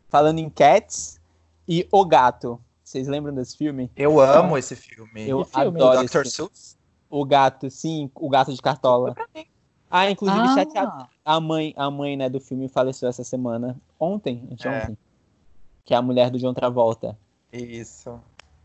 [0.08, 1.20] Falando em Cats
[1.68, 2.60] e O Gato.
[2.90, 3.88] Vocês lembram desse filme?
[3.96, 5.28] Eu amo esse filme.
[5.28, 5.80] Eu filme?
[5.80, 6.04] adoro Dr.
[6.06, 6.28] esse filme.
[6.28, 6.76] Seuss?
[7.08, 9.14] O Gato, sim, o Gato de Cartola.
[9.88, 11.08] Ah, inclusive, Ah, chateado.
[11.24, 13.80] A mãe, a mãe né, do filme faleceu essa semana.
[13.98, 14.98] Ontem, anteontem.
[15.84, 17.16] Que é a mulher do John Travolta.
[17.52, 18.20] Isso.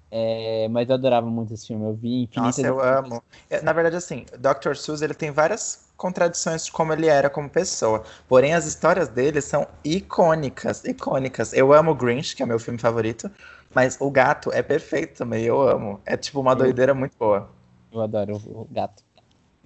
[0.10, 1.86] É, mas eu adorava muito esse filme.
[1.86, 3.24] Eu vi infinitas Nossa, eu amo.
[3.48, 4.74] É, Na verdade, assim, Dr.
[4.76, 8.04] Seuss, ele tem várias contradições de como ele era como pessoa.
[8.28, 11.54] Porém, as histórias dele são icônicas, icônicas.
[11.54, 13.30] Eu amo Grinch, que é meu filme favorito,
[13.76, 16.00] mas o gato é perfeito também, eu amo.
[16.06, 17.50] É tipo uma Eu- doideira muito boa.
[17.92, 19.04] Eu adoro o, o gato.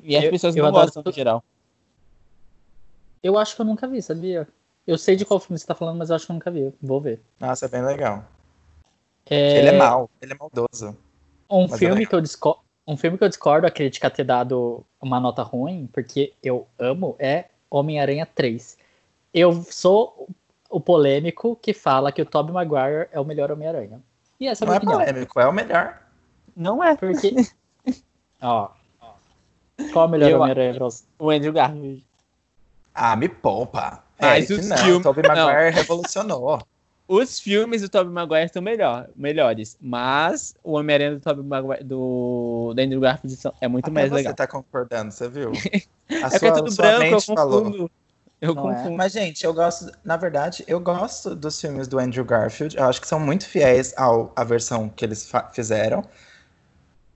[0.01, 1.43] E as Eu- pessoas eu não adoro gostam no geral.
[3.21, 4.47] Eu acho que eu nunca vi, sabia?
[4.87, 6.73] Eu sei de qual filme você tá falando, mas eu acho que eu nunca vi.
[6.81, 7.21] Vou ver.
[7.39, 8.23] Nossa, é bem legal.
[9.29, 10.97] É, Ele é mau, ele é maldoso.
[11.49, 12.09] Um é filme, legal.
[12.09, 15.87] que eu disco- um filme que eu discordo a crítica ter dado uma nota ruim,
[15.93, 18.77] porque eu amo, é Homem-Aranha 3.
[19.31, 20.27] Eu sou
[20.69, 24.01] o polêmico que fala que o Tobey Maguire é o melhor Homem-Aranha.
[24.39, 24.99] E essa é Não é opinião.
[24.99, 25.97] polêmico, é o melhor.
[26.55, 26.95] Não é.
[26.95, 27.33] Porque.
[28.41, 28.69] Ó.
[29.91, 31.03] Qual é o melhor Homem-Aranha pra você?
[31.17, 32.05] O Andrew Garfield.
[32.93, 34.03] Ah, me poupa.
[34.19, 36.61] Mas Eric, os não, filmes- Tobey Maguire revolucionou.
[37.11, 42.71] Os filmes do Tobey Maguire são melhor, melhores, mas o Homem-Aranha do Tobey Maguire, do,
[42.75, 44.35] do Andrew Garfield é muito Até mais você legal.
[44.35, 45.51] tá concordando, você viu?
[46.23, 47.89] A é que é tudo branco, eu mente falou.
[48.41, 48.75] Eu Não é?
[48.75, 48.97] confundo.
[48.97, 52.77] Mas, gente, eu gosto, na verdade, eu gosto dos filmes do Andrew Garfield.
[52.77, 56.03] Eu acho que são muito fiéis ao, à versão que eles fizeram.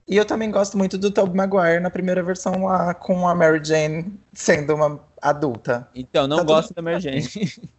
[0.06, 3.64] E eu também gosto muito do Tobey Maguire na primeira versão lá com a Mary
[3.64, 5.88] Jane sendo uma adulta.
[5.94, 7.22] Então, não Tá gosto da Mary Jane.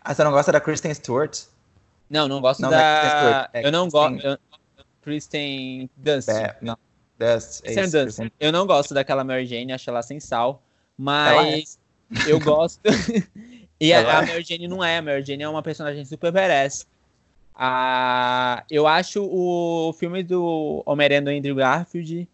[0.00, 1.40] Ah, você não gosta da Kristen Stewart?
[2.08, 3.28] Não, não gosto Não, não é Kristen da.
[3.28, 4.40] Stewart, é eu não gosto.
[5.02, 6.28] Kristen Dunst.
[6.30, 6.78] É, não.
[7.18, 8.32] Dust, é Kristen Dunst.
[8.40, 10.62] Eu não gosto daquela Mary Jane, acho ela sem sal.
[10.96, 11.78] Mas
[12.26, 12.80] eu gosto.
[13.80, 14.22] e a, a.
[14.26, 14.98] Mary Jane não é.
[14.98, 16.86] A Mary Jane é uma personagem super badass.
[17.54, 22.28] Ah, eu acho o filme do Homem-Aranha do Andrew Garfield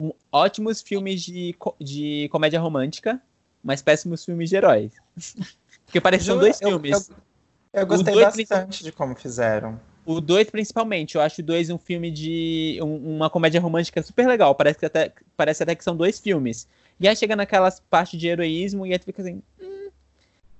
[0.00, 3.20] um, ótimos filmes de, de comédia romântica,
[3.62, 4.92] mas péssimos filmes de heróis.
[5.86, 6.46] Porque parece que são Jura?
[6.46, 7.08] dois Eu- filmes.
[7.72, 9.80] Eu, eu gostei dois bastante de como fizeram.
[10.04, 12.78] O 2, principalmente, eu acho o 2 um filme de.
[12.82, 14.54] um- uma comédia romântica super legal.
[14.54, 16.66] Parece, que até, parece até que são dois filmes.
[17.02, 19.42] E aí chega naquelas partes de heroísmo e aí tu fica assim.
[19.60, 19.90] "Hum".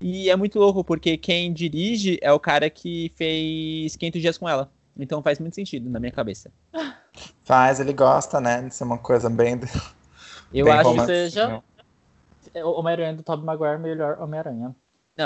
[0.01, 4.49] E é muito louco, porque quem dirige é o cara que fez 500 dias com
[4.49, 4.69] ela.
[4.99, 6.51] Então faz muito sentido na minha cabeça.
[7.45, 8.61] Faz, ele gosta, né?
[8.61, 9.59] De ser uma coisa bem.
[10.53, 11.63] Eu bem acho que seja-
[12.53, 14.75] É, O Homem-Aranha do Tobey Maguire é o melhor Homem-Aranha.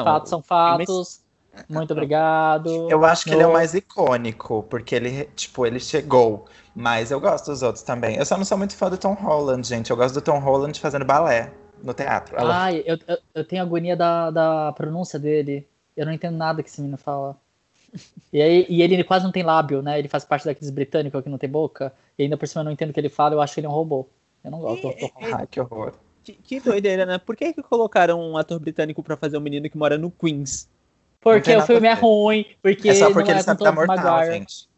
[0.03, 1.22] Fatos são fatos.
[1.70, 2.89] Muito obrigado.
[2.89, 6.46] Eu acho que ele é o No- mais icônico, porque ele, tipo, ele chegou.
[6.75, 8.16] Mas eu gosto dos outros também.
[8.17, 9.89] Eu só não sou muito fã do Tom Holland, gente.
[9.89, 11.51] Eu gosto do Tom Holland fazendo balé
[11.84, 12.36] no teatro.
[12.38, 15.67] Ela- Ai, eu, eu, eu tenho agonia da, da pronúncia dele.
[15.96, 17.36] Eu não entendo nada que esse menino fala.
[18.32, 19.97] E, aí, e ele quase não tem lábio, né?
[19.97, 21.93] Ele faz parte daqueles britânicos que não tem boca.
[22.20, 23.67] E ainda por cima eu não entendo o que ele fala, eu acho que ele
[23.67, 24.05] é um robô.
[24.43, 25.34] Eu não gosto do Tom Holland.
[25.34, 25.93] Ai, que horror.
[26.24, 27.17] Que, que doideira, né?
[27.17, 30.70] Por que, que colocaram um ator britânico pra fazer um menino que mora no Queens?
[31.19, 33.71] Porque o filme a é ruim, porque é só porque não ele é sabe dar
[33.71, 34.33] mortal, Maguire.
[34.33, 34.69] gente.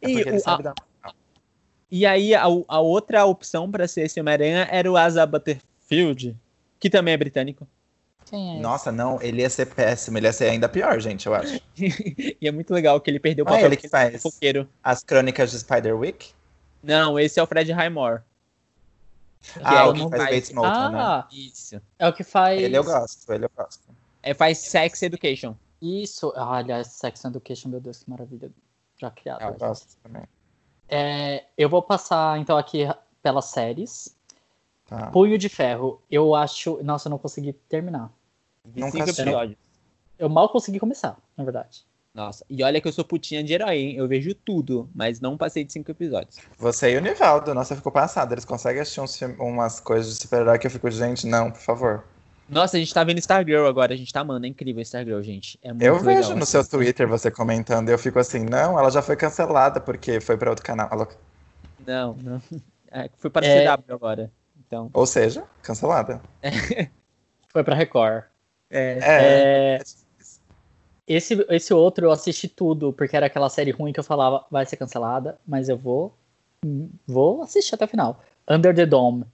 [0.00, 1.14] É E porque ele o- dar mortal.
[1.90, 6.36] E aí, a, a outra opção pra ser esse Homem-Aranha era o Asa Butterfield,
[6.78, 7.66] que também é britânico.
[8.26, 8.60] Quem é?
[8.60, 10.18] Nossa, não, ele ia ser péssimo.
[10.18, 11.58] Ele ia ser ainda pior, gente, eu acho.
[11.78, 14.68] e é muito legal que ele perdeu o é papel ele que faz fofoqueiro.
[14.84, 16.32] as crônicas de Spider-Wick?
[16.82, 18.20] Não, esse é o Fred Highmore.
[19.62, 20.98] Ah, é o que faz Bates Motel, né?
[21.00, 21.80] Ah, Isso.
[21.98, 22.60] é o que faz.
[22.60, 23.82] Ele eu gosto, ele eu gosto.
[24.28, 25.54] É, faz Sex Education.
[25.80, 26.34] Isso.
[26.36, 28.50] Ah, aliás, Sex Education, meu Deus, que maravilha.
[28.98, 29.40] Já criado.
[29.40, 30.24] Eu gosto também.
[30.86, 32.86] É, eu vou passar então aqui
[33.22, 34.14] pelas séries.
[34.86, 35.10] Tá.
[35.10, 36.78] Punho de Ferro, eu acho.
[36.82, 38.12] Nossa, eu não consegui terminar.
[38.76, 39.56] Nunca cinco episódios.
[40.18, 41.86] Eu mal consegui começar, na verdade.
[42.12, 43.96] Nossa, e olha que eu sou putinha de herói, hein?
[43.96, 46.36] Eu vejo tudo, mas não passei de cinco episódios.
[46.58, 48.32] Você e o Nivaldo, nossa, ficou passado.
[48.32, 52.04] Eles conseguem assistir uns, umas coisas de super-herói que eu fico, gente, não, por favor.
[52.48, 55.58] Nossa, a gente tá vendo Stargirl agora, a gente tá amando, é incrível Stargirl, gente.
[55.62, 58.90] É muito eu legal, vejo no seu Twitter você comentando, eu fico assim, não, ela
[58.90, 60.88] já foi cancelada porque foi pra outro canal.
[60.90, 61.08] Ela...
[61.86, 62.42] Não, não.
[62.90, 63.66] É, foi para é...
[63.66, 64.32] CW agora.
[64.66, 64.90] Então.
[64.94, 66.22] Ou seja, cancelada.
[66.42, 66.88] É.
[67.48, 68.24] Foi pra Record.
[68.70, 68.98] É.
[69.00, 69.02] é.
[69.02, 69.82] é.
[71.06, 74.66] Esse, esse outro eu assisti tudo, porque era aquela série ruim que eu falava, vai
[74.66, 76.14] ser cancelada, mas eu vou.
[77.06, 78.22] Vou assistir até o final.
[78.46, 79.24] Under the Dome.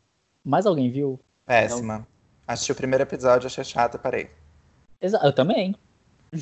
[0.44, 1.18] Mais alguém viu?
[1.44, 2.06] Péssima.
[2.46, 4.30] Assisti o primeiro episódio, achei chato, parei.
[5.00, 5.74] Eu também.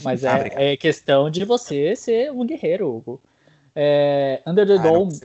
[0.02, 3.20] Mas ah, é, é, questão de você ser um guerreiro, Hugo.
[3.74, 5.20] É, Under the ah, Dome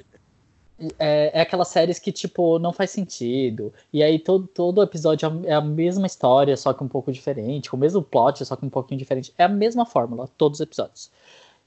[0.99, 3.73] é, é aquelas séries que, tipo, não faz sentido.
[3.91, 7.77] E aí todo, todo episódio é a mesma história, só que um pouco diferente, com
[7.77, 9.33] o mesmo plot, só que um pouquinho diferente.
[9.37, 11.11] É a mesma fórmula, todos os episódios.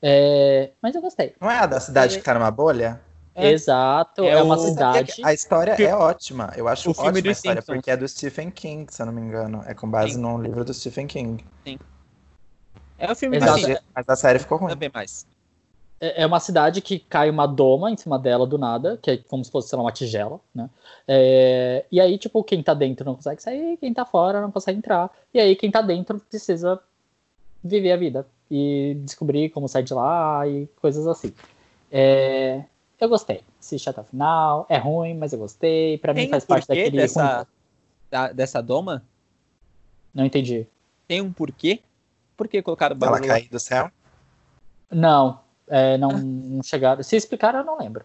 [0.00, 1.34] É, mas eu gostei.
[1.40, 2.18] Não é a da cidade é...
[2.18, 3.00] que tá numa bolha?
[3.40, 3.52] É.
[3.52, 5.20] Exato, é, é uma cidade.
[5.22, 6.52] A história é ótima.
[6.56, 9.20] Eu acho o ótima a história, porque é do Stephen King, se eu não me
[9.20, 9.62] engano.
[9.66, 10.20] É com base Sim.
[10.20, 11.44] num livro do Stephen King.
[11.64, 11.78] Sim.
[12.98, 13.62] É o filme Exato.
[13.62, 14.70] Mas, mas a série ficou ruim.
[14.70, 15.26] Também mais.
[16.00, 19.16] É, é uma cidade que cai uma doma em cima dela do nada, que é
[19.16, 20.68] como se fosse lá, uma tigela, né?
[21.06, 24.78] É, e aí, tipo, quem tá dentro não consegue sair, quem tá fora não consegue
[24.78, 25.10] entrar.
[25.32, 26.80] E aí, quem tá dentro precisa
[27.62, 31.32] viver a vida e descobrir como sair de lá e coisas assim.
[31.92, 32.64] É,
[33.00, 33.42] eu gostei.
[33.58, 34.66] Assisti até o final.
[34.68, 35.98] É ruim, mas eu gostei.
[35.98, 36.96] Pra Tem mim faz um parte daquele.
[36.96, 37.46] Dessa,
[38.10, 39.02] da, dessa doma?
[40.14, 40.66] Não entendi.
[41.08, 41.80] Tem um porquê?
[42.36, 43.90] Por que colocaram Ela caiu do céu?
[44.90, 47.02] Não, é, não, não chegaram.
[47.02, 48.04] Se explicaram, eu não lembro.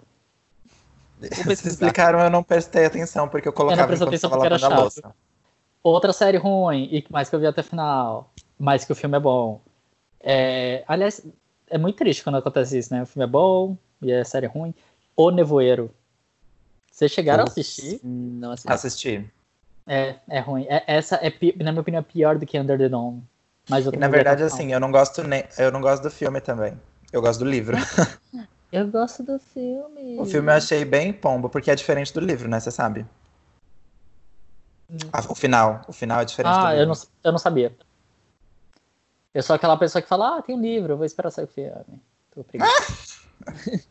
[1.32, 4.60] Se explicaram, eu não prestei atenção, porque eu colocava eu não prestei atenção porque era
[4.60, 4.80] chato.
[4.80, 5.16] Louça.
[5.82, 9.18] Outra série ruim, e mais que eu vi até o final, mais que o filme
[9.18, 9.62] é bom.
[10.20, 11.26] É, aliás,
[11.70, 13.04] é muito triste quando acontece isso, né?
[13.04, 14.74] O filme é bom e a série é ruim.
[15.16, 15.92] O Nevoeiro.
[16.92, 18.00] Vocês chegaram a assistir?
[18.04, 18.72] Não assisti.
[18.72, 19.32] assisti.
[19.88, 20.66] É, é ruim.
[20.70, 21.32] É, essa é,
[21.62, 23.24] na minha opinião, é pior do que Under the Dome.
[23.70, 26.80] Mas e, na verdade, assim, eu não gosto nem, eu não gosto do filme também.
[27.12, 27.78] Eu gosto do livro.
[28.72, 30.20] Eu gosto do filme.
[30.20, 32.60] O filme eu achei bem pombo, porque é diferente do livro, né?
[32.60, 33.06] Você sabe?
[34.90, 34.98] Hum.
[35.14, 35.82] Ah, o final.
[35.88, 36.82] O final é diferente ah, do livro.
[36.82, 36.94] Eu não,
[37.24, 37.74] eu não sabia.
[39.34, 41.48] Eu sou aquela pessoa que fala, ah, tem um livro, eu vou esperar sair o
[41.48, 42.02] filme.
[42.34, 42.44] Tô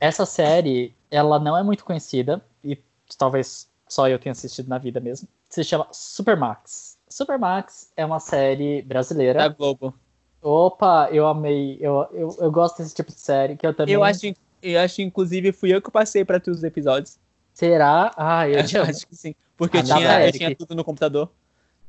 [0.00, 2.78] Essa série, ela não é muito conhecida, e
[3.18, 5.28] talvez só eu tenha assistido na vida mesmo.
[5.48, 6.96] Se chama Supermax.
[7.08, 9.40] Supermax é uma série brasileira.
[9.40, 9.92] Da Globo.
[10.40, 11.76] Opa, eu amei.
[11.80, 13.94] Eu, eu, eu gosto desse tipo de série, que eu também.
[13.94, 14.32] Eu acho,
[14.62, 17.18] eu acho inclusive, fui eu que passei para todos os episódios.
[17.52, 18.12] Será?
[18.16, 19.34] Ah, eu, eu acho que sim.
[19.56, 21.30] Porque eu, tinha, eu tinha tudo no computador.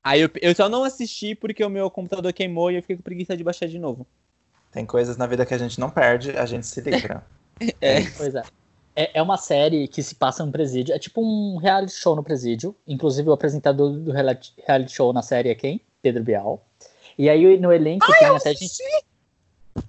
[0.03, 3.03] Aí eu, eu só não assisti porque o meu computador queimou e eu fiquei com
[3.03, 4.05] preguiça de baixar de novo.
[4.72, 7.23] Tem coisas na vida que a gente não perde, a gente se livra.
[7.81, 8.10] é.
[8.18, 8.43] Pois é.
[8.95, 9.11] é.
[9.15, 10.95] É uma série que se passa no presídio.
[10.95, 12.76] É tipo um reality show no presídio.
[12.88, 14.53] Inclusive, o apresentador do reality
[14.89, 15.81] show na série é quem?
[16.02, 16.65] Pedro Bial.
[17.18, 18.84] E aí no elenco Ai, tem até assisti.
[18.84, 19.06] gente.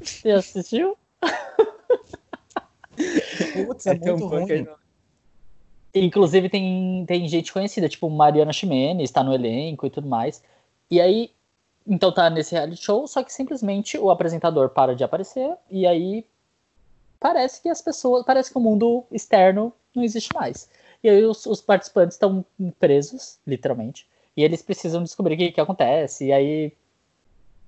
[0.01, 0.97] Você assistiu?
[3.67, 4.67] Putz, é, é muito ruim.
[5.95, 10.43] Inclusive tem, tem gente conhecida, tipo Mariana Ximenes, está no elenco e tudo mais.
[10.91, 11.31] E aí,
[11.87, 16.27] então tá nesse reality show, só que simplesmente o apresentador para de aparecer e aí
[17.19, 20.69] parece que as pessoas, parece que o mundo externo não existe mais.
[21.03, 22.45] E aí os, os participantes estão
[22.79, 24.07] presos, literalmente,
[24.37, 26.27] e eles precisam descobrir o que, que acontece.
[26.27, 26.73] E aí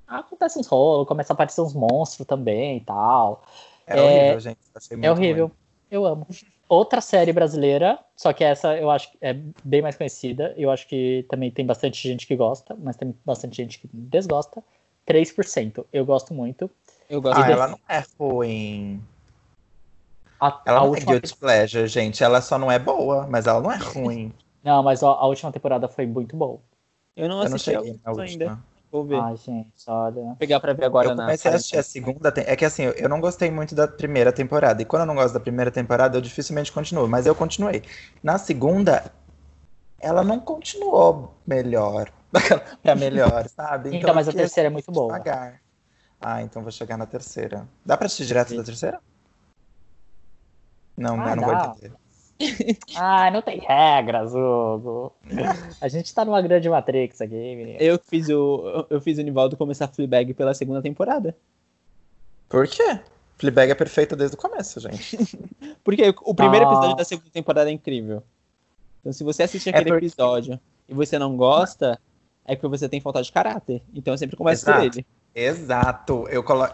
[0.06, 3.44] acontece uns rolos, começa a aparecer uns monstros também e tal.
[3.86, 4.58] É, é horrível, gente.
[5.02, 5.46] é horrível.
[5.46, 5.56] Ruim.
[5.90, 6.26] Eu amo.
[6.68, 10.54] Outra série brasileira, só que essa eu acho que é bem mais conhecida.
[10.56, 14.62] Eu acho que também tem bastante gente que gosta, mas tem bastante gente que desgosta.
[15.06, 15.84] 3%.
[15.92, 16.70] Eu gosto muito.
[17.08, 19.02] Eu gosto ah, ela não é ruim.
[20.40, 22.24] A, ela a não é guilty pleasure, gente.
[22.24, 24.32] Ela só não é boa, mas ela não é ruim.
[24.62, 26.58] não, mas a, a última temporada foi muito boa.
[27.14, 28.44] Eu não assisti eu não ainda.
[28.44, 28.64] Última.
[28.94, 29.18] Vou ver.
[29.18, 30.22] Ai, gente, olha.
[30.22, 31.24] Vou pegar pra ver agora eu na.
[31.24, 32.32] Comecei a assistir a segunda.
[32.36, 34.80] É que assim, eu não gostei muito da primeira temporada.
[34.80, 37.08] E quando eu não gosto da primeira temporada, eu dificilmente continuo.
[37.08, 37.82] Mas eu continuei.
[38.22, 39.12] Na segunda,
[40.00, 42.08] ela não continuou melhor.
[42.84, 43.88] pra melhor, sabe?
[43.88, 45.12] Então, então mas a terceira é muito boa.
[45.12, 45.60] Devagar.
[46.20, 47.68] Ah, então vou chegar na terceira.
[47.84, 48.58] Dá pra assistir direto Sim.
[48.58, 49.00] da terceira?
[50.96, 52.03] Não, ah, não, não vou entender.
[52.96, 55.12] Ah, não tem regras, Hugo.
[55.80, 57.78] A gente tá numa grande Matrix aqui, menino.
[57.80, 61.36] Eu fiz o, eu fiz o Nivaldo começar Fleabag pela segunda temporada.
[62.48, 63.00] Por quê?
[63.36, 65.18] Fleabag é perfeita desde o começo, gente.
[65.82, 66.72] Porque o primeiro ah.
[66.72, 68.22] episódio da segunda temporada é incrível.
[69.00, 70.06] Então, se você assistir é aquele é porque...
[70.06, 70.58] episódio
[70.88, 72.00] e você não gosta,
[72.44, 73.82] é que você tem falta de caráter.
[73.94, 74.78] Então eu sempre começo Exato.
[74.78, 75.06] por ele.
[75.34, 76.28] Exato.
[76.28, 76.68] Eu colo...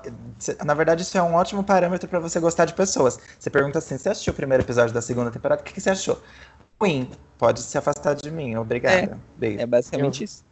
[0.64, 3.18] Na verdade, isso é um ótimo parâmetro para você gostar de pessoas.
[3.38, 5.62] Você pergunta assim: você assistiu o primeiro episódio da segunda temporada?
[5.62, 6.20] O que, que você achou?
[6.80, 7.10] Ruim.
[7.38, 8.56] Pode se afastar de mim.
[8.56, 9.18] Obrigada.
[9.40, 10.44] É, é basicamente eu, isso.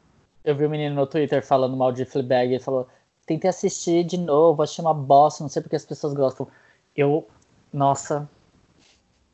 [0.42, 2.88] Eu vi um menino no Twitter falando mal de Fleabag e falou:
[3.26, 6.48] tentei assistir de novo, achei uma bosta, não sei porque as pessoas gostam.
[6.96, 7.28] Eu,
[7.70, 8.26] nossa,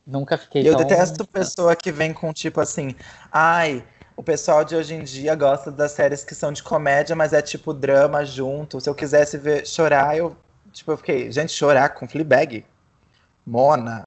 [0.05, 0.85] nunca fiquei Eu tão...
[0.85, 2.97] detesto pessoa que vem com tipo assim,
[3.31, 3.85] ai,
[4.17, 7.43] o pessoal de hoje em dia gosta das séries que são de comédia, mas é
[7.43, 8.81] tipo drama junto.
[8.81, 10.37] Se eu quisesse ver chorar, eu
[10.73, 12.65] tipo, eu fiquei, gente, chorar com Fleabag?
[13.47, 14.07] Mona.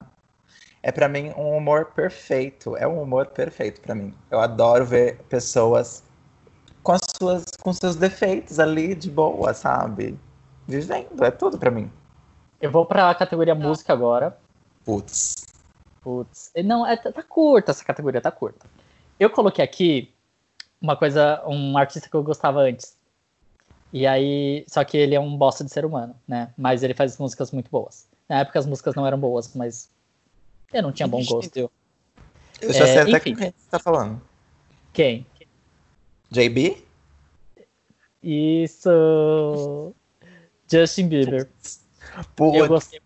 [0.82, 2.76] É para mim um humor perfeito.
[2.76, 4.14] É um humor perfeito para mim.
[4.30, 6.02] Eu adoro ver pessoas
[6.82, 10.18] com as suas com seus defeitos ali de boa, sabe?
[10.66, 11.90] Vivendo, é tudo para mim.
[12.60, 14.36] Eu vou para a categoria música agora.
[14.84, 15.46] Putz.
[16.02, 16.50] Putz.
[16.64, 18.66] Não, é, tá curta essa categoria, tá curta.
[19.18, 20.14] Eu coloquei aqui
[20.80, 22.96] uma coisa, um artista que eu gostava antes.
[23.92, 26.52] E aí, só que ele é um bosta de ser humano, né?
[26.56, 28.06] Mas ele faz músicas muito boas.
[28.28, 29.90] Na época as músicas não eram boas, mas
[30.72, 31.70] eu não tinha bom gosto.
[32.60, 33.34] Eu já sei é, até enfim.
[33.34, 34.20] quem você tá falando.
[34.92, 35.26] Quem?
[36.30, 36.84] JB?
[38.22, 39.94] Isso.
[40.70, 41.48] Justin Bieber.
[42.36, 43.00] Pô, eu gostei.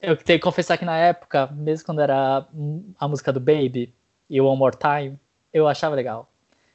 [0.00, 2.46] Eu tenho que confessar que na época, mesmo quando era
[2.98, 3.92] a música do Baby
[4.28, 5.18] e One More Time,
[5.52, 6.28] eu achava legal.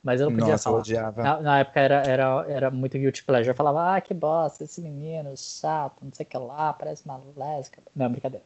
[0.04, 0.78] Mas eu não podia Nossa, falar.
[0.78, 1.24] Eu odiava.
[1.24, 3.50] Na, na, época era, era, era muito guilty pleasure.
[3.50, 7.22] Eu falava, ah, que bosta, esse menino chato, não sei o que lá, parece uma
[7.38, 7.82] lésbica.
[7.96, 8.46] Não, brincadeira.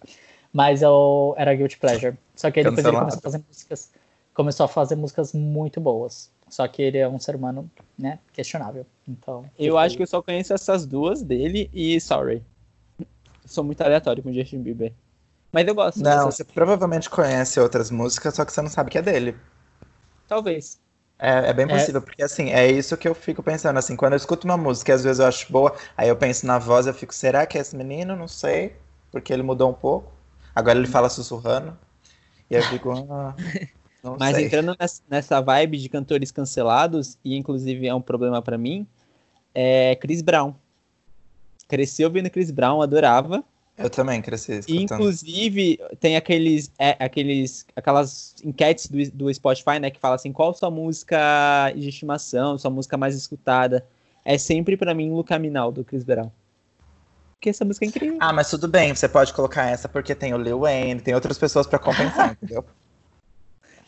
[0.54, 2.16] Mas eu era guilty pleasure.
[2.36, 3.92] Só que aí depois ele começou a fazer músicas.
[4.36, 6.32] Começou a fazer músicas muito boas.
[6.48, 8.86] Só que ele é um ser humano, né, questionável.
[9.08, 9.46] Então.
[9.58, 12.44] Eu acho que eu só conheço essas duas dele e Sorry.
[13.46, 14.94] Sou muito aleatório com Justin Bieber.
[15.52, 15.98] Mas eu gosto.
[15.98, 16.36] Não, dessas...
[16.36, 19.36] você provavelmente conhece outras músicas, só que você não sabe que é dele.
[20.28, 20.80] Talvez.
[21.20, 21.70] É, é bem é.
[21.70, 22.04] possível, é...
[22.04, 25.04] porque assim, é isso que eu fico pensando, assim, quando eu escuto uma música, às
[25.04, 27.76] vezes eu acho boa, aí eu penso na voz, eu fico, será que é esse
[27.76, 28.16] menino?
[28.16, 28.76] Não sei,
[29.12, 30.12] porque ele mudou um pouco.
[30.54, 31.78] Agora ele fala sussurrando.
[32.50, 33.36] E eu fico, ah,
[34.20, 34.46] Mas sei.
[34.46, 34.76] entrando
[35.10, 38.88] nessa vibe de cantores cancelados, e inclusive é um problema para mim,
[39.54, 40.54] é Chris Brown.
[41.68, 43.44] Cresci ouvindo Chris Brown, adorava.
[43.78, 44.84] Eu também cresci escutando.
[44.84, 50.54] Inclusive, tem aqueles, é, aqueles, aquelas enquetes do, do Spotify, né, que fala assim, qual
[50.54, 53.86] sua música de estimação, sua música mais escutada?
[54.26, 56.32] É sempre para mim Luca Minal, do Chris Brown.
[57.36, 58.18] Porque essa música é incrível.
[58.20, 61.38] Ah, mas tudo bem, você pode colocar essa porque tem o Lil Wayne, tem outras
[61.38, 62.66] pessoas para compensar, entendeu?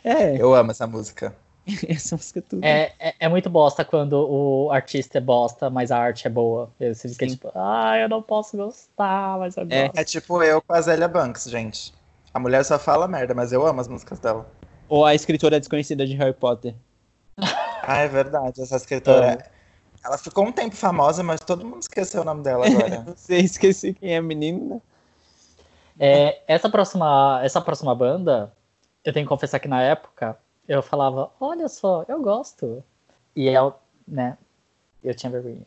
[0.04, 0.38] É.
[0.38, 1.36] Eu amo essa música.
[1.88, 2.64] essa música é tudo.
[2.64, 6.70] É, é, é, muito bosta quando o artista é bosta, mas a arte é boa.
[6.80, 7.36] Você fica Sim.
[7.36, 9.88] tipo, ah, eu não posso gostar, mas eu é.
[9.88, 10.00] gosto.
[10.00, 11.94] É tipo eu com a Zélia Banks, gente.
[12.34, 14.50] A mulher só fala merda, mas eu amo as músicas dela.
[14.88, 16.76] Ou a escritora desconhecida de Harry Potter.
[17.38, 18.62] ah, é verdade.
[18.62, 19.34] Essa escritora.
[19.34, 19.60] É.
[20.04, 23.02] Ela ficou um tempo famosa, mas todo mundo esqueceu o nome dela agora.
[23.16, 24.82] Você esqueci quem é a menina.
[26.00, 28.54] É, essa, próxima, essa próxima banda,
[29.04, 30.38] eu tenho que confessar que na época
[30.70, 32.84] eu falava, olha só, eu gosto.
[33.36, 33.74] E eu,
[34.08, 34.38] né,
[35.04, 35.66] eu tinha vergonha.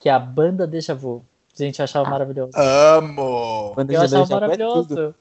[0.00, 1.24] Que é a banda Deja Vu.
[1.54, 2.50] Gente, eu achava maravilhoso.
[2.56, 3.74] Amo!
[3.76, 5.00] Banda eu achava é maravilhoso.
[5.00, 5.14] É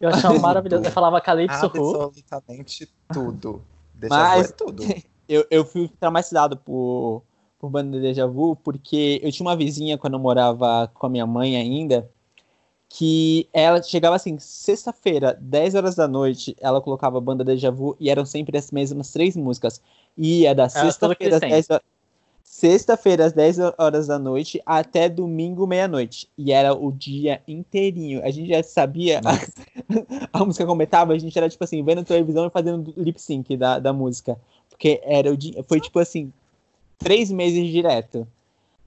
[0.00, 0.84] eu achava maravilhoso.
[0.84, 2.02] Eu falava Calypso Who.
[2.02, 3.62] Absolutamente tudo.
[3.92, 4.82] Deja Mas, Vu é tudo.
[5.28, 7.22] Eu, eu fui traumatizado por,
[7.58, 11.26] por banda Deja Vu, porque eu tinha uma vizinha quando eu morava com a minha
[11.26, 12.10] mãe ainda,
[12.88, 17.96] que ela chegava assim, sexta-feira, 10 horas da noite, ela colocava a banda Deja Vu
[18.00, 19.80] e eram sempre as mesmas três músicas.
[20.16, 21.82] E ia da sexta-feira às 10 horas.
[22.42, 26.28] Sexta-feira, às 10 horas da noite, até domingo, meia-noite.
[26.36, 28.24] E era o dia inteirinho.
[28.24, 29.38] A gente já sabia a,
[30.32, 33.78] a música comentava, a gente era tipo assim, vendo televisão e fazendo lip sync da,
[33.78, 34.40] da música.
[34.70, 35.62] Porque era o dia.
[35.68, 36.32] Foi tipo assim,
[36.98, 38.26] três meses direto.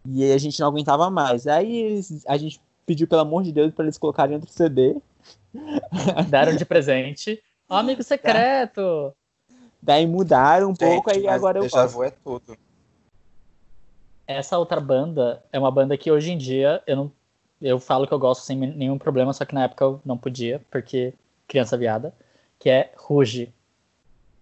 [0.05, 1.45] E a gente não aguentava mais.
[1.45, 2.59] Aí a gente
[2.91, 4.97] pediu, pelo amor de Deus, para eles colocarem outro CD.
[6.29, 7.41] Deram de presente.
[7.69, 9.13] Oh, amigo secreto!
[9.81, 12.57] Daí mudaram um Gente, pouco, aí agora eu já vou é tudo.
[14.27, 17.11] Essa outra banda é uma banda que hoje em dia eu não
[17.61, 20.61] eu falo que eu gosto sem nenhum problema, só que na época eu não podia,
[20.71, 21.13] porque
[21.47, 22.13] criança viada,
[22.59, 23.53] que é Ruge.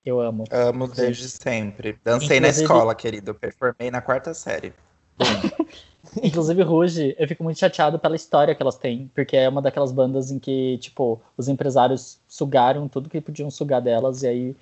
[0.05, 0.45] Eu amo.
[0.49, 1.99] Amo desde sempre.
[2.03, 2.39] Dancei Inclusive...
[2.39, 3.35] na escola, querido.
[3.35, 4.73] Performei na quarta série.
[6.23, 9.91] Inclusive, Ruge, eu fico muito chateado pela história que elas têm, porque é uma daquelas
[9.91, 14.55] bandas em que, tipo, os empresários sugaram tudo que podiam sugar delas, e aí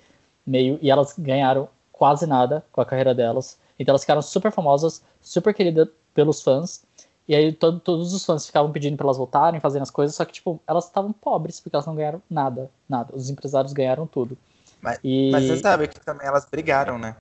[0.46, 0.78] meio.
[0.82, 3.58] E elas ganharam quase nada com a carreira delas.
[3.78, 6.82] Então elas ficaram super famosas, super queridas pelos fãs.
[7.26, 10.24] E aí todo, todos os fãs ficavam pedindo para elas voltarem, fazendo as coisas, só
[10.24, 13.14] que, tipo, elas estavam pobres, porque elas não ganharam nada, nada.
[13.14, 14.36] Os empresários ganharam tudo.
[14.80, 15.30] Mas, e...
[15.30, 17.14] mas você sabe que também elas brigaram, né?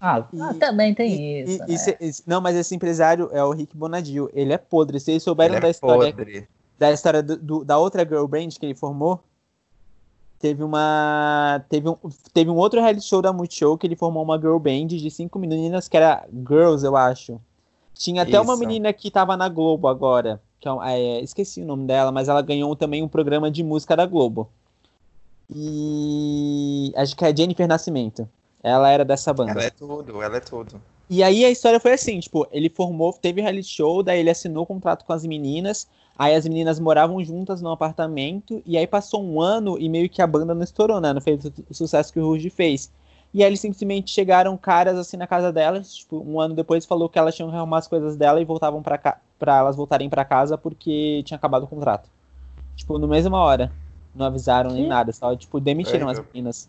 [0.00, 1.62] Ah, e, ah também tem isso.
[1.66, 2.12] E, né?
[2.26, 4.30] Não, mas esse empresário é o Rick Bonadio.
[4.32, 5.00] Ele é podre.
[5.00, 6.12] Vocês souberam ele da é história.
[6.12, 6.48] Podre.
[6.78, 9.20] Da história do, do, da outra girl band que ele formou?
[10.38, 11.64] Teve uma.
[11.68, 11.96] Teve um,
[12.32, 15.38] teve um outro reality show da Multishow que ele formou uma girl band de cinco
[15.38, 17.40] meninas que era Girls, eu acho.
[17.92, 18.42] Tinha até Isso.
[18.42, 20.40] uma menina que tava na Globo agora.
[20.60, 23.96] Que é, é, esqueci o nome dela, mas ela ganhou também um programa de música
[23.96, 24.48] da Globo.
[25.50, 28.28] E acho que é Jennifer Nascimento.
[28.68, 29.52] Ela era dessa banda.
[29.52, 30.80] Ela é tudo, ela é tudo.
[31.10, 34.64] E aí a história foi assim, tipo, ele formou, teve reality show, daí ele assinou
[34.64, 35.88] o contrato com as meninas,
[36.18, 40.20] aí as meninas moravam juntas num apartamento, e aí passou um ano e meio que
[40.20, 41.14] a banda não estourou, né?
[41.14, 42.92] Não fez o sucesso que o Ruge fez.
[43.32, 47.08] E aí eles simplesmente chegaram caras assim na casa delas, tipo, um ano depois falou
[47.08, 50.24] que elas tinham que arrumar as coisas dela e voltavam para para elas voltarem para
[50.24, 52.10] casa porque tinha acabado o contrato.
[52.74, 53.72] Tipo, no mesma hora.
[54.14, 56.68] Não avisaram nem nada, só tipo demitiram as meninas.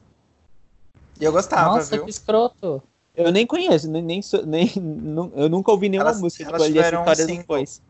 [1.19, 2.05] E eu gostava, Nossa, viu?
[2.05, 2.81] que escroto.
[3.15, 4.71] Eu nem conheço, nem, nem, nem
[5.35, 7.81] eu nunca ouvi nenhuma elas, música elas tipo, ali a história depois.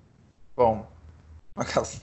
[0.55, 0.85] Bom.
[1.55, 2.01] Aquelas...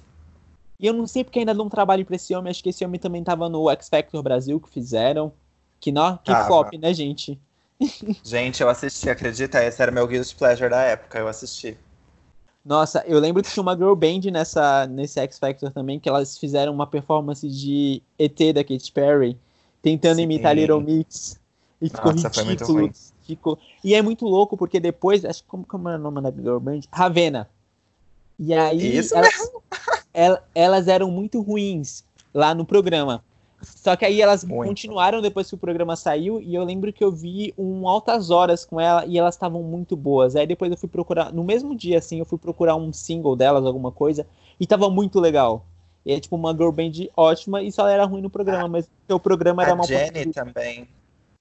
[0.78, 3.00] E eu não sei porque ainda não trabalho pra esse homem, acho que esse homem
[3.00, 5.32] também tava no X Factor Brasil que fizeram.
[5.80, 7.38] Que, não, que flop, né, gente?
[8.24, 9.62] Gente, eu assisti, acredita?
[9.62, 11.76] Esse era meu guilty pleasure da época, eu assisti.
[12.64, 16.38] Nossa, eu lembro que tinha uma girl band nessa, nesse X Factor também, que elas
[16.38, 19.38] fizeram uma performance de ET da Katy Perry,
[19.82, 20.22] tentando Sim.
[20.22, 21.40] imitar Little Mix.
[21.80, 22.90] E ficou Nossa, ridículo.
[23.22, 23.58] Ficou...
[23.84, 26.80] E é muito louco, porque depois, acho como, como é o nome da girl band?
[26.90, 27.48] Ravena.
[28.38, 29.50] E aí Isso elas,
[30.12, 33.22] elas, elas eram muito ruins lá no programa.
[33.62, 34.68] Só que aí elas Muito.
[34.68, 38.64] continuaram depois que o programa saiu e eu lembro que eu vi um altas horas
[38.64, 40.36] com ela e elas estavam muito boas.
[40.36, 43.64] Aí depois eu fui procurar, no mesmo dia assim, eu fui procurar um single delas,
[43.64, 44.26] alguma coisa,
[44.60, 45.64] e tava muito legal.
[46.06, 48.68] E é tipo uma girl band ótima e só ela era ruim no programa, ah,
[48.68, 50.88] mas o programa era a mal Jenny também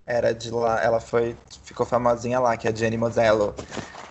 [0.06, 3.56] era de lá, ela foi ficou famosinha lá, que é a Jenny Mosello.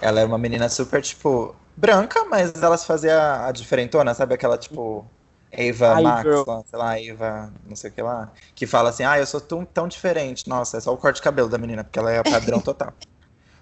[0.01, 5.05] Ela é uma menina super tipo branca, mas elas faziam a diferentona, sabe aquela tipo
[5.51, 9.19] Eva Max, lá, sei lá, Eva, não sei o que lá, que fala assim, ah,
[9.19, 10.49] eu sou tão, tão diferente.
[10.49, 12.93] Nossa, é só o corte de cabelo da menina, porque ela é padrão total.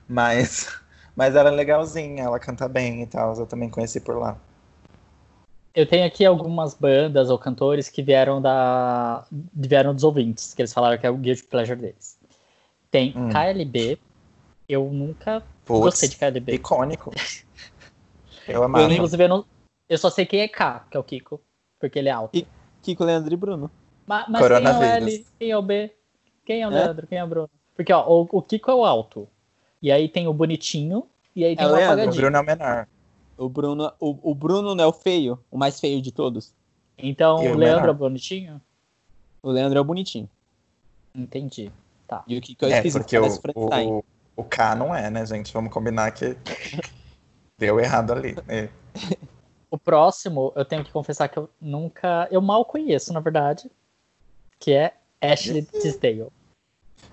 [0.09, 0.69] mas,
[1.15, 4.37] mas ela é legalzinha, ela canta bem e tal, eu também conheci por lá.
[5.75, 10.73] Eu tenho aqui algumas bandas ou cantores que vieram da vieram dos ouvintes, que eles
[10.73, 12.19] falaram que é o guilty pleasure deles.
[12.91, 13.31] Tem hum.
[13.31, 13.99] KLB,
[14.69, 16.55] eu nunca Puts, gostei de KLB.
[16.55, 17.11] Icônico.
[18.49, 18.85] Eu amava.
[18.85, 19.45] Eu, inclusive, eu, não,
[19.89, 21.41] eu só sei quem é K, que é o Kiko.
[21.79, 22.37] Porque ele é alto.
[22.37, 22.45] E
[22.83, 23.71] Kiko, Leandro e Bruno.
[24.07, 25.27] Mas, mas quem é o L?
[25.39, 25.97] Quem é o B?
[26.45, 26.75] Quem é o é?
[26.75, 27.07] Leandro?
[27.07, 27.51] Quem é o Bruno?
[27.77, 29.29] Porque, ó, o, o, Kiko é o alto.
[29.81, 31.07] E aí tem o bonitinho.
[31.35, 32.15] E aí tem é o Leandro, apagadinho.
[32.15, 32.89] O Bruno é o menor.
[33.43, 36.55] O Bruno, o, o Bruno não é o feio, o mais feio de todos.
[36.97, 38.61] Então o Leandro é o bonitinho?
[39.43, 40.31] O Leandro é o bonitinho.
[41.13, 41.73] Entendi.
[42.07, 42.23] Tá.
[42.29, 44.05] E o Kiko é, é porque o, o,
[44.37, 45.53] o, K não é, né, gente?
[45.53, 46.37] Vamos combinar que
[47.59, 48.37] deu errado ali.
[48.47, 48.69] É.
[49.69, 52.29] O próximo, eu tenho que confessar que eu nunca.
[52.31, 53.69] Eu mal conheço, na verdade.
[54.61, 56.29] Que é Ashley Tisdale.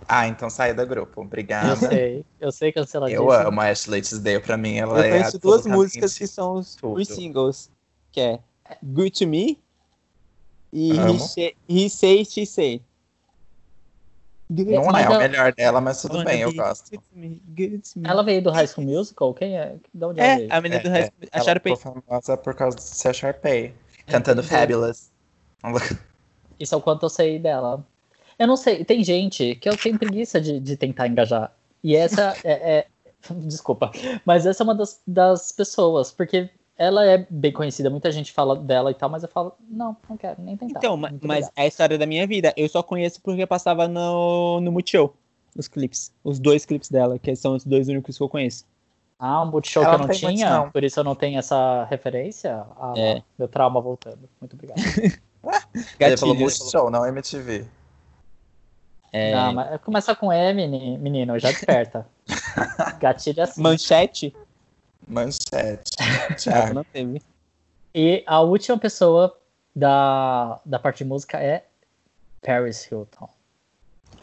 [0.07, 1.21] Ah, então sai do grupo.
[1.21, 1.69] Obrigada.
[1.69, 3.31] Eu sei, eu sei canceladíssimo.
[3.31, 5.07] Eu amo a Ashley Tisdale, pra mim ela eu é.
[5.07, 7.69] Eu conheço duas músicas que são os, os, singles.
[8.11, 8.39] Que é
[8.83, 9.59] Good to Me
[10.73, 12.81] e He, He Say, She Say.
[14.49, 16.99] Não é o melhor dela, mas tudo bem, eu gosto.
[18.03, 19.31] Ela veio do High School Musical?
[19.35, 19.75] Quem é?
[19.93, 20.53] De onde é, ela veio?
[20.53, 21.71] a menina do High School é, A Sharpay.
[21.71, 23.75] Ela ficou famosa por causa de ser a Sharpay.
[24.07, 25.11] Cantando Fabulous.
[26.59, 27.85] Isso é o quanto eu sei dela.
[28.39, 31.53] Eu não sei, tem gente que eu tenho preguiça de, de tentar engajar.
[31.83, 32.87] E essa é, é,
[33.35, 33.91] Desculpa.
[34.25, 38.55] Mas essa é uma das, das pessoas, porque ela é bem conhecida, muita gente fala
[38.55, 40.79] dela e tal, mas eu falo, não, não quero nem tentar.
[40.79, 42.53] Então, mas é a história da minha vida.
[42.55, 45.13] Eu só conheço porque passava no, no Multishow,
[45.55, 46.13] os clipes.
[46.23, 48.65] Os dois clipes dela, que são os dois únicos que eu conheço.
[49.19, 50.71] Ah, um Multishow que eu não tinha, não.
[50.71, 52.65] por isso eu não tenho essa referência.
[52.79, 53.21] Ah, é.
[53.37, 54.29] Meu trauma voltando.
[54.39, 54.79] Muito obrigado.
[55.99, 57.65] Ele falou Multishow, não MTV.
[59.11, 59.33] É...
[59.33, 60.67] Não, mas começa com M,
[60.97, 62.07] menino, já desperta.
[62.99, 63.61] Gatilho assim.
[63.61, 64.35] Manchete?
[65.07, 65.91] Manchete.
[66.37, 66.73] Tchau.
[66.73, 67.21] não teve.
[67.93, 69.35] E a última pessoa
[69.75, 71.65] da, da parte de música é
[72.41, 73.29] Paris Hilton.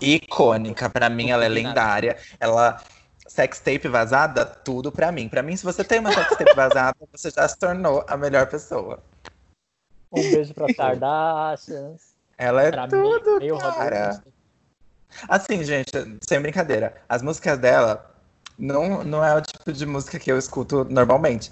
[0.00, 2.16] Icônica, para mim ela é lendária.
[2.38, 2.80] Ela
[3.26, 5.28] sextape vazada, tudo para mim.
[5.28, 9.02] Para mim, se você tem uma sextape vazada, você já se tornou a melhor pessoa.
[10.12, 12.14] Um beijo pra Kardashians.
[12.38, 14.22] Ela é pra tudo, mim, cara.
[15.28, 15.90] Assim, gente,
[16.26, 16.94] sem brincadeira.
[17.08, 18.14] As músicas dela
[18.58, 21.50] não, não é o tipo de música que eu escuto normalmente.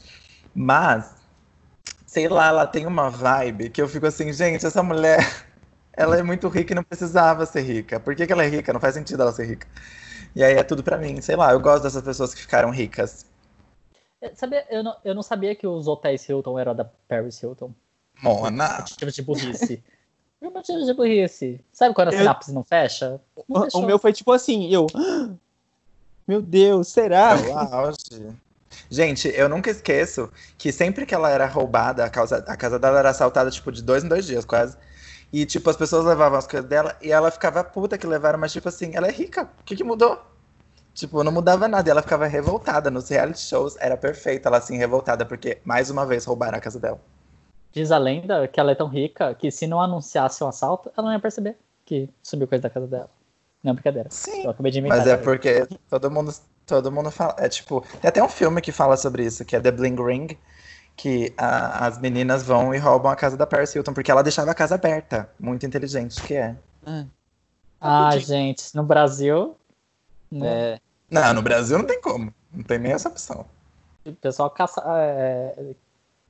[0.55, 1.15] Mas,
[2.07, 5.19] sei lá, ela tem uma vibe que eu fico assim, gente, essa mulher,
[5.93, 8.01] ela é muito rica e não precisava ser rica.
[8.01, 8.73] Por que, que ela é rica?
[8.73, 9.67] Não faz sentido ela ser rica.
[10.35, 13.27] E aí é tudo pra mim, sei lá, eu gosto dessas pessoas que ficaram ricas.
[14.21, 17.75] É, sabia, eu, não, eu não sabia que os hotéis Hilton eram da Paris Hilton.
[18.23, 18.79] Mona!
[18.79, 19.85] Motivo de burrice.
[20.45, 21.59] Meu motivo de burrice.
[21.73, 23.19] Sabe quando a Eu- sinapse não fecha?
[23.49, 24.87] Não O, meu foi tipo assim, eu.
[26.29, 27.33] Meu Deus, será?
[27.33, 28.45] É.
[28.91, 32.99] Gente, eu nunca esqueço que sempre que ela era roubada, a, causa, a casa dela
[32.99, 34.77] era assaltada, tipo, de dois em dois dias, quase.
[35.33, 38.53] E, tipo, as pessoas levavam as coisas dela e ela ficava puta que levaram, mas,
[38.53, 39.45] tipo assim, ela é rica.
[39.61, 40.21] O que que mudou?
[40.93, 41.89] Tipo, não mudava nada.
[41.89, 42.91] E ela ficava revoltada.
[42.91, 46.79] Nos reality shows era perfeita ela, assim, revoltada, porque, mais uma vez, roubaram a casa
[46.79, 47.01] dela.
[47.75, 51.09] Diz a lenda que ela é tão rica que se não anunciasse um assalto, ela
[51.09, 53.11] não ia perceber que subiu coisa da casa dela.
[53.63, 54.09] Não, brincadeira.
[54.13, 54.45] Sim.
[54.45, 54.99] Eu acabei de inventar.
[54.99, 56.33] Mas é porque todo mundo,
[56.65, 57.35] todo mundo fala.
[57.39, 60.39] É tipo, tem até um filme que fala sobre isso, que é The Bling Ring,
[60.97, 64.53] que a- as meninas vão e roubam a casa da Paris Hilton, porque ela deixava
[64.53, 65.29] a casa aberta.
[65.41, 66.55] Muito inteligente que é.
[67.81, 69.57] Ah, gente, no Brasil,
[70.31, 70.81] né, É,
[71.11, 72.33] Não, no Brasil não tem como.
[72.53, 73.47] Não tem nem essa opção.
[74.07, 75.75] o pessoal caça, é,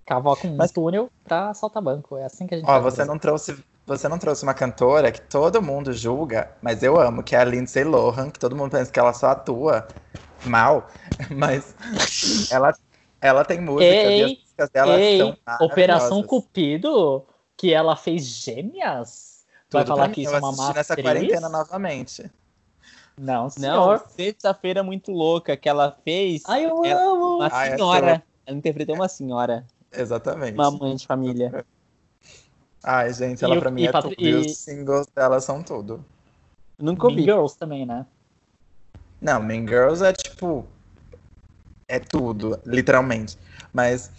[0.05, 2.17] cavoca um Mas- túnel pra assaltar banco.
[2.17, 3.57] É assim que a gente Ó, você não trouxe.
[3.87, 7.45] Você não trouxe uma cantora que todo mundo julga, mas eu amo, que é a
[7.45, 9.87] Lindsay Lohan, que todo mundo pensa que ela só atua
[10.47, 10.87] mal,
[11.31, 11.75] mas
[12.51, 12.75] ela,
[13.21, 16.23] ela tem músicas e as Ei, músicas dela Ei, são Operação.
[16.23, 17.27] Cupido,
[17.59, 19.45] que ela fez gêmeas?
[19.71, 22.31] Vai Tudo falar que isso é uma má nessa quarentena novamente.
[23.19, 24.05] Não, não, senhor.
[24.09, 26.43] sexta-feira muito louca que ela fez.
[26.47, 27.37] Ai, eu Ela- amo.
[27.37, 28.23] Uma Ai, essa senhora.
[28.47, 30.55] Ela interpretou uma senhora, Exatamente.
[30.55, 31.65] uma mãe de família.
[32.83, 34.27] Ai, gente, E ela o- pra mim e é Patri- tudo.
[34.27, 36.05] E e- os singles dela são tudo.
[36.79, 37.23] Nunca Mean ouvi.
[37.25, 38.07] Girls também, né?
[39.21, 40.67] Não, Mean Girls é tipo.
[41.89, 43.39] É tudo, literalmente.
[43.73, 44.11] Mas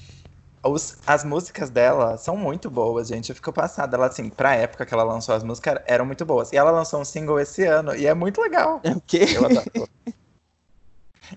[0.63, 3.29] os- as músicas dela são muito boas, gente.
[3.29, 3.97] Eu fico passada.
[3.97, 6.51] Ela, assim, pra época que ela lançou as músicas, eram muito boas.
[6.51, 8.79] E ela lançou um single esse ano, e é muito legal.
[8.83, 9.25] É o quê?
[9.35, 9.65] Eu adoro.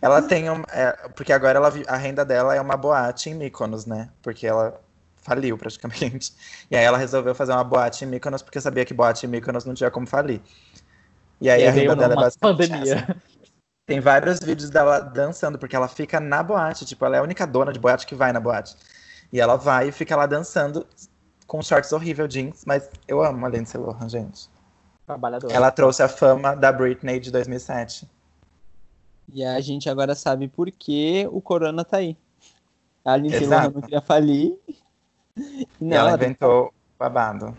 [0.01, 0.63] ela tem um.
[0.71, 4.11] é, porque agora ela, a renda dela é uma boate em Mykonos, né?
[4.23, 4.81] Porque ela
[5.19, 6.33] faliu praticamente.
[6.71, 9.65] E aí ela resolveu fazer uma boate em Mykonos, porque sabia que boate em Mykonos
[9.65, 10.41] não tinha como falir.
[11.41, 12.83] E aí E a renda dela é basicamente pandemia.
[12.83, 13.17] essa.
[13.87, 16.85] Tem vários vídeos dela dançando, porque ela fica na boate.
[16.85, 18.77] Tipo, ela é a única dona de boate que vai na boate.
[19.33, 20.87] E ela vai e fica lá dançando
[21.47, 24.51] com shorts horrível jeans, mas eu amo a Lindsay Lohan, gente.
[25.07, 25.55] Trabalhadora.
[25.55, 28.07] Ela trouxe a fama da Britney de 2007.
[29.33, 32.17] E a gente agora sabe por que o Corona tá aí.
[33.05, 33.17] A.
[33.17, 34.57] Lohan não queria falir.
[35.81, 37.57] Não, ela ela inventou babado.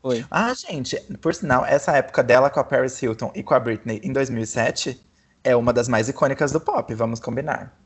[0.00, 0.24] Foi.
[0.30, 4.00] Ah, gente, por sinal, essa época dela com a Paris Hilton e com a Britney
[4.02, 5.00] em 2007
[5.44, 7.76] é uma das mais icônicas do pop, vamos combinar.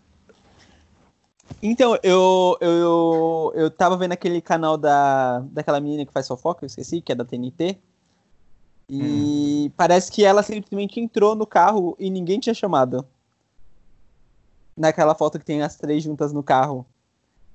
[1.62, 6.64] Então, eu, eu, eu, eu tava vendo aquele canal da, daquela menina que faz fofoca,
[6.64, 7.78] eu esqueci, que é da TNT.
[8.88, 13.06] E parece que ela simplesmente entrou no carro e ninguém tinha chamado.
[14.76, 16.86] Naquela foto que tem as três juntas no carro.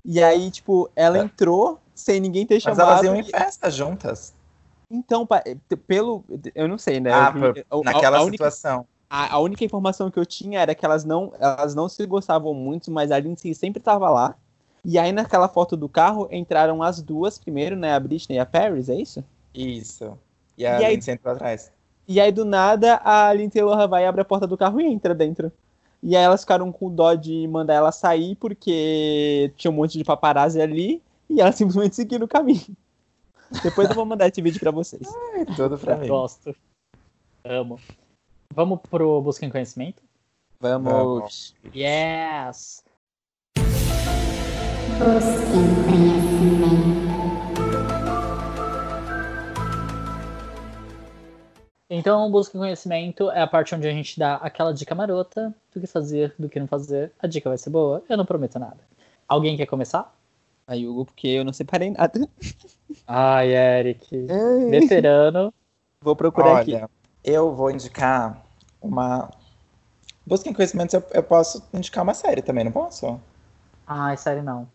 [0.06, 1.22] E aí, tipo, ela É.
[1.22, 2.81] entrou sem ninguém ter Mas chamado.
[2.81, 4.34] elas iam em festa juntas.
[4.89, 5.27] Então,
[5.88, 6.23] pelo.
[6.56, 7.11] Eu não sei, né?
[7.11, 7.34] Ah,
[7.69, 8.85] Eu a- naquela a única- situação.
[9.10, 12.53] A, a única informação que eu tinha era que elas não, elas não se gostavam
[12.53, 14.35] muito, mas a Lindsay sempre tava lá.
[14.85, 17.94] E aí naquela foto do carro entraram as duas primeiro, né?
[17.94, 19.23] A Britney e a Paris, é isso?
[19.53, 20.18] Isso.
[20.57, 21.72] E a E aí- Lindsay entrou atrás.
[22.07, 25.14] E aí do nada a Lindsay Lohan vai abre a porta do carro e entra
[25.15, 25.52] dentro.
[26.02, 30.03] E aí elas ficaram com dó de mandar ela sair porque tinha um monte de
[30.03, 32.76] paparazzi ali e ela simplesmente seguiu o caminho.
[33.64, 35.07] Depois eu vou mandar esse vídeo pra vocês.
[35.34, 36.07] Ai, tudo pra mim.
[36.07, 36.56] Gosto.
[37.44, 37.80] Amo.
[38.53, 40.02] Vamos pro Busca em Conhecimento?
[40.60, 41.53] Vamos.
[41.74, 42.84] Yes!
[44.98, 46.97] Busquem conhecimento.
[51.89, 55.80] Então, Busca em Conhecimento é a parte onde a gente dá aquela dica marota do
[55.80, 57.14] que fazer, do que não fazer.
[57.18, 58.77] A dica vai ser boa, eu não prometo nada.
[59.27, 60.14] Alguém quer começar?
[60.68, 62.27] Aí, Hugo, porque eu não separei nada.
[63.07, 64.27] Ai, Eric.
[64.69, 65.53] Veterano.
[66.01, 66.76] Vou procurar aqui.
[66.76, 66.89] Olha,
[67.23, 68.43] eu vou indicar
[68.81, 69.31] uma.
[70.26, 73.18] Busquem conhecimentos, eu, eu posso indicar uma série também, não posso?
[73.85, 74.68] Ai, sério, não.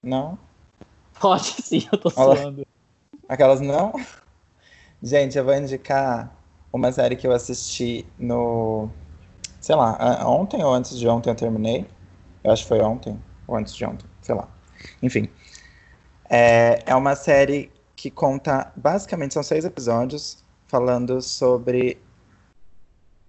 [0.00, 0.38] Não?
[1.18, 2.40] Pode sim, eu tô Olha.
[2.40, 2.66] suando.
[3.28, 3.92] Aquelas não?
[5.02, 6.34] Gente, eu vou indicar
[6.72, 8.90] uma série que eu assisti no.
[9.60, 11.86] Sei lá, ontem ou antes de ontem eu terminei.
[12.42, 14.48] Eu acho que foi ontem, ou antes de ontem, sei lá.
[15.02, 15.28] Enfim.
[16.28, 18.72] É, é uma série que conta.
[18.76, 21.98] Basicamente, são seis episódios falando sobre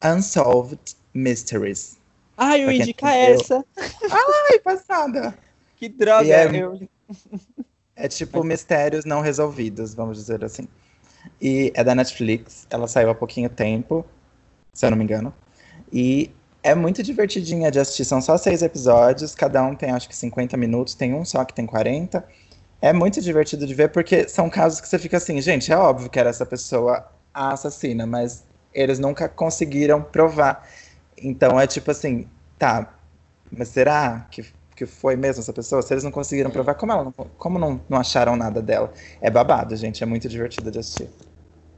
[0.03, 1.97] Unsolved Mysteries.
[2.37, 3.65] Ah, eu indicar essa.
[3.77, 5.37] Ai, passada!
[5.75, 6.27] Que droga.
[6.27, 6.89] É eu-
[7.95, 10.67] É tipo mistérios não resolvidos, vamos dizer assim.
[11.41, 14.05] E é da Netflix, ela saiu há pouquinho tempo,
[14.73, 15.33] se eu não me engano.
[15.91, 16.31] E
[16.63, 18.05] é muito divertidinha de assistir.
[18.05, 21.53] São só seis episódios, cada um tem acho que 50 minutos, tem um só que
[21.53, 22.23] tem 40.
[22.81, 26.09] É muito divertido de ver porque são casos que você fica assim, gente, é óbvio
[26.09, 28.43] que era essa pessoa a assassina, mas
[28.73, 30.67] eles nunca conseguiram provar.
[31.17, 32.27] Então é tipo assim,
[32.57, 32.93] tá,
[33.51, 34.45] mas será que,
[34.81, 35.79] que foi mesmo essa pessoa?
[35.83, 38.91] Se eles não conseguiram provar, como, ela não, como não, não acharam nada dela?
[39.21, 41.07] É babado, gente, é muito divertido de assistir.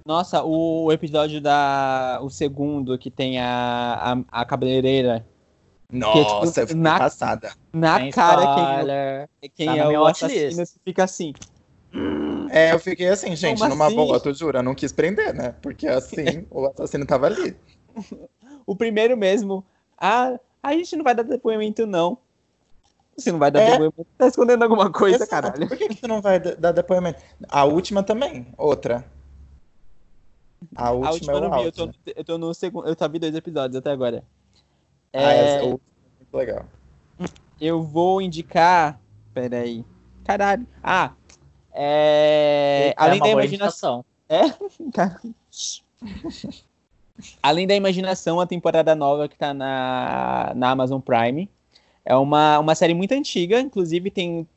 [0.06, 2.20] Nossa, o episódio da.
[2.22, 5.26] O segundo, que tem a, a, a cabeleireira.
[5.92, 7.52] Nossa, é, tipo, eu na- passada.
[7.74, 9.30] Na Sem cara, spoiler.
[9.42, 11.34] quem, quem Tá é minha o assassino, fica assim.
[12.52, 13.96] É, eu fiquei assim, gente, Como numa assim?
[13.98, 15.56] boa, tu jura, eu não quis prender, né?
[15.62, 17.56] Porque assim, o assassino tava ali.
[18.66, 19.64] O primeiro mesmo.
[19.98, 22.18] Ah, a gente não vai dar depoimento, não.
[23.16, 23.72] Você não vai dar É.
[23.72, 24.08] depoimento.
[24.18, 25.30] Tá escondendo alguma coisa, Exato.
[25.30, 25.68] caralho.
[25.68, 27.22] Por que, que tu não vai dar depoimento?
[27.48, 29.06] A última também, outra.
[30.76, 32.88] A última, A última é eu não vi, eu tô, no- eu tô no segundo.
[32.88, 34.24] Eu só vi dois episódios até agora.
[35.14, 36.66] Ah, É, essa- o último é muito legal.
[37.62, 39.00] Eu vou indicar.
[39.34, 39.86] Peraí.
[40.24, 40.66] Caralho.
[40.82, 41.14] Ah.
[41.72, 42.90] É...
[42.90, 44.06] É Além da imaginação.
[44.30, 44.90] indicação.
[44.94, 45.20] Cara.
[47.42, 51.50] Além da imaginação, a temporada nova que tá na, na Amazon Prime.
[52.06, 54.48] É uma, uma série muito antiga, inclusive tem.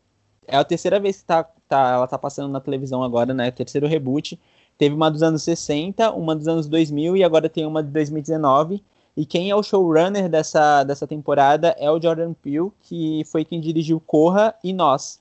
[0.47, 3.51] É a terceira vez que tá, tá, ela tá passando na televisão agora, né?
[3.51, 4.39] Terceiro reboot.
[4.79, 8.83] Teve uma dos anos 60, uma dos anos 2000 e agora tem uma de 2019.
[9.17, 13.61] E quem é o showrunner dessa, dessa temporada é o Jordan Peele, que foi quem
[13.61, 15.19] dirigiu Corra e Nós.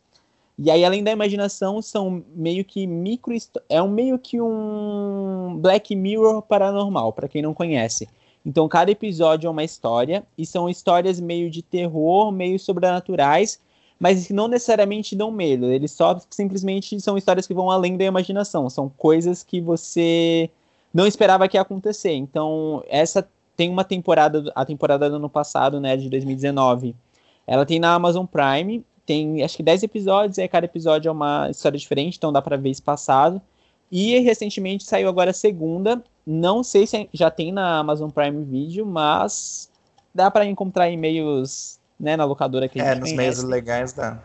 [0.57, 3.33] E aí, além da imaginação, são meio que micro.
[3.69, 8.07] É um meio que um Black Mirror paranormal, para quem não conhece.
[8.45, 13.59] Então, cada episódio é uma história, e são histórias meio de terror, meio sobrenaturais,
[13.99, 15.65] mas que não necessariamente dão medo.
[15.65, 18.69] Eles só simplesmente são histórias que vão além da imaginação.
[18.69, 20.49] São coisas que você
[20.93, 22.13] não esperava que ia acontecer.
[22.13, 26.95] Então, essa tem uma temporada, a temporada do ano passado, né, de 2019.
[27.47, 31.49] Ela tem na Amazon Prime, tem acho que 10 episódios, e cada episódio é uma
[31.49, 33.41] história diferente, então dá pra ver espaçado.
[33.97, 38.85] E recentemente saiu agora a segunda, não sei se já tem na Amazon Prime Video,
[38.85, 39.69] mas
[40.13, 43.17] dá pra encontrar em meios, né, na locadora que a É, gente nos conhece.
[43.17, 44.21] meios legais dá.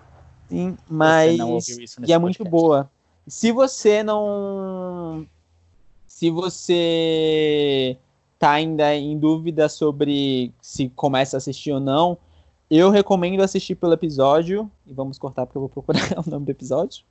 [0.48, 2.50] Sim, Você mas não ouviu isso e é muito podcast.
[2.50, 2.90] boa.
[3.28, 5.24] Se você não.
[6.04, 7.96] Se você
[8.40, 12.18] tá ainda em dúvida sobre se começa a assistir ou não,
[12.68, 14.68] eu recomendo assistir pelo episódio.
[14.84, 17.04] E vamos cortar porque eu vou procurar o nome do episódio.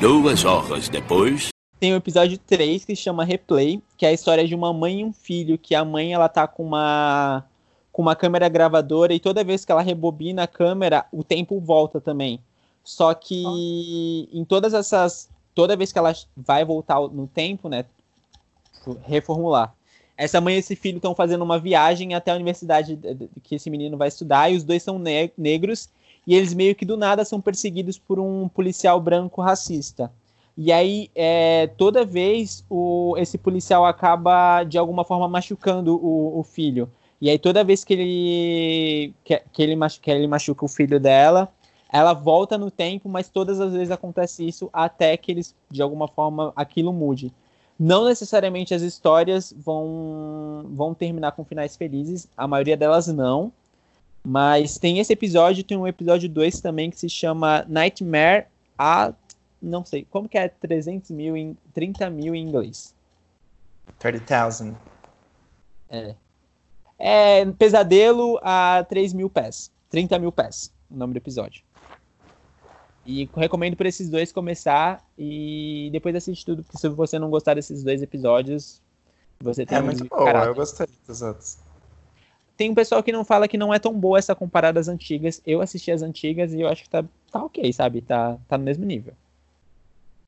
[0.00, 1.48] Duas horas depois.
[1.84, 5.04] Tem o episódio 3 que chama Replay, que é a história de uma mãe e
[5.04, 7.44] um filho, que a mãe ela tá com uma
[7.92, 12.00] com uma câmera gravadora e toda vez que ela rebobina a câmera, o tempo volta
[12.00, 12.40] também.
[12.82, 13.44] Só que
[14.32, 17.84] em todas essas toda vez que ela vai voltar no tempo, né,
[19.02, 19.74] reformular.
[20.16, 23.56] Essa mãe e esse filho estão fazendo uma viagem até a universidade de- de- que
[23.56, 25.90] esse menino vai estudar e os dois são ne- negros
[26.26, 30.10] e eles meio que do nada são perseguidos por um policial branco racista.
[30.56, 36.42] E aí, é, toda vez, o, esse policial acaba, de alguma forma, machucando o, o
[36.44, 36.88] filho.
[37.20, 41.00] E aí, toda vez que ele, que, que ele, machu- que ele machuca o filho
[41.00, 41.52] dela,
[41.92, 46.06] ela volta no tempo, mas todas as vezes acontece isso até que eles, de alguma
[46.06, 47.32] forma, aquilo mude.
[47.78, 53.52] Não necessariamente as histórias vão, vão terminar com finais felizes, a maioria delas não.
[54.24, 58.46] Mas tem esse episódio, tem um episódio 2 também que se chama Nightmare
[58.78, 59.12] a
[59.64, 62.94] não sei, como que é 300 mil em 30 mil em inglês?
[63.98, 64.74] 30,000.
[66.98, 69.70] É Pesadelo a 3 mil pés.
[69.90, 71.62] 30 mil pés, o nome do episódio.
[73.06, 77.54] E recomendo por esses dois começar e depois assiste tudo, porque se você não gostar
[77.54, 78.80] desses dois episódios,
[79.40, 80.48] você tem É um muito boa, caráter.
[80.48, 81.58] eu gostei dos outros.
[82.56, 85.42] Tem um pessoal que não fala que não é tão boa essa comparada às antigas.
[85.44, 88.00] Eu assisti as antigas e eu acho que tá, tá ok, sabe?
[88.00, 89.12] Tá, tá no mesmo nível.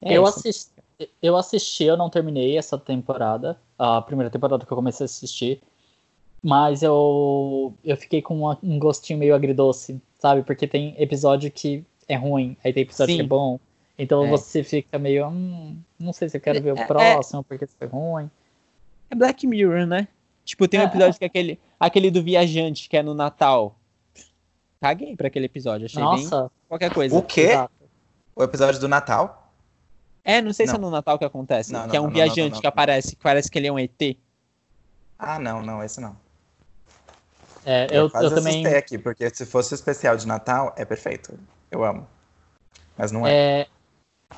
[0.02, 0.38] É eu, isso.
[0.38, 0.70] assisti,
[1.22, 5.60] eu assisti, eu não terminei essa temporada, a primeira temporada que eu comecei a assistir,
[6.42, 10.42] mas eu, eu fiquei com uma- um gostinho meio agridoce, sabe?
[10.42, 13.18] Porque tem episódio que é ruim, aí tem episódio Sim.
[13.18, 13.58] que é bom,
[13.98, 14.28] então É.
[14.28, 16.84] você fica meio, hum, não sei se eu quero ver o É, é.
[16.86, 18.30] próximo, porque isso foi ruim.
[19.10, 20.08] É Black Mirror, né?
[20.44, 23.76] Tipo, tem um É, episódio que é aquele, aquele do viajante, que é no Natal.
[24.80, 27.16] Caguei pra aquele episódio, achei bem Nossa, qualquer coisa.
[27.16, 27.40] O quê?
[27.48, 27.72] exato.
[28.36, 29.45] O episódio do Natal?
[30.26, 30.86] É, não sei se é Não.
[30.86, 31.72] no Natal que acontece.
[31.72, 32.68] Não, não, que é um não, não, viajante não, não, que não.
[32.68, 34.16] aparece, que parece que ele é um ET.
[35.16, 36.16] Ah, não, não, esse não.
[37.64, 38.54] É, eu, quase eu também.
[38.54, 41.38] assustei aqui, porque se fosse o especial de Natal, é perfeito.
[41.70, 42.08] Eu amo.
[42.98, 43.32] Mas não é.
[43.32, 43.66] É,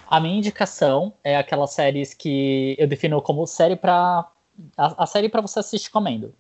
[0.07, 4.31] a minha indicação é aquelas séries que eu defino como série pra.
[4.77, 6.35] A, a série pra você assistir comendo.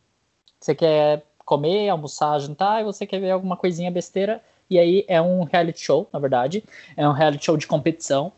[0.61, 4.43] Você quer comer, almoçar, jantar, e você quer ver alguma coisinha besteira.
[4.69, 6.62] E aí é um reality show, na verdade.
[6.95, 8.31] É um reality show de competição.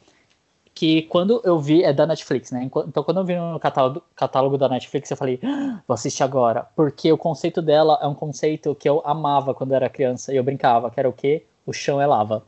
[0.75, 2.65] Que quando eu vi, é da Netflix, né?
[2.65, 6.67] Então quando eu vi no catálogo, catálogo da Netflix, eu falei, ah, vou assistir agora.
[6.75, 10.33] Porque o conceito dela é um conceito que eu amava quando era criança.
[10.33, 11.45] E eu brincava, que era o quê?
[11.67, 12.45] O chão é lava.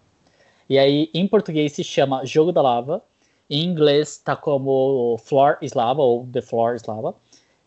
[0.69, 3.03] E aí, em português, se chama Jogo da Lava.
[3.51, 7.15] Em inglês, tá como Floor is Lava, ou The Floor is Lava.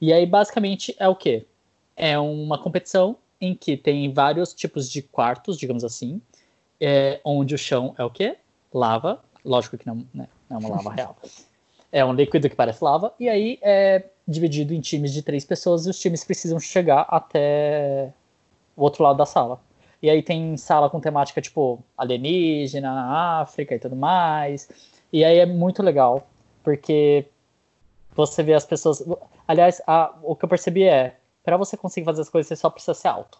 [0.01, 1.45] E aí, basicamente, é o quê?
[1.95, 6.19] É uma competição em que tem vários tipos de quartos, digamos assim,
[6.79, 8.37] é, onde o chão é o quê?
[8.73, 9.23] Lava.
[9.43, 11.15] Lógico que não, né, é uma lava real.
[11.91, 13.13] É um líquido que parece lava.
[13.19, 18.11] E aí é dividido em times de três pessoas e os times precisam chegar até
[18.75, 19.59] o outro lado da sala.
[20.01, 24.69] E aí tem sala com temática tipo alienígena, África e tudo mais.
[25.11, 26.27] E aí é muito legal,
[26.63, 27.25] porque
[28.15, 29.03] você vê as pessoas.
[29.47, 32.69] Aliás, a, o que eu percebi é: para você conseguir fazer as coisas, você só
[32.69, 33.39] precisa ser alto.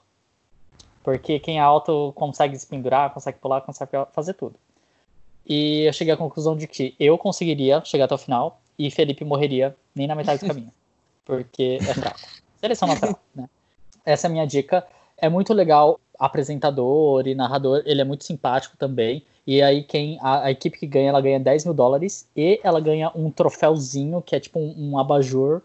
[1.03, 4.55] Porque quem é alto consegue se pendurar, consegue pular, consegue fazer tudo.
[5.45, 9.23] E eu cheguei à conclusão de que eu conseguiria chegar até o final e Felipe
[9.23, 10.71] morreria nem na metade do caminho.
[11.23, 12.19] Porque é fraco.
[12.59, 13.49] Seleção natural, né?
[14.05, 14.85] Essa é a minha dica.
[15.17, 19.23] É muito legal apresentador e narrador, ele é muito simpático também.
[19.45, 22.79] E aí quem a, a, equipe que ganha, ela ganha 10 mil dólares e ela
[22.79, 25.61] ganha um troféuzinho que é tipo um, um abajur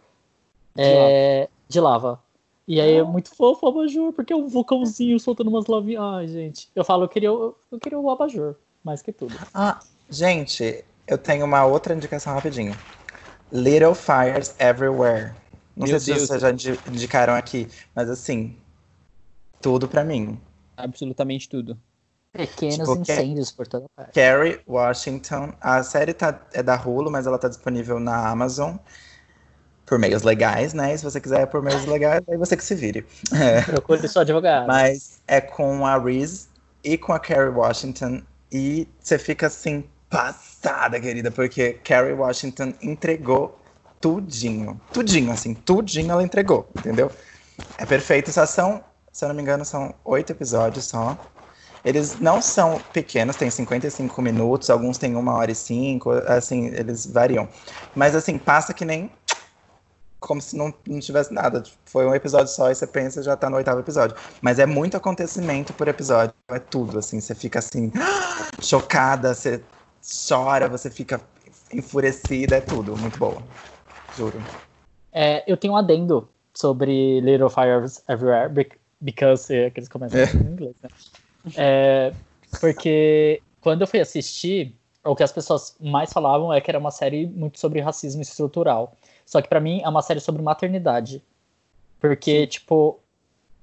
[0.74, 1.50] de, é, lava.
[1.68, 2.20] de lava.
[2.68, 6.02] E aí é muito fofo o abajur, porque é um vulcãozinho soltando umas lavinhas.
[6.02, 6.68] Ai, gente.
[6.74, 8.54] Eu falo, eu queria, eu queria o abajur,
[8.84, 9.34] mais que tudo.
[9.52, 12.76] Ah, gente, eu tenho uma outra indicação rapidinho.
[13.52, 15.34] Little Fires Everywhere.
[15.76, 16.28] Não Meu sei Deus.
[16.28, 18.56] se vocês já indicaram aqui, mas assim,
[19.60, 20.40] tudo para mim.
[20.76, 21.78] Absolutamente tudo.
[22.32, 24.12] Pequenos tipo, incêndios por toda parte.
[24.12, 25.52] Carrie Washington.
[25.60, 28.76] A série tá, é da Hulu, mas ela tá disponível na Amazon.
[29.84, 30.96] Por meios legais, né?
[30.96, 33.04] se você quiser por meios legais, aí você que se vire.
[33.34, 33.62] É.
[33.66, 34.68] Procure só advogado.
[34.68, 36.46] Mas é com a Reese
[36.84, 38.22] e com a Carrie Washington.
[38.52, 43.58] E você fica assim, passada, querida, porque Carrie Washington entregou
[44.00, 44.80] tudinho.
[44.92, 47.10] Tudinho, assim, tudinho ela entregou, entendeu?
[47.78, 48.32] É perfeito.
[48.32, 48.82] Só são
[49.12, 51.16] se eu não me engano, são oito episódios só.
[51.84, 57.06] Eles não são pequenos, tem 55 minutos, alguns têm uma hora e cinco, assim, eles
[57.06, 57.48] variam.
[57.94, 59.10] Mas assim, passa que nem
[60.20, 61.62] como se não, não tivesse nada.
[61.86, 64.16] Foi um episódio só e você pensa já tá no oitavo episódio.
[64.40, 66.34] Mas é muito acontecimento por episódio.
[66.48, 67.20] É tudo, assim.
[67.20, 67.90] Você fica assim,
[68.60, 69.62] chocada, você
[70.28, 71.20] chora, você fica
[71.72, 72.96] enfurecida, é tudo.
[72.96, 73.42] Muito boa.
[74.16, 74.40] Juro.
[75.12, 78.52] É, eu tenho um adendo sobre Little Fires Everywhere,
[79.00, 80.24] because é, que eles começam é.
[80.24, 80.90] em inglês, né?
[81.56, 82.12] É,
[82.60, 84.74] porque quando eu fui assistir,
[85.04, 88.96] o que as pessoas mais falavam é que era uma série muito sobre racismo estrutural.
[89.30, 91.22] Só que para mim é uma série sobre maternidade.
[92.00, 92.98] Porque, tipo,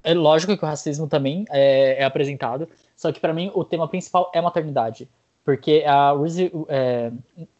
[0.01, 3.85] é lógico que o racismo também é, é apresentado, só que para mim o tema
[3.85, 5.09] principal é maternidade.
[5.43, 6.49] Porque a Reese.
[6.69, 7.11] É...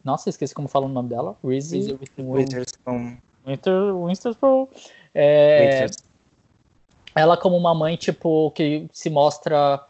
[0.06, 1.36] Nossa, esqueci como fala o nome dela.
[1.44, 3.18] Reese Witherspoon.
[3.46, 4.68] Witherspoon.
[5.14, 5.88] É
[7.14, 9.84] ela como uma mãe, tipo, que se mostra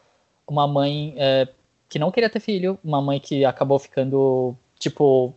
[0.47, 1.47] uma mãe é,
[1.87, 5.35] que não queria ter filho, uma mãe que acabou ficando, tipo,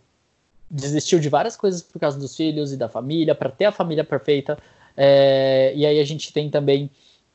[0.71, 4.05] desistiu de várias coisas por causa dos filhos e da família, para ter a família
[4.05, 4.57] perfeita.
[4.97, 6.91] É, e aí a gente tem também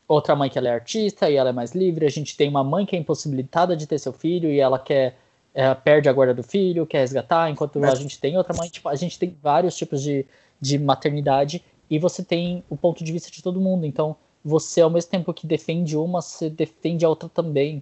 [0.07, 2.05] outra mãe que ela é artista e ela é mais livre.
[2.05, 5.17] A gente tem uma mãe que é impossibilitada de ter seu filho e ela quer
[5.55, 7.91] ela é, perde a guarda do filho, quer resgatar, enquanto Mas...
[7.91, 10.25] a gente tem outra mãe, tipo, a gente tem vários tipos de,
[10.59, 13.85] de maternidade e você tem o ponto de vista de todo mundo.
[13.85, 17.81] Então, você, ao mesmo tempo que defende uma, você defende a outra também.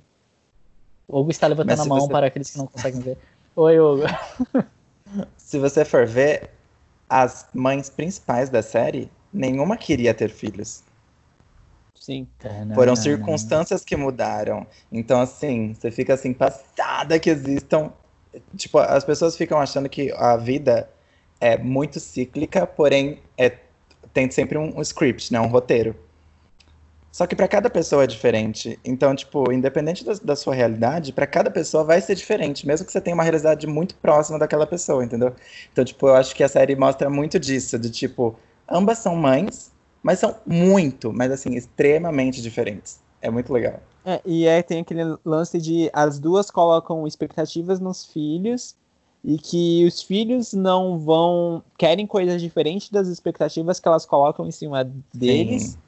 [1.07, 2.11] O Hugo está levantando a mão você...
[2.11, 3.17] para aqueles que não conseguem ver.
[3.55, 4.03] Oi, Hugo.
[5.37, 6.49] se você for ver,
[7.09, 10.83] as mães principais da série, nenhuma queria ter filhos.
[11.95, 12.27] Sim.
[12.75, 14.67] Foram circunstâncias que mudaram.
[14.91, 17.93] Então, assim, você fica assim, passada que existam.
[18.57, 20.89] Tipo, as pessoas ficam achando que a vida
[21.39, 23.57] é muito cíclica, porém é,
[24.13, 25.39] tem sempre um, um script, né?
[25.39, 25.95] Um roteiro.
[27.13, 28.79] Só que para cada pessoa é diferente.
[28.83, 32.91] Então, tipo, independente da, da sua realidade, para cada pessoa vai ser diferente, mesmo que
[32.91, 35.31] você tenha uma realidade muito próxima daquela pessoa, entendeu?
[35.71, 38.35] Então, tipo, eu acho que a série mostra muito disso, de tipo,
[38.67, 39.71] ambas são mães,
[40.01, 42.99] mas são muito, mas assim, extremamente diferentes.
[43.21, 43.79] É muito legal.
[44.03, 48.75] É, e aí tem aquele lance de as duas colocam expectativas nos filhos
[49.23, 54.51] e que os filhos não vão querem coisas diferentes das expectativas que elas colocam em
[54.51, 54.83] cima
[55.13, 55.63] deles.
[55.63, 55.82] Sim.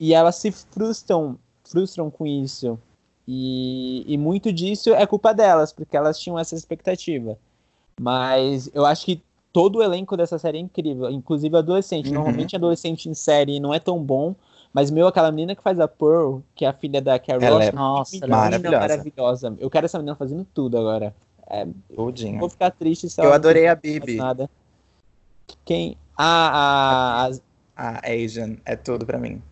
[0.00, 2.78] E elas se frustram, frustram com isso.
[3.28, 7.38] E, e muito disso é culpa delas, porque elas tinham essa expectativa.
[8.00, 9.22] Mas eu acho que
[9.52, 12.08] todo o elenco dessa série é incrível, inclusive adolescente.
[12.08, 12.14] Uhum.
[12.14, 14.34] Normalmente adolescente em série não é tão bom,
[14.72, 17.64] Mas, meu, aquela menina que faz a Pearl, que é a filha da Carrie Ela
[17.64, 18.78] é Nossa, menina ela é maravilhosa.
[18.88, 19.56] maravilhosa.
[19.58, 21.14] Eu quero essa menina fazendo tudo agora.
[21.48, 22.38] É, Tudinho.
[22.38, 24.14] vou ficar triste se Eu ela não adorei a Bibi.
[24.16, 24.48] nada.
[25.64, 25.96] Quem?
[26.16, 27.30] Ah, a,
[27.76, 29.42] a, A Asian é tudo pra mim.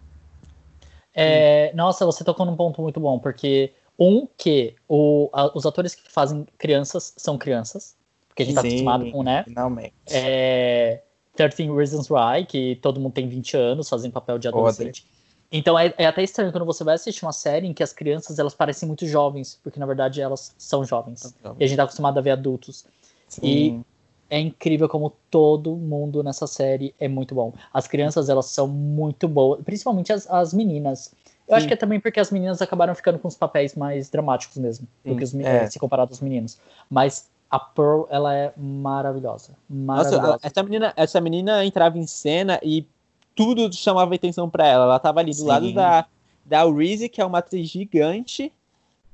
[1.14, 5.94] É, nossa, você tocou num ponto muito bom, porque um que o, a- os atores
[5.94, 7.96] que fazem crianças são crianças,
[8.28, 8.68] porque a gente tá Sim.
[8.68, 9.44] acostumado com, né?
[9.44, 9.92] Finalmente.
[10.10, 11.02] É,
[11.34, 15.06] 13 Reasons Why, que todo mundo tem 20 anos, fazem papel de adolescente.
[15.50, 18.38] Então é, é até estranho quando você vai assistir uma série em que as crianças
[18.38, 21.34] elas parecem muito jovens, porque na verdade elas são jovens.
[21.58, 22.84] E a gente tá acostumado a ver adultos.
[23.26, 23.82] Sim.
[24.30, 27.52] É incrível como todo mundo nessa série é muito bom.
[27.72, 31.14] As crianças, elas são muito boas, principalmente as, as meninas.
[31.46, 31.68] Eu acho Sim.
[31.68, 35.16] que é também porque as meninas acabaram ficando com os papéis mais dramáticos mesmo, do
[35.16, 35.64] que os, me- é.
[35.64, 36.58] eh, se comparado aos meninos.
[36.90, 39.52] Mas a Pearl, ela é maravilhosa.
[39.68, 40.34] Nossa, Maravilhosa.
[40.42, 42.86] a- essa menina, essa menina entrava em cena e
[43.34, 44.84] tudo chamava atenção pra ela.
[44.84, 45.46] Ela tava ali do Sim.
[45.46, 46.04] lado da,
[46.44, 48.52] da Reese, que é uma atriz gigante,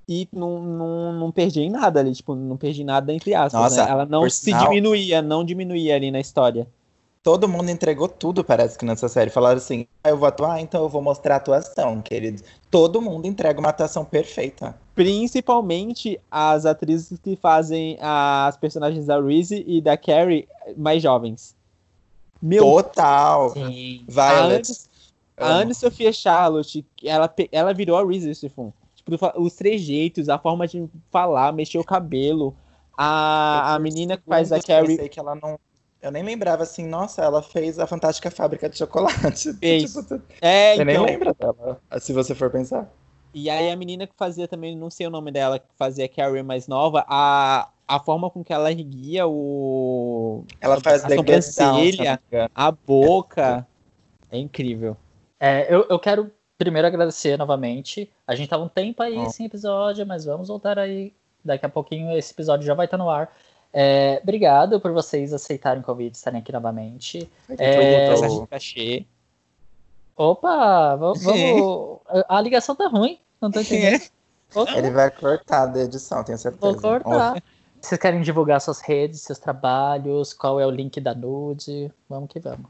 [0.09, 3.61] e não, não, não perdia em nada ali, tipo, não perdi nada entre aspas.
[3.61, 3.91] Nossa, né?
[3.91, 6.67] Ela não se sinal- diminuía, não diminuía ali na história.
[7.23, 9.31] Todo mundo entregou tudo, parece que nessa série.
[9.31, 12.43] Falaram assim: ah, eu vou atuar, então eu vou mostrar a atuação, querido.
[12.71, 14.77] Todo mundo entrega uma atuação perfeita.
[14.95, 21.57] Principalmente as atrizes que fazem as personagens da Reese e da Carrie mais jovens.
[22.43, 23.49] Meu, Total.
[23.51, 24.05] Sim.
[24.07, 24.71] Violet.
[25.37, 25.47] A.
[25.47, 28.71] Anne Sophia Charlotte, ela, ela virou a Reese Witherspoon.
[29.05, 32.55] Tipo, os trejeitos, a forma de falar, mexer o cabelo.
[32.97, 35.59] A, a Eu, menina que faz a Carrie pensei que ela não.
[36.01, 39.53] Eu nem lembrava assim, nossa, ela fez a Fantástica Fábrica de Chocolate.
[39.55, 39.85] Fez.
[39.95, 41.07] Tipo, tu- É, você nem então.
[41.07, 42.89] lembra dela, se você for pensar.
[43.35, 46.09] E aí a menina que fazia também, não sei o nome dela, que fazia a
[46.09, 50.45] Carrie mais nova, a, a forma com que ela erguia o.
[50.61, 52.21] Ela faz a Down, sobrancelha,
[52.55, 53.67] a boca.
[54.31, 54.97] É incrível.
[55.41, 58.11] É, eu, eu quero primeiro agradecer novamente.
[58.27, 59.29] A gente tava um tempo aí Ó.
[59.29, 61.13] sem episódio, mas vamos voltar aí.
[61.45, 63.35] Daqui a pouquinho esse episódio já vai estar no ar.
[63.73, 67.29] É, obrigado por vocês aceitarem o convite, estarem aqui novamente.
[67.59, 69.05] É, Essa Tô- cachê.
[70.17, 72.01] Opa, va- vamos.
[72.29, 74.03] A ligação tá ruim, não tô entendendo.
[74.53, 76.61] Vou, Ele vai cortar da edição, tenho certeza.
[76.73, 77.43] vou cortar.
[77.81, 80.33] Vocês querem divulgar suas redes, seus trabalhos?
[80.33, 81.93] Qual é o link da nude?
[82.09, 82.67] Vamos que vamos.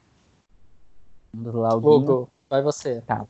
[1.33, 1.93] Vamos lá, Huguinho.
[1.95, 3.03] Hugo, vai você.
[3.03, 3.25] Tá.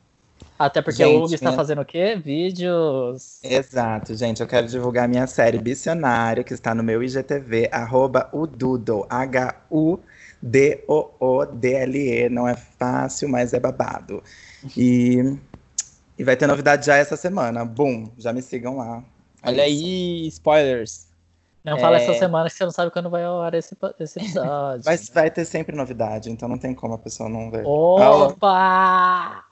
[0.57, 2.15] Até porque Gente, o Hugo está minha- fazendo o quê?
[2.15, 3.39] Vídeos.
[3.43, 4.41] Exato, gente.
[4.41, 9.05] Eu quero divulgar minha série Bicionário, que está no meu IGTV, arroba Udoodle,
[11.09, 12.29] H-U-D-O-O-D-L-E.
[12.29, 14.23] Não é fácil, mas é babado.
[14.77, 15.37] E,
[16.17, 17.65] e vai ter novidade já essa semana.
[17.65, 19.03] Bum, já me sigam lá.
[19.43, 19.83] É Olha isso.
[19.85, 21.05] aí, spoilers.
[21.63, 22.03] Não fala É.
[22.03, 24.83] essa semana que você não sabe quando vai ao ar esse, esse episódio.
[24.85, 27.63] Mas vai ter sempre novidade, então não tem como a pessoa não ver.
[27.65, 29.43] Opa!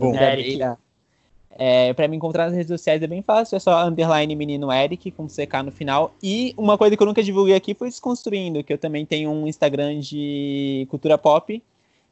[0.00, 0.14] Bom.
[0.14, 0.58] Eric.
[1.62, 5.10] É, pra me encontrar nas redes sociais é bem fácil, é só underline menino Eric
[5.10, 6.14] com CK no final.
[6.22, 9.46] E uma coisa que eu nunca divulguei aqui foi Desconstruindo, que eu também tenho um
[9.46, 11.62] Instagram de cultura pop.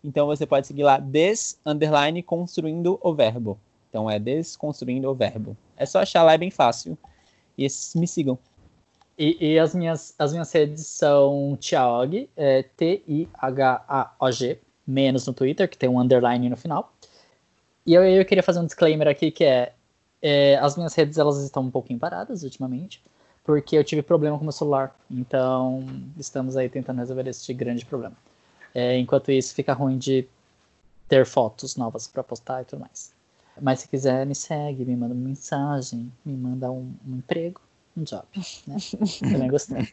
[0.05, 3.59] Então você pode seguir lá, des underline construindo o verbo.
[3.89, 5.56] Então é desconstruindo o verbo.
[5.77, 6.98] É só achar lá, é bem fácil.
[7.56, 7.66] E
[7.97, 8.39] me sigam.
[9.19, 15.77] E, e as, minhas, as minhas redes são Thiaog, é, T-I-H-A-O-G, menos no Twitter, que
[15.77, 16.93] tem um underline no final.
[17.89, 19.73] E eu, eu queria fazer um disclaimer aqui, que é,
[20.20, 23.02] é, as minhas redes elas estão um pouquinho paradas ultimamente,
[23.43, 24.94] porque eu tive problema com meu celular.
[25.10, 25.82] Então,
[26.19, 28.15] estamos aí tentando resolver esse grande problema.
[28.74, 30.28] É, enquanto isso, fica ruim de
[31.09, 33.10] ter fotos novas para postar e tudo mais.
[33.59, 37.59] Mas se quiser, me segue, me manda uma mensagem, me manda um, um emprego,
[37.97, 38.27] um job,
[38.66, 38.77] né?
[39.32, 39.89] Também gostei.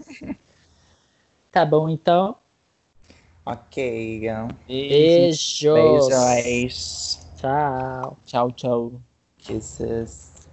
[1.50, 2.36] Tá bom, então.
[3.46, 4.22] Ok.
[4.68, 5.62] Beijos.
[5.64, 7.25] Beijos.
[7.46, 8.18] Tchau.
[8.26, 9.02] Tchau, tchau.
[9.38, 10.48] Kisses.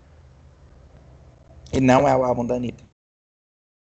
[1.73, 2.92] E não é o álbum da Anitta.